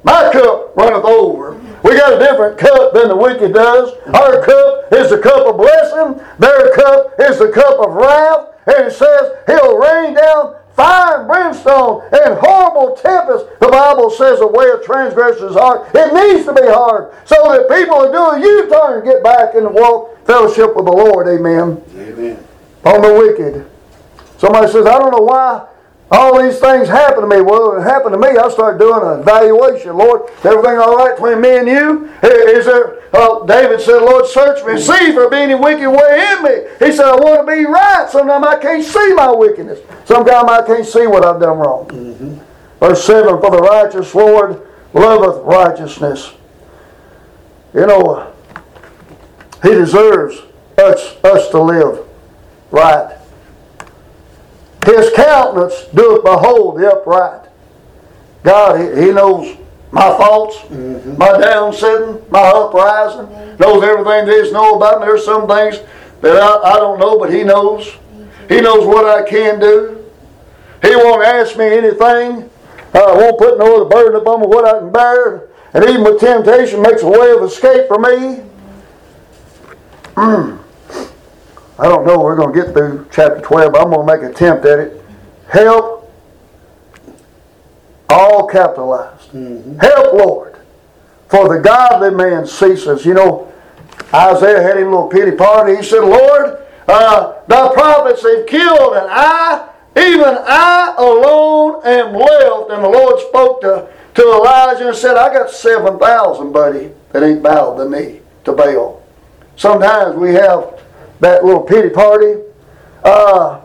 My 0.03 0.32
cup 0.32 0.76
runneth 0.78 1.03
over. 1.03 1.59
We 1.84 1.97
got 1.97 2.13
a 2.13 2.20
different 2.20 2.57
cup 2.57 2.93
than 2.93 3.09
the 3.09 3.15
wicked 3.15 3.53
does. 3.53 3.91
Our 4.07 4.43
cup 4.45 4.93
is 4.93 5.09
the 5.09 5.20
cup 5.20 5.45
of 5.45 5.57
blessing. 5.57 6.26
The 7.40 7.50
cup 7.50 7.80
of 7.80 7.94
wrath. 7.94 8.48
And 8.68 8.88
it 8.88 8.92
says 8.92 9.32
he'll 9.48 9.78
rain 9.78 10.14
down 10.14 10.56
fire 10.76 11.20
and 11.20 11.28
brimstone 11.28 12.04
and 12.14 12.38
horrible 12.40 12.96
tempest. 12.96 13.46
The 13.60 13.68
Bible 13.68 14.10
says 14.12 14.40
the 14.40 14.48
way 14.48 14.70
of 14.70 14.84
transgressors 14.84 15.52
is 15.52 15.58
hard. 15.58 15.90
It 15.94 16.14
needs 16.14 16.46
to 16.46 16.54
be 16.54 16.68
hard 16.68 17.12
so 17.26 17.36
that 17.52 17.68
people 17.68 17.96
are 17.96 18.12
doing 18.12 18.44
U-turn 18.44 19.04
get 19.04 19.24
back 19.24 19.56
and 19.56 19.74
walk 19.74 20.26
fellowship 20.26 20.76
with 20.76 20.86
the 20.86 20.92
Lord. 20.92 21.28
Amen. 21.28 21.82
Amen. 21.96 22.44
On 22.86 23.02
the 23.02 23.14
wicked 23.14 23.70
Somebody 24.40 24.72
says, 24.72 24.86
I 24.86 24.98
don't 24.98 25.12
know 25.12 25.24
why 25.24 25.68
all 26.12 26.41
these 26.41 26.60
things 26.60 26.88
happen 26.88 27.22
to 27.22 27.28
me. 27.28 27.41
Well, 27.41 27.78
it 27.78 27.84
happened 27.84 28.14
to 28.14 28.20
me. 28.20 28.30
I 28.30 28.49
start 28.49 28.80
doing 28.80 29.01
an 29.03 29.20
evaluation. 29.20 29.95
Lord, 29.95 30.30
is 30.39 30.45
everything 30.45 30.80
all 30.80 30.95
right 30.95 31.16
between 31.16 31.41
me 31.41 31.57
and 31.57 31.68
you? 31.68 32.10
Is 32.24 32.66
there? 32.66 32.99
Uh, 33.14 33.45
David 33.45 33.82
said, 33.82 33.99
Lord, 33.99 34.26
search 34.28 34.64
me 34.66 34.80
see 34.80 35.10
if 35.10 35.16
there 35.16 35.30
be 35.30 35.38
any 35.38 35.55
wicked 35.55 35.89
way 35.89 36.32
in 36.32 36.43
me. 36.43 36.86
He 36.86 36.95
said, 36.95 37.05
I 37.05 37.16
want 37.16 37.47
to 37.47 37.55
be 37.55 37.66
right. 37.66 38.07
Sometimes 38.10 38.45
I 38.45 38.60
can't 38.60 38.84
see 38.84 39.14
my 39.14 39.32
wickedness. 39.32 39.80
Sometimes 40.05 40.49
I 40.49 40.66
can't 40.66 40.86
see 40.86 41.07
what 41.07 41.26
I've 41.26 41.39
done 41.39 41.57
wrong. 41.57 41.88
Mm-hmm. 41.88 42.38
Verse 42.80 43.03
7 43.03 43.39
For 43.39 43.51
the 43.51 43.57
righteous 43.57 44.14
Lord 44.14 44.68
loveth 44.93 45.43
righteousness. 45.43 46.34
You 47.74 47.86
know, 47.86 48.34
He 49.62 49.70
deserves 49.70 50.41
us, 50.78 51.18
us 51.24 51.49
to 51.49 51.62
live 51.62 52.07
right. 52.72 53.18
His 54.86 55.11
countenance 55.13 55.86
doeth 55.93 56.23
behold 56.23 56.80
the 56.80 56.91
upright. 56.91 57.47
God, 58.43 58.80
He, 58.80 59.05
he 59.05 59.11
knows 59.11 59.57
my 59.91 60.09
faults, 60.17 60.57
mm-hmm. 60.57 61.17
my 61.17 61.30
downsetting, 61.30 62.30
my 62.30 62.39
uprising, 62.39 63.27
knows 63.57 63.84
everything 63.84 64.25
there 64.25 64.43
is 64.43 64.49
to 64.49 64.53
know 64.53 64.75
about 64.75 65.01
me. 65.01 65.07
There's 65.07 65.25
some 65.25 65.47
things 65.47 65.80
that 66.21 66.38
I, 66.38 66.73
I 66.73 66.77
don't 66.77 66.99
know, 66.99 67.17
but 67.17 67.34
He 67.34 67.43
knows. 67.43 67.91
He 68.47 68.61
knows 68.61 68.86
what 68.86 69.05
I 69.05 69.27
can 69.30 69.59
do. 69.59 70.05
He 70.82 70.95
won't 70.95 71.23
ask 71.23 71.57
me 71.57 71.65
anything. 71.65 72.49
Uh, 72.93 73.13
won't 73.15 73.38
put 73.38 73.59
no 73.59 73.82
other 73.82 73.89
burden 73.89 74.21
upon 74.21 74.41
me 74.41 74.47
what 74.47 74.65
I 74.65 74.80
can 74.80 74.91
bear. 74.91 75.49
And 75.73 75.84
even 75.84 76.03
with 76.03 76.19
temptation 76.19 76.82
makes 76.82 77.03
a 77.03 77.07
way 77.07 77.32
of 77.32 77.43
escape 77.43 77.88
for 77.88 77.99
me. 77.99 78.43
Mm. 80.15 80.59
I 81.80 81.88
don't 81.88 82.05
know. 82.05 82.19
We're 82.19 82.36
going 82.36 82.53
to 82.53 82.61
get 82.61 82.73
through 82.73 83.07
chapter 83.09 83.39
12, 83.39 83.71
but 83.71 83.82
I'm 83.82 83.89
going 83.91 84.05
to 84.05 84.13
make 84.13 84.23
an 84.23 84.32
attempt 84.32 84.65
at 84.65 84.80
it. 84.80 85.01
Help, 85.47 86.13
all 88.09 88.47
capitalized. 88.47 89.32
Mm-hmm. 89.32 89.80
Help, 89.80 90.13
Lord, 90.13 90.57
for 91.30 91.55
the 91.55 91.61
godly 91.61 92.11
man 92.11 92.45
ceases. 92.45 93.05
You 93.05 93.13
know, 93.13 93.53
Isaiah 94.13 94.61
had 94.61 94.77
him 94.77 94.88
a 94.88 94.91
little 94.91 95.07
pity 95.07 95.32
party. 95.32 95.77
He 95.77 95.84
said, 95.84 96.01
Lord, 96.01 96.65
uh, 96.88 97.41
thy 97.47 97.73
prophets 97.73 98.23
they've 98.23 98.45
killed, 98.45 98.97
and 98.97 99.07
I, 99.09 99.69
even 99.95 100.38
I 100.38 100.95
alone 100.97 101.82
am 101.86 102.13
left. 102.13 102.71
And 102.71 102.84
the 102.84 102.89
Lord 102.89 103.19
spoke 103.21 103.61
to, 103.61 103.88
to 104.15 104.21
Elijah 104.21 104.89
and 104.89 104.97
said, 104.97 105.15
I 105.15 105.34
got 105.34 105.49
7,000, 105.49 106.51
buddy, 106.51 106.91
that 107.13 107.23
ain't 107.23 107.41
bowed 107.41 107.77
the 107.77 107.88
knee 107.88 108.19
to 108.43 108.51
Baal. 108.51 109.01
Sometimes 109.55 110.15
we 110.15 110.34
have 110.34 110.80
that 111.20 111.43
little 111.43 111.63
pity 111.63 111.89
party. 111.89 112.41
Uh, 113.03 113.61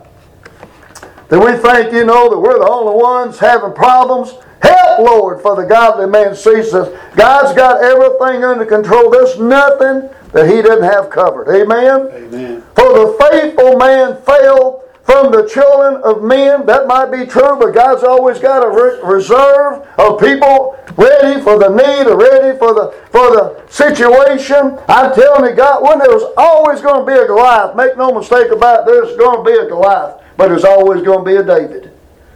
that 1.29 1.39
we 1.39 1.57
think, 1.57 1.91
you 1.91 2.05
know, 2.05 2.29
that 2.29 2.39
we're 2.39 2.59
the 2.59 2.69
only 2.69 3.01
ones 3.01 3.39
having 3.39 3.73
problems. 3.73 4.33
Help, 4.61 4.99
Lord, 4.99 5.41
for 5.41 5.55
the 5.55 5.63
godly 5.63 6.07
man 6.07 6.35
sees 6.35 6.73
us. 6.73 6.89
God's 7.15 7.55
got 7.55 7.83
everything 7.83 8.43
under 8.43 8.65
control. 8.65 9.09
There's 9.09 9.39
nothing 9.39 10.09
that 10.33 10.49
he 10.49 10.61
doesn't 10.61 10.83
have 10.83 11.09
covered. 11.09 11.49
Amen? 11.49 12.09
Amen. 12.11 12.63
For 12.75 12.93
the 12.93 13.17
faithful 13.19 13.77
man 13.77 14.21
fail 14.21 14.84
from 15.05 15.31
the 15.31 15.47
children 15.47 16.01
of 16.03 16.23
men. 16.23 16.65
That 16.65 16.87
might 16.87 17.11
be 17.11 17.25
true, 17.25 17.57
but 17.59 17.71
God's 17.71 18.03
always 18.03 18.39
got 18.39 18.65
a 18.65 18.69
reserve 19.05 19.87
of 19.97 20.19
people 20.19 20.77
ready 20.97 21.41
for 21.41 21.59
the 21.59 21.69
need 21.69 22.09
or 22.09 22.17
ready 22.17 22.57
for 22.57 22.73
the 22.73 22.93
for 23.11 23.31
the 23.31 23.63
situation. 23.69 24.77
I'm 24.89 25.13
telling 25.13 25.49
you, 25.49 25.55
God, 25.55 25.83
when 25.83 25.99
there's 25.99 26.23
always 26.35 26.81
going 26.81 27.05
to 27.05 27.11
be 27.11 27.17
a 27.17 27.27
Goliath. 27.27 27.75
Make 27.75 27.97
no 27.97 28.11
mistake 28.13 28.51
about 28.51 28.81
it, 28.81 28.85
there's 28.87 29.15
going 29.15 29.45
to 29.45 29.51
be 29.51 29.57
a 29.57 29.69
Goliath, 29.69 30.21
but 30.37 30.49
there's 30.49 30.65
always 30.65 31.03
going 31.03 31.19
to 31.19 31.25
be 31.25 31.35
a 31.37 31.43
David 31.43 31.91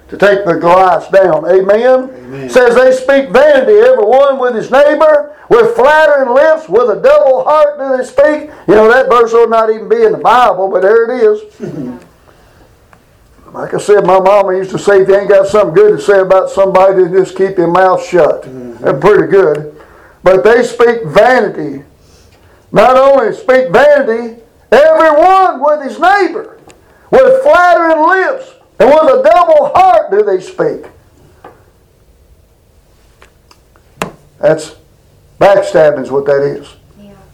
to 0.09 0.17
take 0.17 0.45
the 0.45 0.53
Goliaths 0.53 1.09
down. 1.09 1.45
Amen? 1.45 2.09
Amen. 2.09 2.49
Says 2.49 2.75
they 2.75 2.91
speak 2.91 3.29
vanity, 3.29 3.73
every 3.73 4.05
one 4.05 4.39
with 4.39 4.55
his 4.55 4.71
neighbor, 4.71 5.35
with 5.49 5.75
flattering 5.75 6.33
lips, 6.33 6.67
with 6.67 6.89
a 6.89 6.99
double 7.01 7.43
heart 7.43 7.77
do 7.77 7.97
they 7.97 8.03
speak. 8.03 8.51
You 8.67 8.75
know, 8.75 8.91
that 8.91 9.07
verse 9.07 9.33
will 9.33 9.47
not 9.47 9.69
even 9.69 9.87
be 9.87 10.03
in 10.03 10.11
the 10.11 10.17
Bible, 10.17 10.69
but 10.69 10.81
there 10.81 11.09
it 11.09 11.23
is. 11.23 11.99
Like 13.51 13.73
I 13.73 13.79
said, 13.79 14.05
my 14.05 14.19
mama 14.19 14.55
used 14.55 14.71
to 14.71 14.79
say, 14.79 15.01
if 15.01 15.07
you 15.07 15.15
ain't 15.15 15.29
got 15.29 15.47
something 15.47 15.73
good 15.73 15.97
to 15.97 16.01
say 16.01 16.19
about 16.19 16.49
somebody, 16.49 17.03
then 17.03 17.13
just 17.13 17.35
keep 17.35 17.57
your 17.57 17.71
mouth 17.71 18.05
shut. 18.05 18.43
Mm-hmm. 18.43 18.83
That's 18.83 18.99
pretty 18.99 19.27
good. 19.27 19.75
But 20.23 20.43
they 20.43 20.63
speak 20.63 21.05
vanity. 21.05 21.83
Not 22.71 22.95
only 22.95 23.33
speak 23.33 23.71
vanity, 23.71 24.41
everyone 24.71 25.61
with 25.61 25.83
his 25.83 25.99
neighbor, 25.99 26.59
with 27.09 27.41
flattering 27.41 28.07
lips, 28.07 28.53
and 28.79 28.89
with 28.89 29.03
a 29.03 29.23
double 29.23 29.71
heart 29.73 30.11
do 30.11 30.23
they 30.23 30.39
speak. 30.39 30.85
That's 34.39 34.75
backstabbing 35.39 36.03
is 36.03 36.11
what 36.11 36.25
that 36.27 36.43
is. 36.43 36.75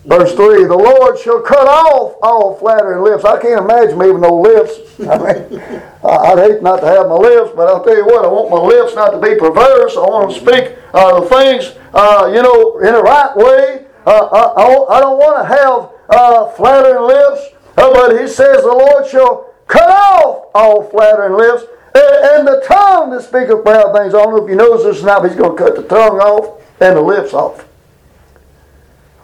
Verse 0.06 0.34
3 0.36 0.66
The 0.66 0.78
Lord 0.78 1.18
shall 1.18 1.42
cut 1.42 1.68
off 1.68 2.16
all 2.22 2.56
flattering 2.56 3.04
lips. 3.04 3.26
I 3.26 3.42
can't 3.42 3.62
imagine 3.62 3.98
me 3.98 4.12
with 4.12 4.22
no 4.22 4.40
lips. 4.40 4.74
I 5.00 5.18
mean, 5.18 5.62
I'd 6.04 6.38
hate 6.38 6.62
not 6.62 6.82
to 6.82 6.88
have 6.88 7.10
my 7.10 7.16
lips, 7.16 7.52
but 7.56 7.68
I'll 7.68 7.84
tell 7.84 7.98
you 7.98 8.06
what, 8.06 8.24
I 8.24 8.28
want 8.28 8.52
my 8.52 8.62
lips 8.62 8.94
not 8.96 9.12
to 9.12 9.20
be 9.20 9.36
perverse. 9.40 9.98
I 9.98 10.02
want 10.02 10.30
them 10.30 10.38
to 10.38 10.46
speak 10.46 10.78
uh, 10.94 11.20
the 11.20 11.26
things, 11.28 11.74
uh, 11.94 12.32
you 12.34 12.42
know, 12.44 12.80
in 12.80 12.94
the 12.94 13.02
right 13.02 13.36
way. 13.36 13.86
Uh, 14.06 14.30
I, 14.32 14.98
I, 14.98 15.00
don't 15.02 15.18
want 15.18 15.42
to 15.42 15.46
have 15.50 15.90
uh, 16.10 16.52
flattering 16.52 17.08
lips, 17.08 17.42
uh, 17.76 17.92
but 17.92 18.22
he 18.22 18.28
says 18.28 18.62
the 18.62 18.68
Lord 18.68 19.08
shall 19.08 19.52
cut 19.66 19.90
off 19.90 20.52
all 20.54 20.84
flattering 20.84 21.36
lips. 21.36 21.64
And, 21.96 22.26
and 22.26 22.48
the 22.48 22.64
tongue 22.68 23.10
that 23.10 23.24
speaketh 23.24 23.64
proud 23.64 23.96
things. 23.96 24.14
I 24.14 24.22
don't 24.22 24.36
know 24.36 24.44
if 24.44 24.50
you 24.50 24.56
notice 24.56 24.84
this 24.84 25.04
now, 25.04 25.20
but 25.20 25.32
he's 25.32 25.40
going 25.40 25.58
to 25.58 25.64
cut 25.64 25.76
the 25.76 25.84
tongue 25.84 26.20
off 26.20 26.62
and 26.80 26.96
the 26.96 27.02
lips 27.02 27.34
off. 27.34 27.66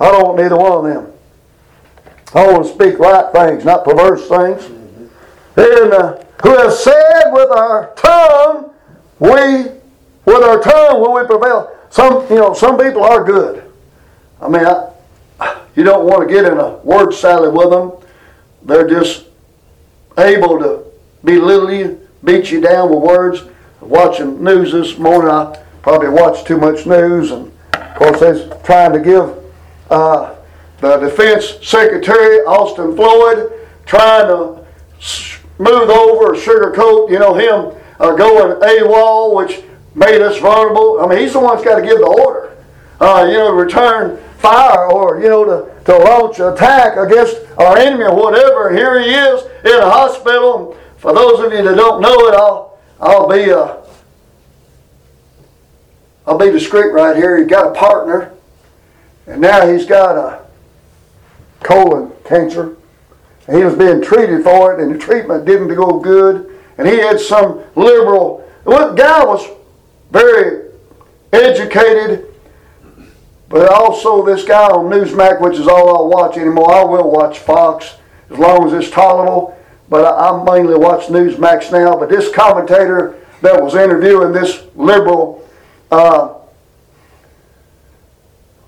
I 0.01 0.11
don't 0.11 0.23
want 0.23 0.37
neither 0.39 0.57
one 0.57 0.71
of 0.71 0.83
them. 0.83 1.13
I 2.33 2.51
want 2.51 2.65
to 2.65 2.73
speak 2.73 2.97
right 2.97 3.31
things, 3.31 3.63
not 3.63 3.83
perverse 3.83 4.21
things. 4.21 4.63
Mm-hmm. 4.63 5.59
And 5.59 5.93
uh, 5.93 6.23
who 6.41 6.57
have 6.57 6.73
said 6.73 7.31
with 7.31 7.51
our 7.51 7.93
tongue, 7.95 8.73
we, 9.19 9.69
with 10.25 10.43
our 10.43 10.59
tongue 10.59 11.01
will 11.01 11.13
we 11.13 11.25
prevail. 11.27 11.77
Some, 11.91 12.27
you 12.31 12.37
know, 12.37 12.55
some 12.55 12.79
people 12.79 13.03
are 13.03 13.23
good. 13.23 13.71
I 14.41 14.49
mean, 14.49 14.65
I, 14.65 14.91
you 15.75 15.83
don't 15.83 16.07
want 16.07 16.27
to 16.27 16.33
get 16.33 16.45
in 16.45 16.57
a 16.57 16.77
word 16.77 17.13
salad 17.13 17.53
with 17.53 17.69
them. 17.69 17.91
They're 18.63 18.89
just 18.89 19.27
able 20.17 20.57
to 20.57 20.83
belittle 21.23 21.71
you, 21.71 22.07
beat 22.23 22.49
you 22.49 22.59
down 22.59 22.89
with 22.89 23.03
words. 23.03 23.43
Watching 23.81 24.43
news 24.43 24.71
this 24.71 24.97
morning, 24.97 25.29
I 25.29 25.59
probably 25.83 26.09
watched 26.09 26.47
too 26.47 26.57
much 26.57 26.87
news, 26.87 27.29
and 27.29 27.51
of 27.73 27.95
course, 27.95 28.19
they're 28.19 28.49
trying 28.63 28.93
to 28.93 28.99
give 28.99 29.40
uh, 29.91 30.35
the 30.79 30.97
Defense 30.97 31.57
Secretary, 31.61 32.37
Austin 32.39 32.95
Lloyd, 32.95 33.51
trying 33.85 34.27
to 34.27 34.65
smooth 34.99 35.89
over 35.89 36.33
or 36.33 36.35
sugarcoat, 36.35 37.11
you 37.11 37.19
know, 37.19 37.35
him 37.35 37.79
uh, 37.99 38.15
going 38.15 38.59
AWOL, 38.61 39.35
which 39.35 39.61
made 39.93 40.21
us 40.21 40.39
vulnerable. 40.39 41.01
I 41.01 41.07
mean, 41.07 41.19
he's 41.19 41.33
the 41.33 41.39
one 41.39 41.55
that's 41.55 41.65
got 41.65 41.75
to 41.75 41.81
give 41.85 41.99
the 41.99 42.05
order, 42.05 42.57
uh, 42.99 43.27
you 43.29 43.37
know, 43.37 43.53
return 43.53 44.17
fire 44.37 44.89
or, 44.89 45.21
you 45.21 45.29
know, 45.29 45.45
to, 45.45 45.83
to 45.83 45.97
launch 45.97 46.39
attack 46.39 46.97
against 46.97 47.37
our 47.59 47.77
enemy 47.77 48.05
or 48.05 48.15
whatever. 48.15 48.73
Here 48.73 48.99
he 48.99 49.09
is 49.09 49.43
in 49.65 49.79
a 49.79 49.89
hospital. 49.89 50.77
For 50.97 51.13
those 51.13 51.45
of 51.45 51.51
you 51.51 51.63
that 51.63 51.75
don't 51.75 52.01
know 52.01 52.27
it, 52.27 52.33
I'll, 52.33 52.79
I'll 52.99 53.29
be, 53.29 53.51
uh, 53.51 53.77
I'll 56.25 56.37
be 56.37 56.49
discreet 56.49 56.91
right 56.91 57.15
here. 57.15 57.37
He's 57.37 57.47
got 57.47 57.67
a 57.67 57.73
partner 57.77 58.33
and 59.27 59.41
now 59.41 59.67
he's 59.67 59.85
got 59.85 60.17
a 60.17 60.45
colon 61.61 62.11
cancer. 62.25 62.77
And 63.47 63.57
he 63.57 63.63
was 63.63 63.75
being 63.75 64.01
treated 64.01 64.43
for 64.43 64.73
it, 64.73 64.83
and 64.83 64.93
the 64.93 64.99
treatment 64.99 65.45
didn't 65.45 65.67
go 65.69 65.99
good. 65.99 66.59
And 66.77 66.87
he 66.87 66.97
had 66.97 67.19
some 67.19 67.63
liberal. 67.75 68.47
The 68.63 68.93
guy 68.93 69.25
was 69.25 69.47
very 70.11 70.71
educated, 71.33 72.33
but 73.49 73.71
also 73.71 74.25
this 74.25 74.43
guy 74.43 74.67
on 74.67 74.85
Newsmax, 74.85 75.41
which 75.41 75.57
is 75.57 75.67
all 75.67 75.95
I'll 75.95 76.09
watch 76.09 76.37
anymore. 76.37 76.71
I 76.73 76.83
will 76.83 77.11
watch 77.11 77.39
Fox 77.39 77.95
as 78.29 78.37
long 78.37 78.67
as 78.67 78.73
it's 78.73 78.93
tolerable, 78.93 79.57
but 79.89 80.05
I, 80.05 80.29
I 80.29 80.43
mainly 80.43 80.77
watch 80.77 81.07
Newsmax 81.07 81.71
now. 81.71 81.97
But 81.97 82.09
this 82.09 82.33
commentator 82.33 83.19
that 83.41 83.61
was 83.61 83.75
interviewing 83.75 84.31
this 84.31 84.63
liberal 84.75 85.47
uh, 85.91 86.35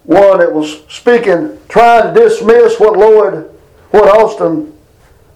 one 0.03 0.39
that 0.39 0.51
was 0.51 0.83
speaking, 0.89 1.57
trying 1.69 2.13
to 2.13 2.19
dismiss 2.19 2.79
what 2.79 2.97
Lloyd, 2.97 3.49
what 3.91 4.07
Austin 4.07 4.73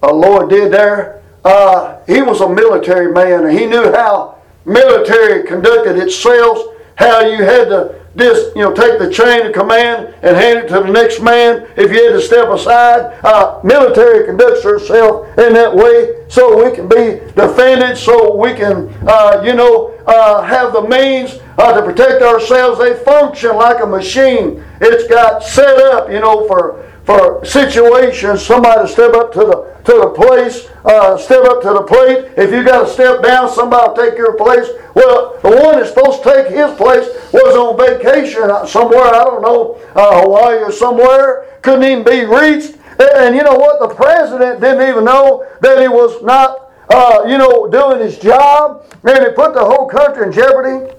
uh, 0.04 0.14
Lloyd 0.14 0.50
did 0.50 0.72
there. 0.72 1.22
Uh, 1.44 2.00
he 2.06 2.22
was 2.22 2.42
a 2.42 2.50
military 2.50 3.12
man, 3.12 3.46
and 3.46 3.58
he 3.58 3.66
knew 3.66 3.92
how 3.92 4.38
military 4.66 5.48
conducted 5.48 5.98
itself. 5.98 6.60
how 6.96 7.22
you 7.22 7.44
had 7.44 7.70
to 7.70 7.96
just 8.18 8.56
you 8.56 8.64
know 8.64 8.74
take 8.74 8.98
the 8.98 9.12
chain 9.12 9.46
of 9.46 9.54
command 9.54 10.14
and 10.24 10.36
hand 10.36 10.60
it 10.60 10.68
to 10.68 10.74
the 10.74 10.92
next 10.92 11.22
man 11.22 11.68
if 11.78 11.92
you 11.92 12.04
had 12.04 12.14
to 12.14 12.22
step 12.22 12.50
aside. 12.50 13.18
Uh, 13.24 13.62
military 13.64 14.26
conducts 14.26 14.64
herself 14.64 15.28
in 15.38 15.54
that 15.54 15.74
way 15.74 16.26
so 16.28 16.66
we 16.66 16.76
can 16.76 16.88
be 16.88 17.22
defended, 17.36 17.96
so 17.98 18.36
we 18.36 18.54
can 18.54 18.90
uh, 19.08 19.42
you 19.46 19.54
know 19.54 19.94
uh, 20.08 20.42
have 20.42 20.74
the 20.74 20.82
means 20.82 21.40
uh, 21.58 21.74
to 21.74 21.82
protect 21.82 22.22
ourselves. 22.22 22.80
They 22.80 22.94
function 23.04 23.56
like 23.56 23.82
a 23.82 23.88
machine. 23.88 24.64
It's 24.82 25.08
got 25.08 25.44
set 25.44 25.78
up 25.80 26.10
you 26.10 26.20
know 26.20 26.48
for 26.48 26.84
for 27.04 27.44
situations. 27.46 28.46
Somebody 28.46 28.88
step 28.92 29.14
up 29.14 29.32
to 29.34 29.40
the 29.40 29.78
to 29.88 29.94
the 29.94 30.10
place, 30.10 30.68
uh, 30.84 31.18
step 31.18 31.46
up 31.46 31.62
to 31.62 31.70
the 31.70 31.82
plate. 31.82 32.34
If 32.36 32.52
you 32.52 32.62
got 32.64 32.86
to 32.86 32.94
step 32.94 33.24
down, 33.24 33.50
somebody 33.50 33.96
take 33.96 34.18
your 34.18 34.36
place. 34.36 34.68
Well, 34.94 35.40
the 35.42 35.50
one 35.50 35.80
that's 35.80 35.90
supposed 35.90 36.24
to 36.24 36.34
take 36.34 36.48
his 36.48 36.76
place 36.76 37.08
was 37.32 37.56
on 37.56 37.78
vacation 37.78 38.52
somewhere, 38.68 39.16
I 39.16 39.24
don't 39.24 39.42
know, 39.42 39.80
uh, 39.96 40.22
Hawaii 40.22 40.58
or 40.58 40.74
somewhere, 40.74 41.46
couldn't 41.62 41.86
even 41.86 42.04
be 42.04 42.26
reached. 42.26 42.76
And 43.00 43.34
you 43.34 43.44
know 43.44 43.56
what? 43.56 43.80
The 43.80 43.96
president 43.96 44.60
didn't 44.60 44.90
even 44.90 45.06
know 45.06 45.48
that 45.62 45.80
he 45.80 45.88
was 45.88 46.22
not, 46.22 46.72
uh, 46.90 47.24
you 47.26 47.38
know, 47.38 47.70
doing 47.70 48.02
his 48.02 48.18
job. 48.18 48.84
And 49.06 49.20
it 49.24 49.38
put 49.38 49.54
the 49.54 49.64
whole 49.64 49.88
country 49.88 50.26
in 50.26 50.34
jeopardy. 50.34 50.92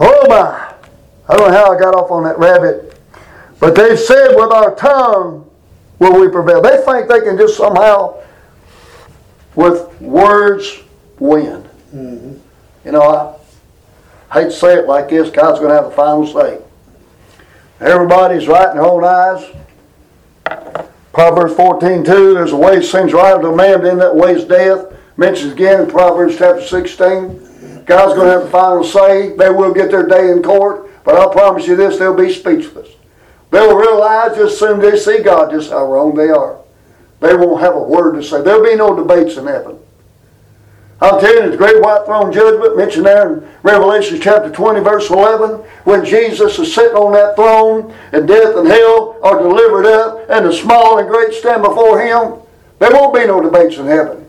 Oh 0.00 0.28
my. 0.28 0.74
I 1.28 1.36
don't 1.36 1.50
know 1.50 1.56
how 1.56 1.74
I 1.74 1.78
got 1.78 1.94
off 1.94 2.10
on 2.10 2.24
that 2.24 2.38
rabbit. 2.38 2.98
But 3.60 3.74
they've 3.74 3.98
said 3.98 4.34
with 4.34 4.52
our 4.52 4.74
tongue, 4.74 5.48
will 5.98 6.20
we 6.20 6.28
prevail. 6.28 6.62
They 6.62 6.82
think 6.84 7.08
they 7.08 7.20
can 7.20 7.36
just 7.36 7.56
somehow, 7.56 8.22
with 9.54 10.00
words, 10.00 10.78
win. 11.18 11.68
Mm-hmm. 11.94 12.34
You 12.84 12.92
know, 12.92 13.38
I 14.30 14.40
hate 14.40 14.46
to 14.46 14.52
say 14.52 14.74
it 14.74 14.86
like 14.86 15.08
this, 15.08 15.30
God's 15.30 15.58
going 15.58 15.70
to 15.70 15.76
have 15.76 15.86
the 15.86 15.96
final 15.96 16.26
say. 16.26 16.60
Everybody's 17.80 18.46
right 18.46 18.70
in 18.70 18.76
their 18.76 18.86
own 18.86 19.04
eyes. 19.04 19.54
Proverbs 21.12 21.54
14 21.54 22.04
2, 22.04 22.34
there's 22.34 22.52
a 22.52 22.56
way 22.56 22.80
seems 22.80 23.12
right 23.12 23.40
to 23.40 23.48
a 23.48 23.56
man, 23.56 23.82
then 23.82 23.98
that 23.98 24.14
way 24.14 24.34
is 24.34 24.44
death. 24.44 24.94
Mentions 25.16 25.52
again 25.52 25.80
in 25.80 25.90
Proverbs 25.90 26.36
chapter 26.38 26.64
16. 26.64 27.47
God's 27.88 28.14
going 28.14 28.26
to 28.26 28.34
have 28.34 28.44
the 28.44 28.50
final 28.50 28.84
say. 28.84 29.34
They 29.34 29.48
will 29.48 29.72
get 29.72 29.90
their 29.90 30.06
day 30.06 30.30
in 30.30 30.42
court, 30.42 30.90
but 31.04 31.16
I'll 31.16 31.30
promise 31.30 31.66
you 31.66 31.74
this, 31.74 31.98
they'll 31.98 32.14
be 32.14 32.32
speechless. 32.32 32.90
They'll 33.50 33.76
realize 33.76 34.36
just 34.36 34.58
soon 34.58 34.84
as 34.84 35.04
they 35.06 35.16
see 35.16 35.24
God 35.24 35.50
just 35.50 35.70
how 35.70 35.90
wrong 35.90 36.14
they 36.14 36.28
are. 36.28 36.60
They 37.20 37.34
won't 37.34 37.62
have 37.62 37.74
a 37.74 37.82
word 37.82 38.12
to 38.16 38.22
say. 38.22 38.42
There'll 38.42 38.62
be 38.62 38.76
no 38.76 38.94
debates 38.94 39.38
in 39.38 39.46
heaven. 39.46 39.78
I'll 41.00 41.18
tell 41.18 41.42
you, 41.42 41.50
the 41.50 41.56
great 41.56 41.80
white 41.80 42.04
throne 42.04 42.30
judgment 42.30 42.76
mentioned 42.76 43.06
there 43.06 43.32
in 43.32 43.48
Revelation 43.62 44.20
chapter 44.20 44.50
20, 44.50 44.80
verse 44.80 45.08
11, 45.08 45.64
when 45.84 46.04
Jesus 46.04 46.58
is 46.58 46.74
sitting 46.74 46.96
on 46.96 47.12
that 47.12 47.36
throne 47.36 47.94
and 48.12 48.28
death 48.28 48.54
and 48.54 48.66
hell 48.66 49.18
are 49.22 49.38
delivered 49.38 49.86
up 49.86 50.28
and 50.28 50.44
the 50.44 50.52
small 50.52 50.98
and 50.98 51.08
great 51.08 51.32
stand 51.32 51.62
before 51.62 52.02
him, 52.02 52.34
there 52.80 52.90
won't 52.90 53.14
be 53.14 53.26
no 53.26 53.40
debates 53.40 53.78
in 53.78 53.86
heaven. 53.86 54.27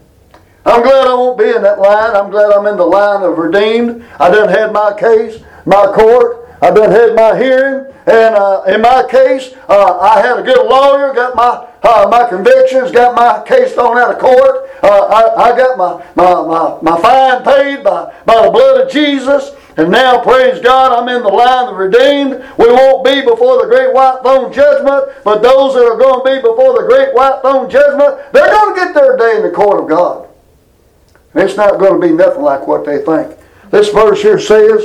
I'm 0.65 0.83
glad 0.83 1.07
I 1.07 1.13
won't 1.13 1.37
be 1.37 1.49
in 1.49 1.61
that 1.63 1.79
line. 1.79 2.15
I'm 2.15 2.29
glad 2.29 2.51
I'm 2.51 2.67
in 2.67 2.77
the 2.77 2.85
line 2.85 3.23
of 3.23 3.37
redeemed. 3.37 4.03
I 4.19 4.29
done 4.29 4.49
had 4.49 4.73
my 4.73 4.93
case, 4.97 5.41
my 5.65 5.85
court. 5.87 6.47
I 6.61 6.71
done 6.71 6.91
had 6.91 7.15
my 7.15 7.37
hearing. 7.37 7.85
And 8.05 8.35
uh, 8.35 8.63
in 8.67 8.81
my 8.81 9.05
case, 9.09 9.53
uh, 9.69 9.99
I 9.99 10.19
had 10.21 10.39
a 10.39 10.43
good 10.43 10.67
lawyer, 10.67 11.13
got 11.13 11.35
my 11.35 11.67
uh, 11.81 12.07
my 12.09 12.27
convictions, 12.27 12.91
got 12.91 13.15
my 13.15 13.43
case 13.47 13.73
thrown 13.73 13.97
out 13.97 14.11
of 14.11 14.19
court. 14.19 14.69
Uh, 14.83 15.05
I, 15.05 15.51
I 15.51 15.57
got 15.57 15.77
my, 15.77 16.05
my, 16.15 16.33
my, 16.43 16.81
my 16.81 17.01
fine 17.01 17.43
paid 17.43 17.83
by, 17.83 18.13
by 18.25 18.45
the 18.45 18.51
blood 18.51 18.85
of 18.85 18.91
Jesus. 18.91 19.51
And 19.77 19.91
now, 19.91 20.21
praise 20.21 20.59
God, 20.61 20.91
I'm 20.91 21.07
in 21.07 21.23
the 21.23 21.29
line 21.29 21.69
of 21.69 21.77
redeemed. 21.77 22.43
We 22.57 22.67
won't 22.67 23.05
be 23.05 23.21
before 23.21 23.61
the 23.61 23.67
great 23.67 23.93
white 23.93 24.19
throne 24.23 24.51
judgment, 24.51 25.05
but 25.23 25.41
those 25.41 25.73
that 25.75 25.85
are 25.85 25.97
going 25.97 26.19
to 26.19 26.35
be 26.35 26.47
before 26.47 26.73
the 26.81 26.87
great 26.87 27.13
white 27.13 27.39
throne 27.41 27.69
judgment, 27.69 28.33
they're 28.33 28.51
going 28.51 28.75
to 28.75 28.81
get 28.81 28.93
their 28.93 29.15
day 29.15 29.37
in 29.37 29.43
the 29.43 29.51
court 29.51 29.81
of 29.81 29.87
God. 29.87 30.28
And 31.33 31.43
it's 31.43 31.57
not 31.57 31.79
going 31.79 31.99
to 31.99 32.07
be 32.07 32.13
nothing 32.13 32.41
like 32.41 32.67
what 32.67 32.85
they 32.85 32.99
think. 33.03 33.37
This 33.69 33.89
verse 33.89 34.21
here 34.21 34.39
says, 34.39 34.83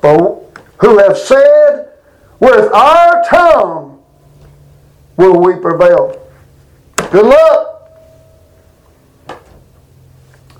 For 0.00 0.48
Who 0.78 0.98
have 0.98 1.16
said, 1.16 1.92
with 2.40 2.72
our 2.72 3.22
tongue 3.28 4.02
will 5.16 5.40
we 5.40 5.54
prevail. 5.60 6.18
Good 6.96 7.26
luck. 7.26 7.72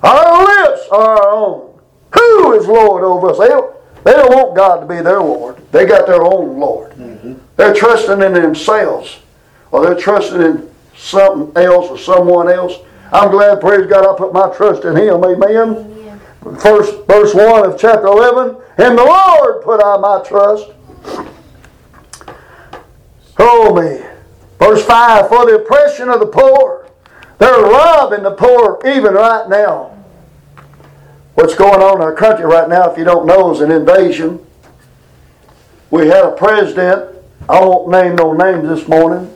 Our 0.01 0.45
lips 0.45 0.87
are 0.91 1.17
our 1.17 1.29
own. 1.29 1.79
Who 2.13 2.53
is 2.53 2.67
Lord 2.67 3.03
over 3.03 3.31
us? 3.31 3.39
They 3.39 3.47
don't, 3.47 3.75
they 4.03 4.11
don't 4.11 4.33
want 4.33 4.55
God 4.55 4.79
to 4.81 4.85
be 4.85 5.01
their 5.01 5.19
Lord. 5.19 5.57
They 5.71 5.85
got 5.85 6.05
their 6.05 6.23
own 6.23 6.59
Lord. 6.59 6.91
Mm-hmm. 6.93 7.33
They're 7.55 7.73
trusting 7.73 8.21
in 8.21 8.33
themselves, 8.33 9.19
or 9.71 9.85
they're 9.85 9.99
trusting 9.99 10.41
in 10.41 10.69
something 10.95 11.63
else 11.63 11.89
or 11.89 11.97
someone 11.97 12.49
else. 12.49 12.73
I'm 13.13 13.29
glad, 13.29 13.61
praise 13.61 13.87
God, 13.87 14.11
I 14.11 14.17
put 14.17 14.33
my 14.33 14.49
trust 14.55 14.83
in 14.85 14.95
Him. 14.95 15.23
Amen. 15.23 16.19
First 16.59 17.05
verse 17.05 17.33
1 17.33 17.65
of 17.65 17.79
chapter 17.79 18.07
11. 18.07 18.55
In 18.79 18.95
the 18.95 19.03
Lord 19.03 19.63
put 19.63 19.81
I 19.83 19.97
my 19.97 20.21
trust. 20.25 20.71
Oh 23.37 23.73
me. 23.73 24.03
Verse 24.59 24.83
5 24.85 25.29
For 25.29 25.45
the 25.45 25.55
oppression 25.55 26.09
of 26.09 26.19
the 26.19 26.25
poor. 26.25 26.89
They're 27.37 27.61
robbing 27.61 28.23
the 28.23 28.31
poor 28.31 28.79
even 28.85 29.13
right 29.13 29.47
now. 29.47 29.97
What's 31.35 31.55
going 31.55 31.81
on 31.81 31.97
in 31.97 32.01
our 32.01 32.13
country 32.13 32.45
right 32.45 32.69
now, 32.69 32.91
if 32.91 32.97
you 32.97 33.03
don't 33.03 33.25
know, 33.25 33.51
is 33.51 33.61
an 33.61 33.71
invasion. 33.71 34.45
We 35.89 36.07
had 36.07 36.25
a 36.25 36.31
president, 36.31 37.15
I 37.49 37.59
won't 37.59 37.89
name 37.89 38.15
no 38.15 38.33
names 38.33 38.67
this 38.67 38.87
morning, 38.87 39.32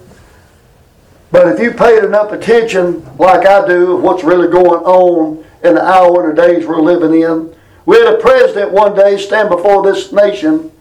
but 1.31 1.47
if 1.47 1.59
you 1.59 1.71
paid 1.71 2.03
enough 2.03 2.31
attention, 2.31 3.03
like 3.17 3.45
I 3.45 3.67
do, 3.67 3.97
what's 3.97 4.23
really 4.23 4.47
going 4.47 4.83
on 4.83 5.45
in 5.63 5.75
the 5.75 5.83
hour 5.83 6.29
and 6.29 6.37
the 6.37 6.41
days 6.41 6.65
we're 6.65 6.81
living 6.81 7.21
in, 7.21 7.53
we 7.85 7.97
had 7.97 8.13
a 8.13 8.17
president 8.17 8.71
one 8.71 8.95
day 8.95 9.17
stand 9.17 9.49
before 9.49 9.83
this 9.83 10.11
nation, 10.11 10.71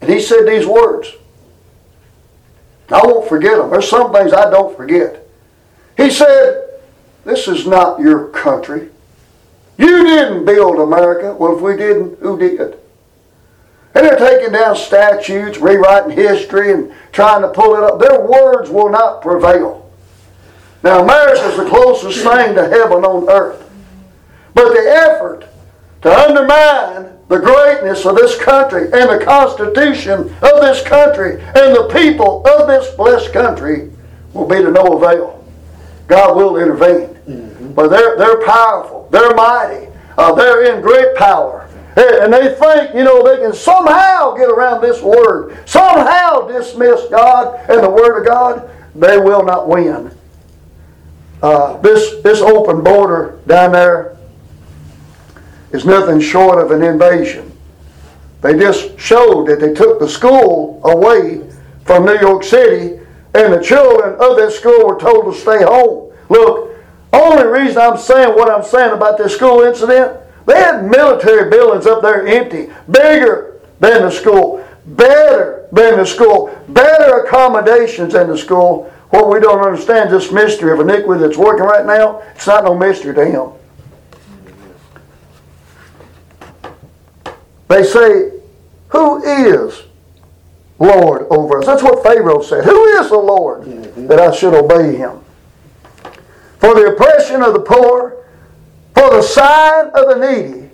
and 0.00 0.10
he 0.10 0.20
said 0.20 0.46
these 0.46 0.66
words. 0.66 1.12
I 2.90 3.00
won't 3.04 3.28
forget 3.28 3.56
them. 3.56 3.70
There's 3.70 3.88
some 3.88 4.12
things 4.12 4.32
I 4.32 4.50
don't 4.50 4.76
forget. 4.76 5.26
He 5.96 6.10
said, 6.10 6.80
This 7.24 7.48
is 7.48 7.66
not 7.66 8.00
your 8.00 8.28
country. 8.28 8.90
You 9.78 10.04
didn't 10.04 10.44
build 10.44 10.76
America. 10.78 11.34
Well, 11.34 11.56
if 11.56 11.62
we 11.62 11.76
didn't, 11.76 12.18
who 12.20 12.38
did? 12.38 12.78
And 13.94 14.04
they're 14.04 14.16
taking 14.16 14.52
down 14.52 14.76
statutes, 14.76 15.58
rewriting 15.58 16.16
history, 16.16 16.72
and 16.72 16.92
trying 17.12 17.42
to 17.42 17.48
pull 17.48 17.76
it 17.76 17.82
up. 17.82 18.00
Their 18.00 18.20
words 18.20 18.70
will 18.70 18.90
not 18.90 19.22
prevail. 19.22 19.83
Now, 20.84 21.02
America 21.02 21.48
is 21.48 21.56
the 21.56 21.64
closest 21.64 22.18
thing 22.18 22.54
to 22.56 22.68
heaven 22.68 23.06
on 23.06 23.26
earth. 23.30 23.70
But 24.52 24.74
the 24.74 24.80
effort 24.80 25.48
to 26.02 26.14
undermine 26.14 27.18
the 27.28 27.38
greatness 27.38 28.04
of 28.04 28.16
this 28.16 28.38
country 28.38 28.82
and 28.92 29.08
the 29.08 29.24
Constitution 29.24 30.28
of 30.42 30.60
this 30.60 30.82
country 30.82 31.40
and 31.40 31.74
the 31.74 31.88
people 31.90 32.46
of 32.46 32.68
this 32.68 32.94
blessed 32.96 33.32
country 33.32 33.90
will 34.34 34.46
be 34.46 34.56
to 34.56 34.70
no 34.70 34.98
avail. 34.98 35.42
God 36.06 36.36
will 36.36 36.58
intervene. 36.58 37.08
Mm-hmm. 37.26 37.72
But 37.72 37.88
they're, 37.88 38.18
they're 38.18 38.44
powerful, 38.44 39.08
they're 39.10 39.34
mighty, 39.34 39.88
uh, 40.18 40.34
they're 40.34 40.74
in 40.74 40.82
great 40.82 41.16
power. 41.16 41.66
And 41.96 42.30
they 42.30 42.54
think, 42.56 42.94
you 42.94 43.04
know, 43.04 43.22
they 43.22 43.40
can 43.40 43.54
somehow 43.54 44.34
get 44.34 44.50
around 44.50 44.82
this 44.82 45.00
word, 45.00 45.56
somehow 45.66 46.46
dismiss 46.46 47.08
God 47.08 47.58
and 47.70 47.82
the 47.82 47.88
Word 47.88 48.20
of 48.20 48.26
God. 48.26 48.70
They 48.94 49.16
will 49.16 49.44
not 49.44 49.66
win. 49.66 50.13
Uh, 51.44 51.76
this, 51.82 52.22
this 52.22 52.40
open 52.40 52.82
border 52.82 53.38
down 53.46 53.70
there 53.70 54.16
is 55.72 55.84
nothing 55.84 56.18
short 56.18 56.58
of 56.58 56.70
an 56.70 56.82
invasion. 56.82 57.52
They 58.40 58.58
just 58.58 58.98
showed 58.98 59.48
that 59.48 59.60
they 59.60 59.74
took 59.74 60.00
the 60.00 60.08
school 60.08 60.80
away 60.84 61.46
from 61.84 62.06
New 62.06 62.18
York 62.18 62.44
City, 62.44 62.98
and 63.34 63.52
the 63.52 63.62
children 63.62 64.14
of 64.14 64.38
that 64.38 64.52
school 64.52 64.86
were 64.86 64.98
told 64.98 65.34
to 65.34 65.38
stay 65.38 65.62
home. 65.62 66.14
Look, 66.30 66.70
only 67.12 67.44
reason 67.44 67.76
I'm 67.76 67.98
saying 67.98 68.34
what 68.34 68.50
I'm 68.50 68.64
saying 68.64 68.94
about 68.94 69.18
this 69.18 69.34
school 69.34 69.64
incident, 69.64 70.18
they 70.46 70.56
had 70.56 70.88
military 70.88 71.50
buildings 71.50 71.86
up 71.86 72.00
there 72.00 72.26
empty, 72.26 72.72
bigger 72.90 73.60
than 73.80 74.00
the 74.00 74.10
school, 74.10 74.66
better 74.86 75.68
than 75.72 75.98
the 75.98 76.06
school, 76.06 76.58
better 76.70 77.18
accommodations 77.18 78.14
than 78.14 78.28
the 78.28 78.38
school. 78.38 78.90
What 79.10 79.28
we 79.28 79.40
don't 79.40 79.64
understand, 79.64 80.10
this 80.10 80.32
mystery 80.32 80.72
of 80.72 80.80
iniquity 80.80 81.20
that's 81.20 81.36
working 81.36 81.64
right 81.64 81.86
now, 81.86 82.22
it's 82.34 82.46
not 82.46 82.64
no 82.64 82.76
mystery 82.76 83.14
to 83.14 83.24
him. 83.24 83.52
They 87.68 87.82
say, 87.84 88.32
Who 88.88 89.22
is 89.22 89.84
Lord 90.78 91.26
over 91.30 91.58
us? 91.58 91.66
That's 91.66 91.82
what 91.82 92.02
Pharaoh 92.02 92.42
said. 92.42 92.64
Who 92.64 92.84
is 93.00 93.08
the 93.08 93.18
Lord 93.18 93.62
mm-hmm. 93.62 94.06
that 94.08 94.18
I 94.18 94.34
should 94.34 94.54
obey 94.54 94.96
him? 94.96 95.20
For 96.58 96.74
the 96.74 96.92
oppression 96.92 97.42
of 97.42 97.52
the 97.52 97.60
poor, 97.60 98.24
for 98.94 99.10
the 99.10 99.22
sign 99.22 99.86
of 99.88 100.08
the 100.08 100.16
needy 100.16 100.70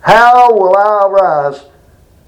How 0.00 0.52
will 0.52 0.76
I 0.76 1.06
arise, 1.06 1.62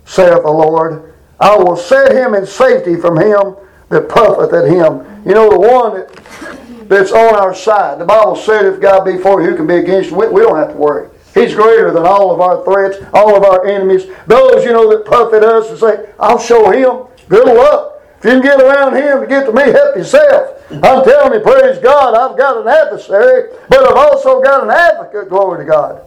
saith 0.05 0.43
the 0.43 0.51
Lord? 0.51 1.15
I 1.39 1.57
will 1.57 1.77
set 1.77 2.13
him 2.13 2.35
in 2.35 2.47
safety 2.47 2.97
from 2.97 3.19
him 3.19 3.57
that 3.91 4.09
puffeth 4.09 4.53
at 4.55 4.66
him. 4.66 5.05
You 5.26 5.34
know, 5.34 5.51
the 5.51 5.59
one 5.59 5.95
that, 5.95 6.88
that's 6.88 7.12
on 7.12 7.34
our 7.36 7.55
side. 7.55 8.01
The 8.01 8.05
Bible 8.05 8.36
said, 8.36 8.64
if 8.64 8.80
God 8.80 9.05
be 9.05 9.18
for 9.18 9.43
you, 9.43 9.51
who 9.51 9.57
can 9.57 9.66
be 9.66 9.74
against 9.74 10.11
you? 10.11 10.16
We, 10.16 10.28
we 10.28 10.41
don't 10.41 10.57
have 10.57 10.70
to 10.72 10.76
worry. 10.76 11.11
He's 11.34 11.55
greater 11.55 11.93
than 11.93 12.05
all 12.05 12.32
of 12.32 12.41
our 12.41 12.64
threats, 12.64 13.05
all 13.12 13.36
of 13.36 13.45
our 13.45 13.66
enemies. 13.66 14.07
Those, 14.26 14.64
you 14.64 14.72
know, 14.72 14.88
that 14.91 15.07
puff 15.07 15.32
at 15.34 15.45
us 15.45 15.70
and 15.70 15.78
say, 15.78 16.11
I'll 16.18 16.38
show 16.38 16.70
him. 16.70 17.07
Good 17.28 17.47
luck. 17.47 18.03
If 18.18 18.24
you 18.24 18.30
can 18.32 18.43
get 18.43 18.61
around 18.61 18.97
him 18.97 19.20
to 19.20 19.26
get 19.26 19.47
to 19.47 19.53
me, 19.53 19.62
help 19.62 19.97
yourself. 19.97 20.61
I'm 20.70 21.05
telling 21.05 21.34
you, 21.34 21.41
praise 21.41 21.78
God, 21.78 22.14
I've 22.14 22.36
got 22.36 22.61
an 22.61 22.68
adversary, 22.68 23.51
but 23.68 23.88
I've 23.88 23.97
also 23.97 24.43
got 24.43 24.62
an 24.62 24.70
advocate, 24.70 25.28
glory 25.28 25.64
to 25.64 25.70
God. 25.70 26.05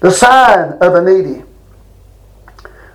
The 0.00 0.10
sign 0.10 0.72
of 0.80 0.92
the 0.92 1.02
needy. 1.02 1.44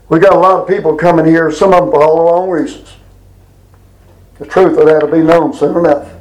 We 0.07 0.19
got 0.19 0.33
a 0.33 0.39
lot 0.39 0.61
of 0.61 0.67
people 0.67 0.95
coming 0.95 1.25
here, 1.25 1.51
some 1.51 1.73
of 1.73 1.81
them 1.81 1.91
for 1.91 2.03
all 2.03 2.17
the 2.17 2.23
wrong 2.23 2.49
reasons. 2.49 2.93
The 4.37 4.45
truth 4.45 4.77
of 4.77 4.85
that 4.85 5.01
will 5.01 5.11
be 5.11 5.23
known 5.23 5.53
soon 5.53 5.77
enough. 5.77 6.11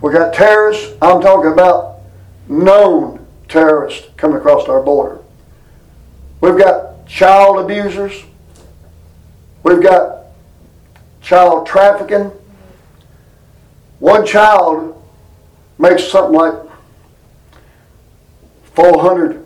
We 0.00 0.12
got 0.12 0.34
terrorists, 0.34 0.92
I'm 1.00 1.20
talking 1.20 1.52
about 1.52 2.00
known 2.48 3.24
terrorists 3.48 4.08
coming 4.16 4.38
across 4.38 4.68
our 4.68 4.82
border. 4.82 5.20
We've 6.40 6.58
got 6.58 7.06
child 7.06 7.58
abusers. 7.58 8.24
We've 9.62 9.82
got 9.82 10.24
child 11.20 11.66
trafficking. 11.66 12.32
One 14.00 14.26
child 14.26 15.00
makes 15.78 16.08
something 16.08 16.34
like 16.34 16.54
$400 18.74 19.41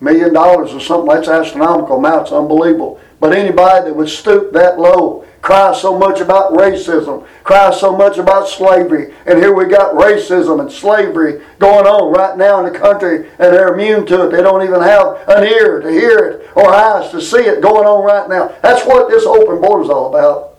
million 0.00 0.32
dollars 0.32 0.72
or 0.72 0.80
something. 0.80 1.14
That's 1.14 1.28
astronomical 1.28 1.98
amounts, 1.98 2.32
unbelievable. 2.32 3.00
But 3.20 3.32
anybody 3.34 3.86
that 3.86 3.96
would 3.96 4.08
stoop 4.08 4.52
that 4.52 4.78
low, 4.78 5.24
cry 5.42 5.72
so 5.74 5.98
much 5.98 6.20
about 6.20 6.52
racism, 6.52 7.26
cry 7.42 7.72
so 7.72 7.96
much 7.96 8.16
about 8.16 8.48
slavery, 8.48 9.12
and 9.26 9.38
here 9.38 9.52
we 9.54 9.66
got 9.66 9.94
racism 9.94 10.60
and 10.60 10.70
slavery 10.70 11.42
going 11.58 11.86
on 11.86 12.12
right 12.12 12.36
now 12.36 12.64
in 12.64 12.72
the 12.72 12.78
country, 12.78 13.28
and 13.38 13.52
they're 13.52 13.74
immune 13.74 14.06
to 14.06 14.26
it. 14.26 14.30
They 14.30 14.42
don't 14.42 14.62
even 14.62 14.80
have 14.80 15.24
an 15.26 15.44
ear 15.44 15.80
to 15.80 15.90
hear 15.90 16.18
it 16.18 16.50
or 16.54 16.72
eyes 16.72 17.10
to 17.10 17.20
see 17.20 17.38
it 17.38 17.60
going 17.60 17.86
on 17.86 18.04
right 18.04 18.28
now. 18.28 18.54
That's 18.62 18.86
what 18.86 19.08
this 19.08 19.24
open 19.24 19.60
border 19.60 19.84
is 19.84 19.90
all 19.90 20.14
about. 20.14 20.58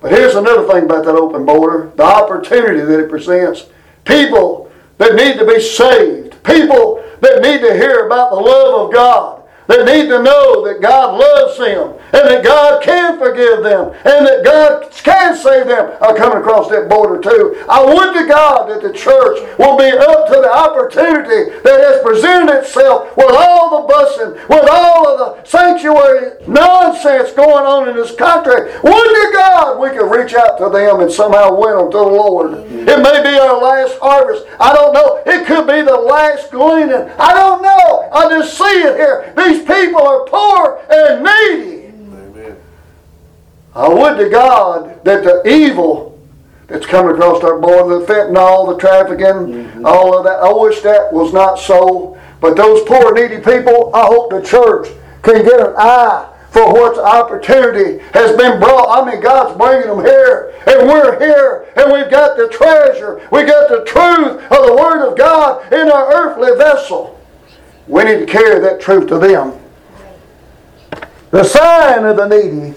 But 0.00 0.12
here's 0.12 0.34
another 0.34 0.66
thing 0.66 0.84
about 0.84 1.04
that 1.04 1.14
open 1.14 1.44
border 1.44 1.92
the 1.96 2.02
opportunity 2.02 2.80
that 2.80 3.00
it 3.00 3.10
presents. 3.10 3.66
People 4.04 4.72
that 4.98 5.14
need 5.14 5.38
to 5.38 5.46
be 5.46 5.60
saved, 5.60 6.31
people 6.44 7.02
that 7.20 7.42
need 7.42 7.60
to 7.60 7.74
hear 7.74 8.06
about 8.06 8.30
the 8.30 8.40
love 8.40 8.86
of 8.86 8.92
God 8.92 9.42
that 9.68 9.86
need 9.86 10.08
to 10.08 10.22
know 10.22 10.64
that 10.66 10.80
God 10.80 11.18
loves 11.18 11.58
them 11.58 11.94
and 12.12 12.28
that 12.28 12.44
God 12.44 12.82
can 12.82 13.18
forgive 13.18 13.62
them 13.62 13.92
and 14.04 14.26
that 14.26 14.44
God 14.44 14.90
can 15.02 15.36
save 15.36 15.66
them 15.66 15.96
are 16.00 16.14
coming 16.16 16.38
across 16.38 16.68
that 16.68 16.88
border 16.88 17.20
too. 17.20 17.64
I 17.68 17.82
would 17.84 18.12
to 18.14 18.28
God 18.28 18.68
that 18.70 18.82
the 18.82 18.92
church 18.92 19.40
will 19.58 19.76
be 19.76 19.90
up 19.90 20.28
to 20.28 20.34
the 20.40 20.52
opportunity 20.52 21.50
that 21.64 21.80
has 21.80 22.02
presented 22.02 22.52
itself 22.60 23.16
with 23.16 23.30
all 23.30 23.82
the 23.82 23.92
busing, 23.92 24.48
with 24.48 24.68
all 24.70 25.08
of 25.08 25.18
the 25.18 25.44
sanctuary 25.48 26.32
nonsense 26.46 27.32
going 27.32 27.64
on 27.64 27.88
in 27.88 27.96
this 27.96 28.14
country. 28.14 28.72
Would 28.82 28.92
to 28.92 29.30
God 29.34 29.80
we 29.80 29.90
could 29.90 30.10
reach 30.10 30.34
out 30.34 30.58
to 30.58 30.68
them 30.68 31.00
and 31.00 31.10
somehow 31.10 31.58
win 31.58 31.76
them 31.76 31.90
to 31.90 31.98
the 31.98 32.04
Lord. 32.04 32.52
It 32.70 32.98
may 33.02 33.22
be 33.22 33.38
our 33.38 33.60
last 33.60 33.98
harvest. 33.98 34.44
I 34.60 34.72
don't 34.72 34.92
know. 34.92 35.22
It 35.26 35.46
could 35.46 35.66
be 35.66 35.82
the 35.82 35.96
last 35.96 36.50
gleaning. 36.50 37.10
I 37.18 37.32
don't 37.32 37.62
know. 37.62 38.08
I 38.12 38.28
just 38.28 38.56
see 38.56 38.64
it 38.64 38.96
here. 38.96 39.32
These 39.36 39.64
people 39.64 40.02
are 40.02 40.24
poor 40.26 40.82
and 40.90 41.24
needy. 41.24 41.81
I 43.74 43.88
would 43.88 44.18
to 44.18 44.28
God 44.28 45.04
that 45.04 45.24
the 45.24 45.42
evil 45.48 46.18
that's 46.66 46.86
coming 46.86 47.12
across 47.12 47.42
our 47.42 47.58
border, 47.58 47.98
the 47.98 48.06
fentanyl, 48.06 48.72
the 48.72 48.78
trafficking, 48.78 49.26
mm-hmm. 49.26 49.86
all 49.86 50.16
of 50.16 50.24
that, 50.24 50.40
I 50.40 50.52
wish 50.52 50.80
that 50.80 51.12
was 51.12 51.32
not 51.32 51.58
so. 51.58 52.18
But 52.40 52.56
those 52.56 52.82
poor, 52.86 53.14
needy 53.14 53.42
people, 53.42 53.94
I 53.94 54.06
hope 54.06 54.30
the 54.30 54.42
church 54.42 54.88
can 55.22 55.44
get 55.44 55.60
an 55.60 55.74
eye 55.76 56.28
for 56.50 56.72
what 56.72 56.98
opportunity 56.98 58.04
has 58.12 58.36
been 58.36 58.58
brought. 58.58 59.06
I 59.06 59.10
mean, 59.10 59.22
God's 59.22 59.56
bringing 59.56 59.88
them 59.88 60.04
here, 60.04 60.54
and 60.66 60.88
we're 60.88 61.18
here, 61.18 61.72
and 61.76 61.92
we've 61.92 62.10
got 62.10 62.36
the 62.36 62.48
treasure, 62.48 63.26
we 63.30 63.44
got 63.44 63.68
the 63.70 63.84
truth 63.84 64.42
of 64.50 64.66
the 64.66 64.76
Word 64.78 65.08
of 65.08 65.16
God 65.16 65.72
in 65.72 65.88
our 65.88 66.12
earthly 66.12 66.56
vessel. 66.58 67.18
We 67.86 68.04
need 68.04 68.18
to 68.18 68.26
carry 68.26 68.60
that 68.60 68.80
truth 68.80 69.08
to 69.08 69.18
them. 69.18 69.58
The 71.30 71.44
sign 71.44 72.04
of 72.04 72.16
the 72.16 72.28
needy. 72.28 72.74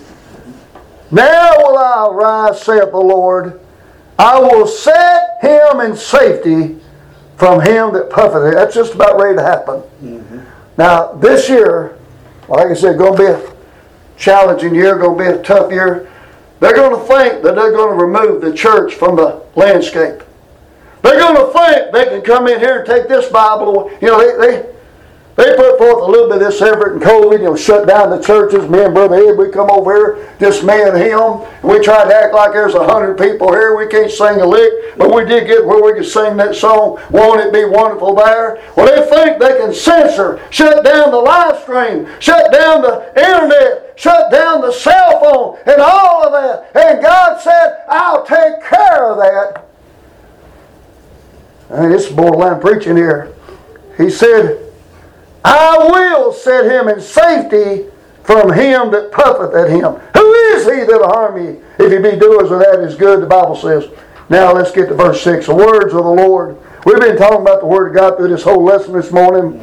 Now 1.11 1.57
will 1.57 1.77
I 1.77 2.07
arise, 2.09 2.61
saith 2.61 2.91
the 2.91 2.97
Lord. 2.97 3.59
I 4.17 4.39
will 4.39 4.67
set 4.67 5.37
him 5.41 5.81
in 5.81 5.95
safety 5.95 6.79
from 7.37 7.61
him 7.61 7.93
that 7.93 8.09
puffeth. 8.09 8.53
That's 8.53 8.75
just 8.75 8.95
about 8.95 9.19
ready 9.19 9.35
to 9.37 9.43
happen. 9.43 9.81
Mm-hmm. 10.01 10.39
Now, 10.77 11.13
this 11.13 11.49
year, 11.49 11.97
like 12.47 12.67
I 12.67 12.73
said, 12.73 12.97
going 12.97 13.17
to 13.17 13.23
be 13.23 13.29
a 13.29 13.53
challenging 14.17 14.73
year, 14.73 14.97
going 14.97 15.17
to 15.17 15.23
be 15.23 15.39
a 15.39 15.43
tough 15.43 15.71
year. 15.71 16.11
They're 16.59 16.73
going 16.73 16.97
to 16.97 17.05
think 17.05 17.43
that 17.43 17.55
they're 17.55 17.71
going 17.71 17.97
to 17.97 18.05
remove 18.05 18.41
the 18.41 18.53
church 18.53 18.95
from 18.95 19.15
the 19.15 19.43
landscape. 19.55 20.23
They're 21.01 21.19
going 21.19 21.35
to 21.35 21.51
think 21.51 21.91
they 21.91 22.05
can 22.05 22.21
come 22.21 22.47
in 22.47 22.59
here 22.59 22.79
and 22.79 22.87
take 22.87 23.07
this 23.07 23.29
Bible. 23.29 23.91
You 24.01 24.07
know, 24.07 24.19
they, 24.19 24.47
they 24.47 24.74
they 25.35 25.53
put 25.57 25.77
forth 25.77 26.03
a 26.03 26.05
little 26.05 26.29
bit 26.29 26.41
of 26.41 26.47
this 26.47 26.61
effort 26.61 26.93
in 26.93 26.99
COVID, 27.01 27.39
you 27.39 27.43
know, 27.43 27.57
shut 27.57 27.85
down 27.87 28.09
the 28.09 28.21
churches. 28.21 28.69
Me 28.69 28.81
and 28.83 28.93
Brother 28.93 29.15
Ed, 29.15 29.37
we 29.37 29.49
come 29.49 29.69
over 29.69 29.93
here, 29.93 30.35
just 30.39 30.63
me 30.63 30.81
and 30.81 30.95
him. 30.95 31.43
And 31.61 31.63
we 31.63 31.81
tried 31.81 32.05
to 32.05 32.15
act 32.15 32.33
like 32.33 32.53
there's 32.53 32.73
a 32.73 32.85
hundred 32.85 33.17
people 33.17 33.51
here. 33.51 33.75
We 33.75 33.87
can't 33.87 34.09
sing 34.09 34.39
a 34.39 34.45
lick, 34.45 34.97
but 34.97 35.13
we 35.13 35.25
did 35.25 35.45
get 35.47 35.65
where 35.65 35.83
we 35.83 35.99
could 35.99 36.09
sing 36.09 36.37
that 36.37 36.55
song, 36.55 37.01
Won't 37.11 37.41
It 37.41 37.51
Be 37.51 37.65
Wonderful 37.65 38.15
There? 38.15 38.63
Well, 38.77 38.85
they 38.85 39.09
think 39.09 39.39
they 39.39 39.59
can 39.59 39.73
censor, 39.73 40.39
shut 40.51 40.85
down 40.85 41.11
the 41.11 41.17
live 41.17 41.61
stream, 41.63 42.07
shut 42.21 42.53
down 42.53 42.81
the 42.81 43.11
internet, 43.17 43.99
shut 43.99 44.31
down 44.31 44.61
the 44.61 44.71
cell 44.71 45.19
phone, 45.19 45.57
and 45.65 45.81
all 45.81 46.27
of 46.27 46.31
that. 46.31 46.71
And 46.81 47.01
God 47.01 47.41
said, 47.41 47.83
I'll 47.89 48.25
take 48.25 48.63
care 48.63 49.11
of 49.11 49.17
that. 49.17 49.65
And 51.71 51.93
it's 51.93 52.07
borderline 52.07 52.61
preaching 52.61 52.95
here. 52.95 53.33
He 53.97 54.09
said, 54.09 54.64
I 55.45 55.77
will 55.77 56.33
set 56.33 56.65
him 56.65 56.87
in 56.87 56.99
safety 56.99 57.85
from 58.23 58.51
him 58.51 58.89
that 58.89 59.11
puffeth 59.11 59.53
at 59.53 59.69
him. 59.69 59.93
Who 60.17 60.33
is 60.33 60.63
he 60.65 60.83
that'll 60.91 61.07
harm 61.07 61.35
me? 61.35 61.61
If 61.77 61.91
he 61.91 61.99
be 61.99 62.17
doers 62.17 62.49
of 62.49 62.59
that 62.59 62.79
is 62.79 62.95
good, 62.95 63.21
the 63.21 63.27
Bible 63.27 63.55
says. 63.55 63.87
Now 64.27 64.51
let's 64.53 64.71
get 64.71 64.87
to 64.87 64.95
verse 64.95 65.21
6. 65.21 65.45
The 65.45 65.53
words 65.53 65.93
of 65.93 66.03
the 66.03 66.09
Lord. 66.09 66.57
We've 66.83 66.99
been 66.99 67.15
talking 67.15 67.41
about 67.41 67.61
the 67.61 67.67
Word 67.67 67.89
of 67.89 67.95
God 67.95 68.17
through 68.17 68.29
this 68.29 68.41
whole 68.41 68.63
lesson 68.63 68.93
this 68.93 69.11
morning. 69.11 69.59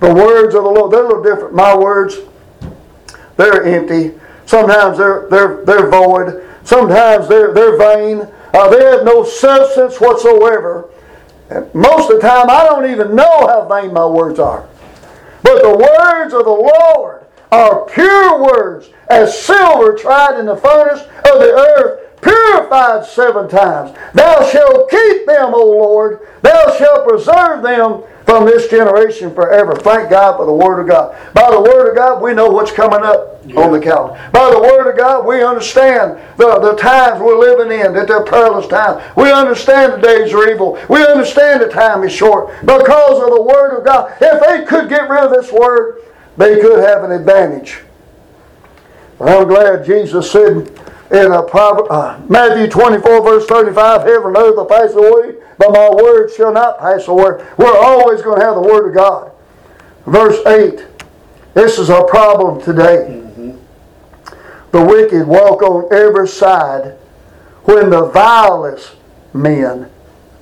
The 0.00 0.12
words 0.12 0.56
of 0.56 0.64
the 0.64 0.70
Lord, 0.70 0.92
they're 0.92 1.04
a 1.04 1.06
little 1.06 1.22
different. 1.22 1.54
My 1.54 1.76
words, 1.76 2.16
they're 3.36 3.62
empty. 3.62 4.18
Sometimes 4.46 4.98
they're, 4.98 5.28
they're, 5.30 5.64
they're 5.64 5.88
void. 5.88 6.44
Sometimes 6.64 7.28
they're, 7.28 7.54
they're 7.54 7.78
vain. 7.78 8.26
Uh, 8.52 8.68
they 8.68 8.82
have 8.84 9.04
no 9.04 9.22
substance 9.22 10.00
whatsoever. 10.00 10.90
And 11.50 11.72
most 11.72 12.10
of 12.10 12.20
the 12.20 12.28
time, 12.28 12.50
I 12.50 12.64
don't 12.64 12.90
even 12.90 13.14
know 13.14 13.46
how 13.46 13.68
vain 13.68 13.92
my 13.92 14.06
words 14.06 14.40
are. 14.40 14.68
But 15.42 15.62
the 15.62 15.76
words 15.76 16.34
of 16.34 16.44
the 16.44 16.50
Lord 16.50 17.26
are 17.52 17.84
pure 17.86 18.42
words, 18.42 18.90
as 19.08 19.36
silver 19.38 19.94
tried 19.94 20.38
in 20.38 20.46
the 20.46 20.56
furnace 20.56 21.00
of 21.00 21.40
the 21.40 21.52
earth, 21.52 22.20
purified 22.20 23.04
seven 23.04 23.48
times. 23.48 23.96
Thou 24.14 24.44
shalt 24.48 24.90
keep 24.90 25.26
them, 25.26 25.54
O 25.54 25.64
Lord. 25.64 26.28
Thou 26.42 26.76
shalt 26.76 27.08
preserve 27.08 27.62
them 27.62 28.02
from 28.30 28.46
this 28.46 28.68
generation 28.68 29.34
forever. 29.34 29.74
Thank 29.74 30.08
God 30.08 30.36
for 30.36 30.46
the 30.46 30.52
Word 30.52 30.80
of 30.80 30.86
God. 30.86 31.16
By 31.34 31.50
the 31.50 31.60
Word 31.60 31.90
of 31.90 31.96
God, 31.96 32.22
we 32.22 32.32
know 32.32 32.48
what's 32.48 32.70
coming 32.70 33.02
up 33.02 33.42
yeah. 33.44 33.58
on 33.58 33.72
the 33.72 33.80
calendar. 33.80 34.30
By 34.32 34.50
the 34.50 34.60
Word 34.60 34.88
of 34.88 34.96
God, 34.96 35.26
we 35.26 35.42
understand 35.42 36.16
the, 36.36 36.60
the 36.60 36.76
times 36.76 37.20
we're 37.20 37.36
living 37.36 37.76
in, 37.80 37.92
that 37.92 38.06
they're 38.06 38.22
perilous 38.22 38.68
times. 38.68 39.02
We 39.16 39.32
understand 39.32 39.94
the 39.94 40.06
days 40.06 40.32
are 40.32 40.48
evil. 40.48 40.78
We 40.88 41.04
understand 41.04 41.60
the 41.60 41.68
time 41.68 42.04
is 42.04 42.12
short. 42.12 42.54
Because 42.60 43.20
of 43.20 43.30
the 43.30 43.42
Word 43.42 43.76
of 43.76 43.84
God, 43.84 44.16
if 44.20 44.40
they 44.46 44.64
could 44.64 44.88
get 44.88 45.10
rid 45.10 45.24
of 45.24 45.32
this 45.32 45.50
Word, 45.50 46.00
they 46.36 46.60
could 46.60 46.78
have 46.84 47.02
an 47.02 47.10
advantage. 47.10 47.80
Well, 49.18 49.42
I'm 49.42 49.48
glad 49.48 49.84
Jesus 49.84 50.30
said 50.30 50.70
in 51.10 51.32
a 51.32 51.40
uh, 51.42 52.20
Matthew 52.28 52.68
24, 52.68 53.22
verse 53.24 53.46
35, 53.46 54.02
heaven 54.02 54.26
and 54.28 54.36
earth 54.36 54.54
will 54.54 54.66
pass 54.66 54.92
away, 54.92 55.34
but 55.60 55.72
my 55.72 55.90
word 55.90 56.32
shall 56.34 56.52
not 56.52 56.78
pass 56.78 57.06
away. 57.06 57.46
We're 57.58 57.76
always 57.76 58.22
going 58.22 58.40
to 58.40 58.46
have 58.46 58.54
the 58.54 58.62
word 58.62 58.88
of 58.88 58.94
God. 58.94 59.30
Verse 60.06 60.44
8, 60.46 60.86
this 61.52 61.78
is 61.78 61.90
our 61.90 62.06
problem 62.06 62.62
today. 62.62 63.06
Mm-hmm. 63.10 63.58
The 64.70 64.82
wicked 64.82 65.26
walk 65.26 65.62
on 65.62 65.92
every 65.92 66.26
side 66.26 66.96
when 67.64 67.90
the 67.90 68.06
vilest 68.06 68.96
men 69.34 69.90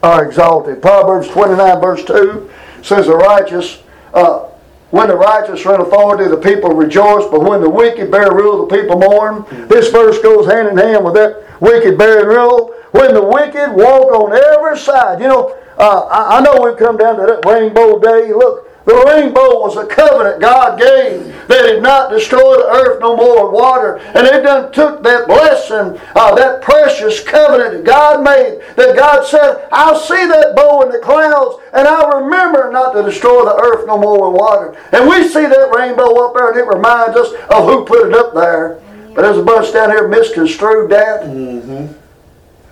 are 0.04 0.24
exalted. 0.24 0.80
Proverbs 0.80 1.26
29, 1.28 1.80
verse 1.80 2.04
2 2.04 2.48
says, 2.82 3.06
The 3.06 3.16
righteous 3.16 3.82
uh, 4.14 4.48
when 4.90 5.08
the 5.08 5.16
righteous 5.16 5.66
are 5.66 5.74
in 5.74 5.80
authority, 5.82 6.30
the 6.30 6.36
people 6.36 6.70
rejoice, 6.70 7.28
but 7.30 7.42
when 7.42 7.60
the 7.60 7.68
wicked 7.68 8.10
bear 8.10 8.32
rule, 8.32 8.66
the 8.66 8.74
people 8.74 8.98
mourn. 8.98 9.44
This 9.68 9.90
verse 9.90 10.18
goes 10.20 10.46
hand 10.46 10.68
in 10.68 10.78
hand 10.78 11.04
with 11.04 11.14
that 11.14 11.44
wicked 11.60 11.98
bearing 11.98 12.28
rule. 12.28 12.74
When 12.92 13.14
the 13.14 13.22
wicked 13.22 13.72
walk 13.72 14.12
on 14.12 14.32
every 14.32 14.78
side, 14.78 15.20
you 15.20 15.28
know, 15.28 15.56
uh, 15.76 16.08
I, 16.10 16.38
I 16.38 16.40
know 16.40 16.62
we've 16.62 16.78
come 16.78 16.96
down 16.96 17.16
to 17.16 17.26
that 17.26 17.44
rainbow 17.46 17.98
day. 18.00 18.32
Look, 18.32 18.68
the 18.88 19.04
rainbow 19.04 19.60
was 19.60 19.76
a 19.76 19.84
covenant 19.84 20.40
God 20.40 20.78
gave 20.78 21.26
that 21.46 21.68
He'd 21.68 21.82
not 21.82 22.10
destroy 22.10 22.56
the 22.56 22.70
earth 22.72 23.00
no 23.00 23.14
more 23.16 23.44
with 23.44 23.60
water. 23.60 23.98
And 23.98 24.26
it 24.26 24.42
done 24.42 24.72
took 24.72 25.02
that 25.02 25.26
blessing, 25.26 26.00
uh, 26.16 26.34
that 26.36 26.62
precious 26.62 27.22
covenant 27.22 27.72
that 27.74 27.84
God 27.84 28.24
made, 28.24 28.62
that 28.76 28.96
God 28.96 29.26
said, 29.26 29.68
I'll 29.70 30.00
see 30.00 30.26
that 30.26 30.56
bow 30.56 30.80
in 30.82 30.90
the 30.90 31.00
clouds, 31.00 31.62
and 31.74 31.86
I'll 31.86 32.22
remember 32.22 32.72
not 32.72 32.92
to 32.94 33.02
destroy 33.02 33.44
the 33.44 33.60
earth 33.62 33.86
no 33.86 33.98
more 33.98 34.30
with 34.30 34.40
water. 34.40 34.74
And 34.92 35.06
we 35.06 35.28
see 35.28 35.44
that 35.44 35.74
rainbow 35.76 36.24
up 36.24 36.34
there, 36.34 36.50
and 36.52 36.58
it 36.58 36.66
reminds 36.66 37.14
us 37.14 37.34
of 37.50 37.68
who 37.68 37.84
put 37.84 38.08
it 38.08 38.14
up 38.14 38.32
there. 38.32 38.80
But 39.18 39.22
there's 39.22 39.38
a 39.38 39.42
bunch 39.42 39.72
down 39.72 39.90
here 39.90 40.06
misconstrued 40.06 40.92
that. 40.92 41.22
Mm-hmm. 41.22 41.92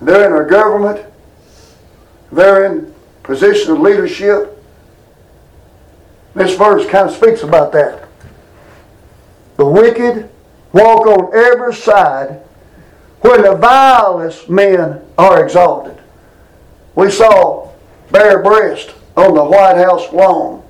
They're 0.05 0.27
in 0.27 0.31
our 0.31 0.45
government. 0.45 1.05
They're 2.31 2.63
in 2.71 2.95
position 3.21 3.73
of 3.73 3.81
leadership. 3.81 4.57
This 6.35 6.55
verse 6.55 6.89
kind 6.89 7.09
of 7.09 7.13
speaks 7.13 7.43
about 7.43 7.73
that. 7.73 8.07
The 9.57 9.65
wicked 9.65 10.29
walk 10.71 11.05
on 11.05 11.35
every 11.35 11.75
side 11.75 12.41
when 13.19 13.41
the 13.41 13.55
vilest 13.55 14.49
men 14.49 15.01
are 15.17 15.43
exalted. 15.43 15.97
We 16.95 17.11
saw 17.11 17.73
bare 18.09 18.41
breast 18.41 18.93
on 19.17 19.35
the 19.35 19.43
White 19.43 19.75
House 19.75 20.13
lawn. 20.13 20.63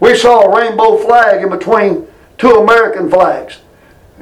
We 0.00 0.16
saw 0.16 0.40
a 0.40 0.56
rainbow 0.56 0.96
flag 0.96 1.42
in 1.42 1.50
between 1.50 2.06
two 2.38 2.52
American 2.52 3.10
flags. 3.10 3.58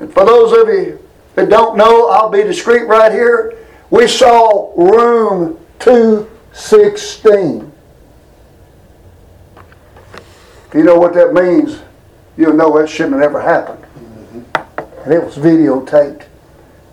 And 0.01 0.13
for 0.13 0.25
those 0.25 0.53
of 0.53 0.69
you 0.69 0.99
that 1.35 1.49
don't 1.49 1.77
know, 1.77 2.09
I'll 2.09 2.31
be 2.31 2.43
discreet 2.43 2.87
right 2.87 3.13
here. 3.13 3.57
We 3.91 4.09
saw 4.09 4.73
room 4.77 5.59
216. 5.79 7.73
If 10.67 10.75
you 10.75 10.85
know 10.85 10.99
what 10.99 11.15
that 11.15 11.35
means, 11.35 11.81
you'll 12.37 12.55
know 12.55 12.79
that 12.79 12.89
shouldn't 12.89 13.15
have 13.15 13.23
ever 13.23 13.41
happened. 13.41 13.85
Mm-hmm. 13.85 15.05
And 15.05 15.13
it 15.13 15.23
was 15.23 15.37
videotaped. 15.37 16.25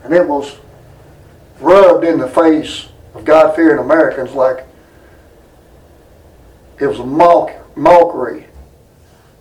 And 0.04 0.14
it 0.14 0.28
was 0.28 0.58
rubbed 1.60 2.04
in 2.04 2.20
the 2.20 2.28
face 2.28 2.88
of 3.14 3.24
God 3.26 3.56
fearing 3.56 3.80
Americans 3.80 4.34
like 4.34 4.66
it 6.80 6.88
was 6.88 7.00
a 7.00 7.06
mock, 7.06 7.52
mockery. 7.76 8.48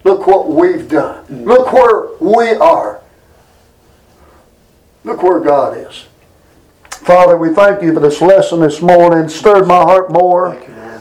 Look 0.05 0.27
what 0.27 0.49
we've 0.49 0.89
done. 0.89 1.27
Mm. 1.27 1.45
Look 1.45 1.73
where 1.73 2.09
we 2.21 2.55
are. 2.57 3.01
Look 5.07 5.23
where 5.23 5.39
God 5.39 5.79
is. 5.79 6.07
Father, 6.91 7.37
we 7.37 7.55
thank 7.55 7.81
you 7.81 7.95
for 7.95 8.01
this 8.01 8.21
lesson 8.21 8.59
this 8.59 8.83
morning. 8.83 9.27
It 9.27 9.29
stirred 9.29 9.69
my 9.69 9.81
heart 9.81 10.11
more 10.11 10.57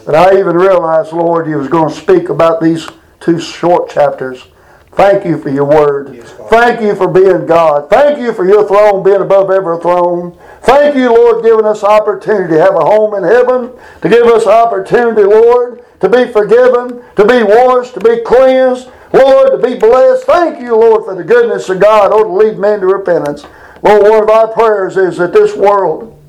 than 0.06 0.14
I 0.14 0.38
even 0.38 0.56
realized, 0.56 1.12
Lord, 1.12 1.48
you 1.48 1.58
was 1.58 1.68
going 1.68 1.90
to 1.90 2.00
speak 2.00 2.30
about 2.30 2.62
these 2.62 2.88
two 3.20 3.40
short 3.40 3.90
chapters. 3.90 4.46
Thank 4.92 5.26
you 5.26 5.40
for 5.40 5.50
your 5.50 5.66
word. 5.66 6.24
Thank 6.52 6.82
you 6.82 6.94
for 6.94 7.08
being 7.08 7.48
God. 7.48 7.90
Thank 7.90 8.20
you 8.20 8.32
for 8.32 8.48
your 8.48 8.68
throne 8.68 9.02
being 9.02 9.22
above 9.22 9.50
every 9.50 9.80
throne. 9.80 10.38
Thank 10.62 10.96
you, 10.96 11.10
Lord, 11.10 11.44
giving 11.44 11.66
us 11.66 11.84
opportunity 11.84 12.54
to 12.54 12.62
have 12.62 12.76
a 12.76 12.86
home 12.86 13.16
in 13.16 13.24
heaven, 13.24 13.72
to 14.04 14.08
give 14.08 14.28
us 14.28 14.46
opportunity, 14.46 15.24
Lord, 15.24 15.84
to 16.02 16.10
be 16.10 16.32
forgiven, 16.32 17.02
to 17.16 17.26
be 17.26 17.42
washed, 17.42 17.96
to 17.96 18.02
be 18.02 18.22
cleansed, 18.22 18.88
Lord, 19.12 19.50
to 19.50 19.68
be 19.68 19.80
blessed. 19.80 20.26
Thank 20.26 20.62
you, 20.62 20.76
Lord, 20.76 21.06
for 21.06 21.16
the 21.16 21.24
goodness 21.24 21.68
of 21.70 21.80
God, 21.80 22.12
oh, 22.14 22.24
to 22.24 22.30
lead 22.30 22.60
men 22.60 22.82
to 22.82 22.86
repentance. 22.86 23.48
Lord, 23.86 24.02
one 24.02 24.24
of 24.24 24.30
our 24.32 24.48
prayers 24.48 24.98
is 24.98 25.18
that 25.18 25.32
this 25.32 25.56
world 25.56 26.20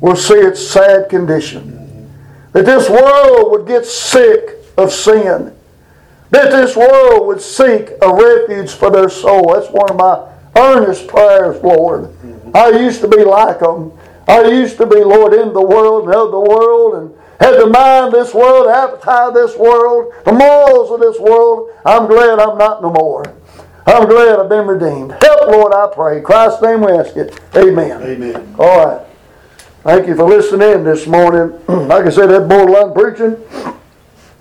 will 0.00 0.14
see 0.14 0.34
its 0.34 0.64
sad 0.64 1.08
condition. 1.08 2.08
That 2.52 2.64
this 2.64 2.88
world 2.88 3.50
would 3.50 3.66
get 3.66 3.84
sick 3.84 4.50
of 4.76 4.92
sin. 4.92 5.52
That 6.30 6.52
this 6.52 6.76
world 6.76 7.26
would 7.26 7.40
seek 7.40 7.90
a 8.00 8.14
refuge 8.14 8.70
for 8.70 8.90
their 8.90 9.08
soul. 9.08 9.54
That's 9.54 9.68
one 9.68 9.90
of 9.90 9.96
my 9.96 10.30
earnest 10.56 11.08
prayers, 11.08 11.60
Lord. 11.60 12.14
I 12.54 12.68
used 12.70 13.00
to 13.00 13.08
be 13.08 13.24
like 13.24 13.58
them. 13.58 13.92
I 14.28 14.46
used 14.46 14.76
to 14.76 14.86
be, 14.86 15.02
Lord, 15.02 15.34
in 15.34 15.52
the 15.52 15.62
world 15.62 16.04
and 16.04 16.14
of 16.14 16.30
the 16.30 16.40
world 16.40 16.94
and 16.94 17.14
had 17.40 17.60
the 17.60 17.66
mind 17.66 18.06
of 18.06 18.12
this 18.12 18.32
world, 18.32 18.66
the 18.66 18.74
appetite 18.74 19.28
of 19.28 19.34
this 19.34 19.56
world, 19.56 20.12
the 20.24 20.32
morals 20.32 20.92
of 20.92 21.00
this 21.00 21.18
world. 21.18 21.70
I'm 21.84 22.06
glad 22.06 22.38
I'm 22.38 22.58
not 22.58 22.80
no 22.80 22.92
more. 22.92 23.24
I'm 23.86 24.08
glad 24.08 24.40
I've 24.40 24.48
been 24.48 24.66
redeemed. 24.66 25.12
Help, 25.22 25.50
Lord, 25.50 25.72
I 25.72 25.88
pray. 25.94 26.18
In 26.18 26.24
Christ's 26.24 26.60
name 26.60 26.80
we 26.80 26.92
ask 26.92 27.16
it. 27.16 27.38
Amen. 27.54 28.02
Amen. 28.02 28.54
All 28.58 28.84
right. 28.84 29.06
Thank 29.84 30.08
you 30.08 30.16
for 30.16 30.24
listening 30.24 30.72
in 30.72 30.84
this 30.84 31.06
morning. 31.06 31.56
like 31.68 32.04
I 32.04 32.10
said, 32.10 32.26
that 32.26 32.48
borderline 32.48 32.92
preaching. 32.92 33.36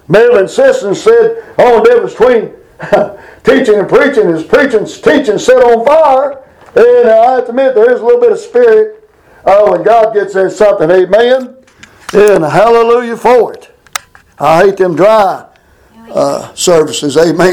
Marilyn 0.08 0.48
Sisson 0.48 0.96
said, 0.96 1.44
all 1.60 1.84
the 1.84 1.90
difference 1.90 2.14
between 2.14 2.54
teaching 3.44 3.80
and 3.80 3.88
preaching 3.88 4.30
is 4.30 4.44
preaching, 4.44 4.86
teaching 4.86 5.38
set 5.38 5.64
on 5.64 5.86
fire." 5.86 6.42
And 6.76 7.08
uh, 7.08 7.22
I 7.22 7.32
have 7.36 7.44
to 7.46 7.50
admit, 7.52 7.76
there 7.76 7.94
is 7.94 8.02
a 8.02 8.04
little 8.04 8.20
bit 8.20 8.32
of 8.32 8.40
spirit 8.40 9.10
uh, 9.46 9.70
when 9.70 9.84
God 9.84 10.14
gets 10.14 10.36
in 10.36 10.50
something. 10.50 10.90
Amen. 10.90 11.56
And 12.14 12.44
hallelujah 12.44 13.16
for 13.16 13.54
it. 13.54 13.74
I 14.40 14.66
hate 14.66 14.78
them 14.78 14.96
dry 14.96 15.48
uh, 16.12 16.54
services. 16.54 17.16
Amen. 17.16 17.36